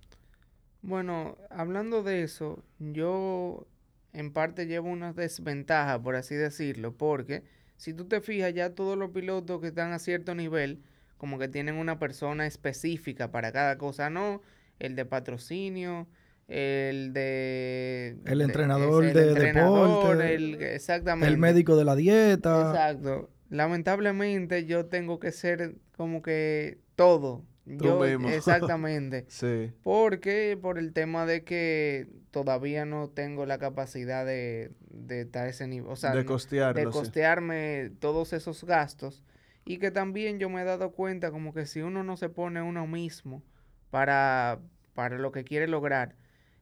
Bueno, 0.81 1.37
hablando 1.49 2.03
de 2.03 2.23
eso, 2.23 2.63
yo 2.79 3.67
en 4.13 4.31
parte 4.31 4.65
llevo 4.65 4.89
una 4.89 5.13
desventaja, 5.13 6.01
por 6.01 6.15
así 6.15 6.35
decirlo, 6.35 6.95
porque 6.95 7.43
si 7.77 7.93
tú 7.93 8.05
te 8.05 8.21
fijas, 8.21 8.53
ya 8.53 8.73
todos 8.73 8.97
los 8.97 9.11
pilotos 9.11 9.61
que 9.61 9.67
están 9.67 9.91
a 9.91 9.99
cierto 9.99 10.35
nivel, 10.35 10.81
como 11.17 11.37
que 11.37 11.49
tienen 11.49 11.75
una 11.75 11.99
persona 11.99 12.47
específica 12.47 13.29
para 13.31 13.51
cada 13.51 13.77
cosa, 13.77 14.09
no 14.09 14.41
el 14.79 14.95
de 14.95 15.05
patrocinio, 15.05 16.07
el 16.49 17.13
de... 17.13 18.17
El 18.25 18.41
entrenador 18.41 19.13
de 19.13 19.33
deporte. 19.35 20.33
El, 20.33 20.55
exactamente. 20.55 21.27
El 21.27 21.37
médico 21.37 21.75
de 21.77 21.85
la 21.85 21.95
dieta. 21.95 22.71
Exacto. 22.71 23.29
Lamentablemente 23.49 24.65
yo 24.65 24.87
tengo 24.87 25.19
que 25.19 25.31
ser 25.31 25.75
como 25.95 26.23
que 26.23 26.79
todo. 26.95 27.43
yo, 27.65 28.03
Exactamente. 28.29 29.25
sí. 29.27 29.71
Porque 29.83 30.57
por 30.59 30.79
el 30.79 30.91
tema 30.91 31.27
de 31.27 31.43
que 31.43 32.07
todavía 32.31 32.83
no 32.85 33.09
tengo 33.09 33.45
la 33.45 33.59
capacidad 33.59 34.25
de, 34.25 34.71
de 34.89 35.21
estar 35.21 35.45
a 35.45 35.49
ese 35.49 35.67
nivel. 35.67 35.91
O 35.91 35.95
sea, 35.95 36.11
de, 36.11 36.23
de 36.23 36.85
costearme 36.89 37.91
todos 37.99 38.33
esos 38.33 38.63
gastos. 38.63 39.23
Y 39.65 39.77
que 39.77 39.91
también 39.91 40.39
yo 40.39 40.49
me 40.49 40.61
he 40.61 40.65
dado 40.65 40.93
cuenta 40.93 41.29
como 41.29 41.53
que 41.53 41.67
si 41.67 41.81
uno 41.81 42.03
no 42.03 42.17
se 42.17 42.29
pone 42.29 42.59
uno 42.63 42.87
mismo 42.87 43.43
para, 43.91 44.59
para 44.95 45.19
lo 45.19 45.31
que 45.31 45.43
quiere 45.43 45.67
lograr, 45.67 46.15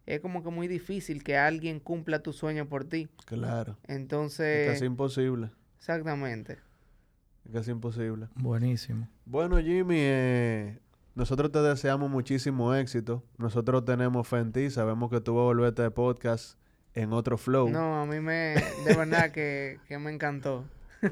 es 0.07 0.21
como 0.21 0.41
que 0.41 0.49
muy 0.49 0.67
difícil 0.67 1.21
que 1.23 1.37
alguien 1.37 1.79
cumpla 1.81 2.23
tu 2.23 2.31
sueño 2.31 2.67
por 2.67 2.85
ti. 2.85 3.09
Claro. 3.25 3.77
Entonces... 3.87 4.67
Es 4.67 4.73
casi 4.73 4.85
imposible. 4.85 5.51
Exactamente. 5.77 6.57
Es 7.45 7.51
casi 7.51 7.71
imposible. 7.71 8.29
Buenísimo. 8.35 9.09
Bueno, 9.25 9.57
Jimmy, 9.59 9.97
eh, 9.99 10.79
nosotros 11.13 11.51
te 11.51 11.59
deseamos 11.59 12.09
muchísimo 12.09 12.73
éxito. 12.73 13.21
Nosotros 13.37 13.83
tenemos 13.83 14.25
fe 14.25 14.37
en 14.37 14.53
ti. 14.53 14.69
Sabemos 14.69 15.11
que 15.11 15.19
tú 15.19 15.35
vas 15.35 15.41
a 15.41 15.45
volver 15.45 15.65
a 15.65 15.69
este 15.69 15.91
podcast 15.91 16.57
en 16.93 17.11
otro 17.11 17.37
flow. 17.37 17.69
No, 17.69 18.01
a 18.01 18.05
mí 18.05 18.21
me... 18.21 18.55
De 18.85 18.95
verdad 18.95 19.31
que, 19.31 19.79
que 19.89 19.99
me 19.99 20.13
encantó. 20.13 20.63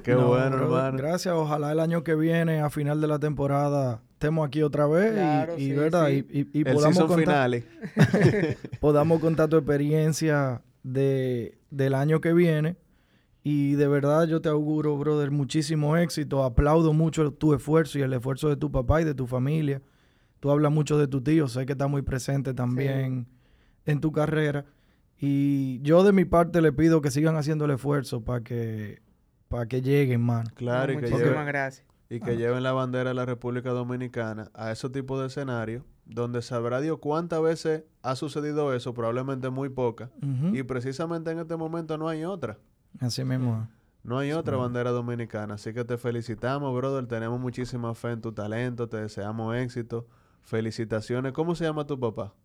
Qué 0.03 0.15
bueno, 0.15 0.57
hermano. 0.57 0.97
Gracias. 0.97 1.33
Ojalá 1.33 1.71
el 1.71 1.79
año 1.79 2.03
que 2.03 2.15
viene, 2.15 2.59
a 2.61 2.69
final 2.69 3.01
de 3.01 3.07
la 3.07 3.19
temporada, 3.19 4.01
estemos 4.13 4.47
aquí 4.47 4.61
otra 4.63 4.88
vez 4.88 5.13
y, 5.57 5.71
¿verdad? 5.73 6.09
y, 6.09 6.63
podamos, 6.63 7.05
contar, 7.05 7.51
podamos 8.79 9.19
contar 9.19 9.49
tu 9.49 9.57
experiencia 9.57 10.61
de, 10.83 11.57
del 11.69 11.93
año 11.93 12.21
que 12.21 12.33
viene. 12.33 12.77
Y 13.43 13.75
de 13.75 13.88
verdad 13.88 14.27
yo 14.27 14.41
te 14.41 14.49
auguro, 14.49 14.97
brother, 14.97 15.29
muchísimo 15.29 15.97
éxito. 15.97 16.43
Aplaudo 16.43 16.93
mucho 16.93 17.31
tu 17.31 17.53
esfuerzo 17.53 17.99
y 17.99 18.01
el 18.01 18.13
esfuerzo 18.13 18.49
de 18.49 18.55
tu 18.55 18.71
papá 18.71 19.01
y 19.01 19.05
de 19.05 19.13
tu 19.13 19.27
familia. 19.27 19.83
Tú 20.39 20.49
hablas 20.49 20.71
mucho 20.71 20.97
de 20.97 21.07
tu 21.07 21.21
tío, 21.21 21.47
sé 21.47 21.65
que 21.65 21.73
está 21.73 21.88
muy 21.88 22.01
presente 22.01 22.55
también 22.55 23.27
en 23.86 24.01
tu 24.01 24.11
carrera. 24.11 24.65
Y 25.19 25.79
yo 25.81 26.03
de 26.03 26.11
mi 26.11 26.25
parte 26.25 26.61
le 26.61 26.73
pido 26.73 27.01
que 27.01 27.11
sigan 27.11 27.36
haciendo 27.36 27.65
el 27.65 27.71
esfuerzo 27.71 28.23
para 28.23 28.41
que 28.43 29.01
para 29.49 29.65
que 29.67 29.81
lleguen, 29.81 30.21
mano. 30.21 30.49
Claro, 30.55 30.93
y 30.93 30.97
que 30.97 31.07
lleven, 31.07 31.45
gracias. 31.45 31.85
Y 32.09 32.19
que 32.19 32.37
lleven 32.37 32.63
la 32.63 32.71
bandera 32.71 33.09
de 33.09 33.13
la 33.15 33.25
República 33.25 33.71
Dominicana 33.71 34.51
a 34.53 34.71
esos 34.71 34.91
tipos 34.91 35.19
de 35.19 35.27
escenarios 35.27 35.83
donde 36.05 36.41
sabrá 36.41 36.81
Dios 36.81 36.99
cuántas 36.99 37.41
veces 37.41 37.83
ha 38.03 38.15
sucedido 38.15 38.73
eso, 38.73 38.93
probablemente 38.93 39.49
muy 39.49 39.69
pocas. 39.69 40.09
Y 40.53 40.63
precisamente 40.63 41.31
en 41.31 41.39
este 41.39 41.55
momento 41.55 41.97
no 41.97 42.07
hay 42.07 42.23
otra. 42.23 42.59
Así 42.99 43.23
mismo. 43.23 43.67
No 44.03 44.19
hay 44.19 44.31
otra 44.33 44.55
bandera 44.55 44.91
dominicana. 44.91 45.55
Así 45.55 45.73
que 45.73 45.83
te 45.83 45.97
felicitamos, 45.97 46.73
brother. 46.75 47.07
Tenemos 47.07 47.39
muchísima 47.39 47.95
fe 47.95 48.11
en 48.11 48.21
tu 48.21 48.31
talento. 48.31 48.87
Te 48.87 48.97
deseamos 48.97 49.55
éxito. 49.55 50.07
Felicitaciones. 50.43 51.33
¿Cómo 51.33 51.55
se 51.55 51.63
llama 51.63 51.87
tu 51.87 51.99
papá? 51.99 52.35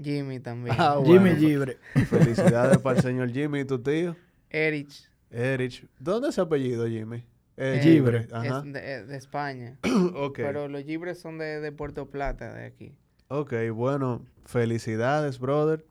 Jimmy 0.00 0.38
también. 0.38 0.76
Ah, 0.78 1.00
Jimmy 1.02 1.30
Libre. 1.30 1.78
Felicidades 2.08 2.76
para 2.78 2.98
el 2.98 3.02
señor 3.02 3.30
Jimmy 3.30 3.60
y 3.60 3.64
tu 3.64 3.78
tío. 3.78 4.14
Erich. 4.50 5.10
Erich. 5.32 5.86
¿Dónde 5.98 6.28
es 6.28 6.38
apellido, 6.38 6.86
Jimmy? 6.86 7.24
Eh, 7.56 7.80
Gibre. 7.82 8.28
Ajá. 8.32 8.62
Es 8.64 8.72
de, 8.72 9.06
de 9.06 9.16
España. 9.16 9.78
ok. 10.14 10.36
Pero 10.36 10.68
los 10.68 10.82
Gibres 10.84 11.20
son 11.20 11.38
de, 11.38 11.60
de 11.60 11.72
Puerto 11.72 12.06
Plata, 12.10 12.52
de 12.54 12.64
aquí. 12.66 12.94
Ok, 13.28 13.52
bueno, 13.74 14.24
felicidades, 14.44 15.38
brother. 15.38 15.84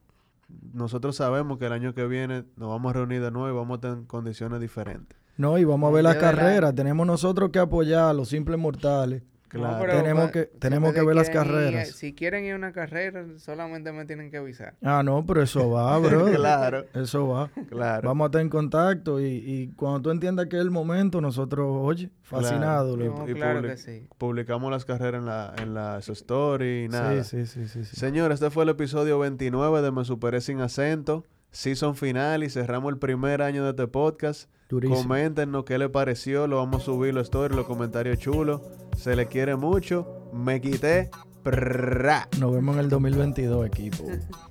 Nosotros 0.74 1.16
sabemos 1.16 1.58
que 1.58 1.66
el 1.66 1.72
año 1.74 1.94
que 1.94 2.06
viene 2.08 2.44
nos 2.58 2.70
vamos 2.70 2.90
a 2.92 2.94
reunir 2.94 3.22
de 3.22 3.32
nuevo 3.32 3.50
y 3.50 3.58
vamos 3.58 3.78
a 3.78 3.82
tener 3.82 4.06
condiciones 4.06 4.60
diferentes. 4.60 5.18
No, 5.38 5.58
y 5.58 5.64
vamos 5.64 5.90
a 5.90 5.94
ver 5.94 6.04
la- 6.04 6.18
carreras. 6.20 6.76
Tenemos 6.76 7.08
nosotros 7.08 7.50
que 7.52 7.60
apoyar 7.60 8.10
a 8.10 8.14
los 8.14 8.30
simples 8.30 8.60
mortales. 8.60 9.24
Claro. 9.52 9.74
No, 9.76 9.80
pero 9.82 9.94
Tenemos 10.02 10.32
que- 10.32 10.50
si 10.54 10.60
tenemos 10.60 10.94
que 10.94 11.02
ver 11.04 11.16
las 11.16 11.30
ir- 11.30 11.34
carreras. 11.34 11.90
si 11.90 12.14
quieren 12.16 12.46
ir 12.46 12.54
a 12.54 12.56
una 12.56 12.72
carrera, 12.72 13.26
solamente 13.38 13.92
me 13.92 14.06
tienen 14.06 14.32
que 14.32 14.38
avisar. 14.38 14.76
Ah, 14.82 15.04
no, 15.04 15.26
pero 15.26 15.42
eso 15.42 15.70
va, 15.70 15.98
bro. 16.00 16.26
Claro. 16.32 16.86
Eso 16.94 17.28
va. 17.28 17.50
Claro. 17.70 18.08
Vamos 18.08 18.26
a 18.26 18.28
estar 18.28 18.42
en 18.42 18.50
contacto 18.50 19.20
y, 19.20 19.26
y 19.26 19.68
cuando 19.76 20.02
tú 20.04 20.10
entiendas 20.12 20.48
que 20.48 20.56
es 20.56 20.62
el 20.62 20.72
momento, 20.72 21.20
nosotros, 21.22 21.68
oye, 21.70 22.10
fascinados. 22.24 22.96
Claro. 22.96 23.12
loco. 23.12 23.26
No, 23.26 23.30
y 23.30 23.34
claro 23.34 23.60
public- 23.60 23.72
que 23.72 23.78
sí. 23.78 24.08
Publicamos 24.18 24.72
las 24.72 24.86
carreras 24.86 25.20
en 25.20 25.26
la, 25.26 25.54
en 25.62 25.74
la 25.74 25.98
story 26.00 26.86
y 26.86 26.88
nada. 26.90 27.24
Sí, 27.24 27.46
sí, 27.46 27.46
sí, 27.46 27.68
sí, 27.68 27.84
sí. 27.86 27.96
Señor, 27.96 28.32
este 28.32 28.50
fue 28.50 28.64
el 28.64 28.70
episodio 28.70 29.20
29 29.20 29.82
de 29.82 29.92
Me 29.92 30.06
Superé 30.06 30.40
Sin 30.42 30.62
Acento. 30.62 31.26
Season 31.52 31.96
final 31.96 32.44
y 32.44 32.50
cerramos 32.50 32.92
el 32.94 32.98
primer 33.00 33.42
año 33.42 33.64
de 33.64 33.72
este 33.72 33.88
podcast. 33.88 34.50
Durísimo. 34.70 35.02
Coméntenos 35.02 35.66
qué 35.66 35.78
le 35.78 35.90
pareció. 35.90 36.48
Lo 36.48 36.58
vamos 36.58 36.84
a 36.84 36.86
subir 36.86 37.14
los 37.14 37.24
stories, 37.24 37.56
los 37.56 37.66
comentarios 37.66 38.20
chulos. 38.20 38.62
Se 38.98 39.16
le 39.16 39.28
quiere 39.28 39.56
mucho. 39.56 40.30
Me 40.34 40.62
quité. 40.62 41.10
Prrrá. 41.44 42.30
Nos 42.40 42.54
vemos 42.54 42.76
en 42.76 42.82
el 42.82 42.90
2022, 42.90 43.66
equipo. 43.66 44.06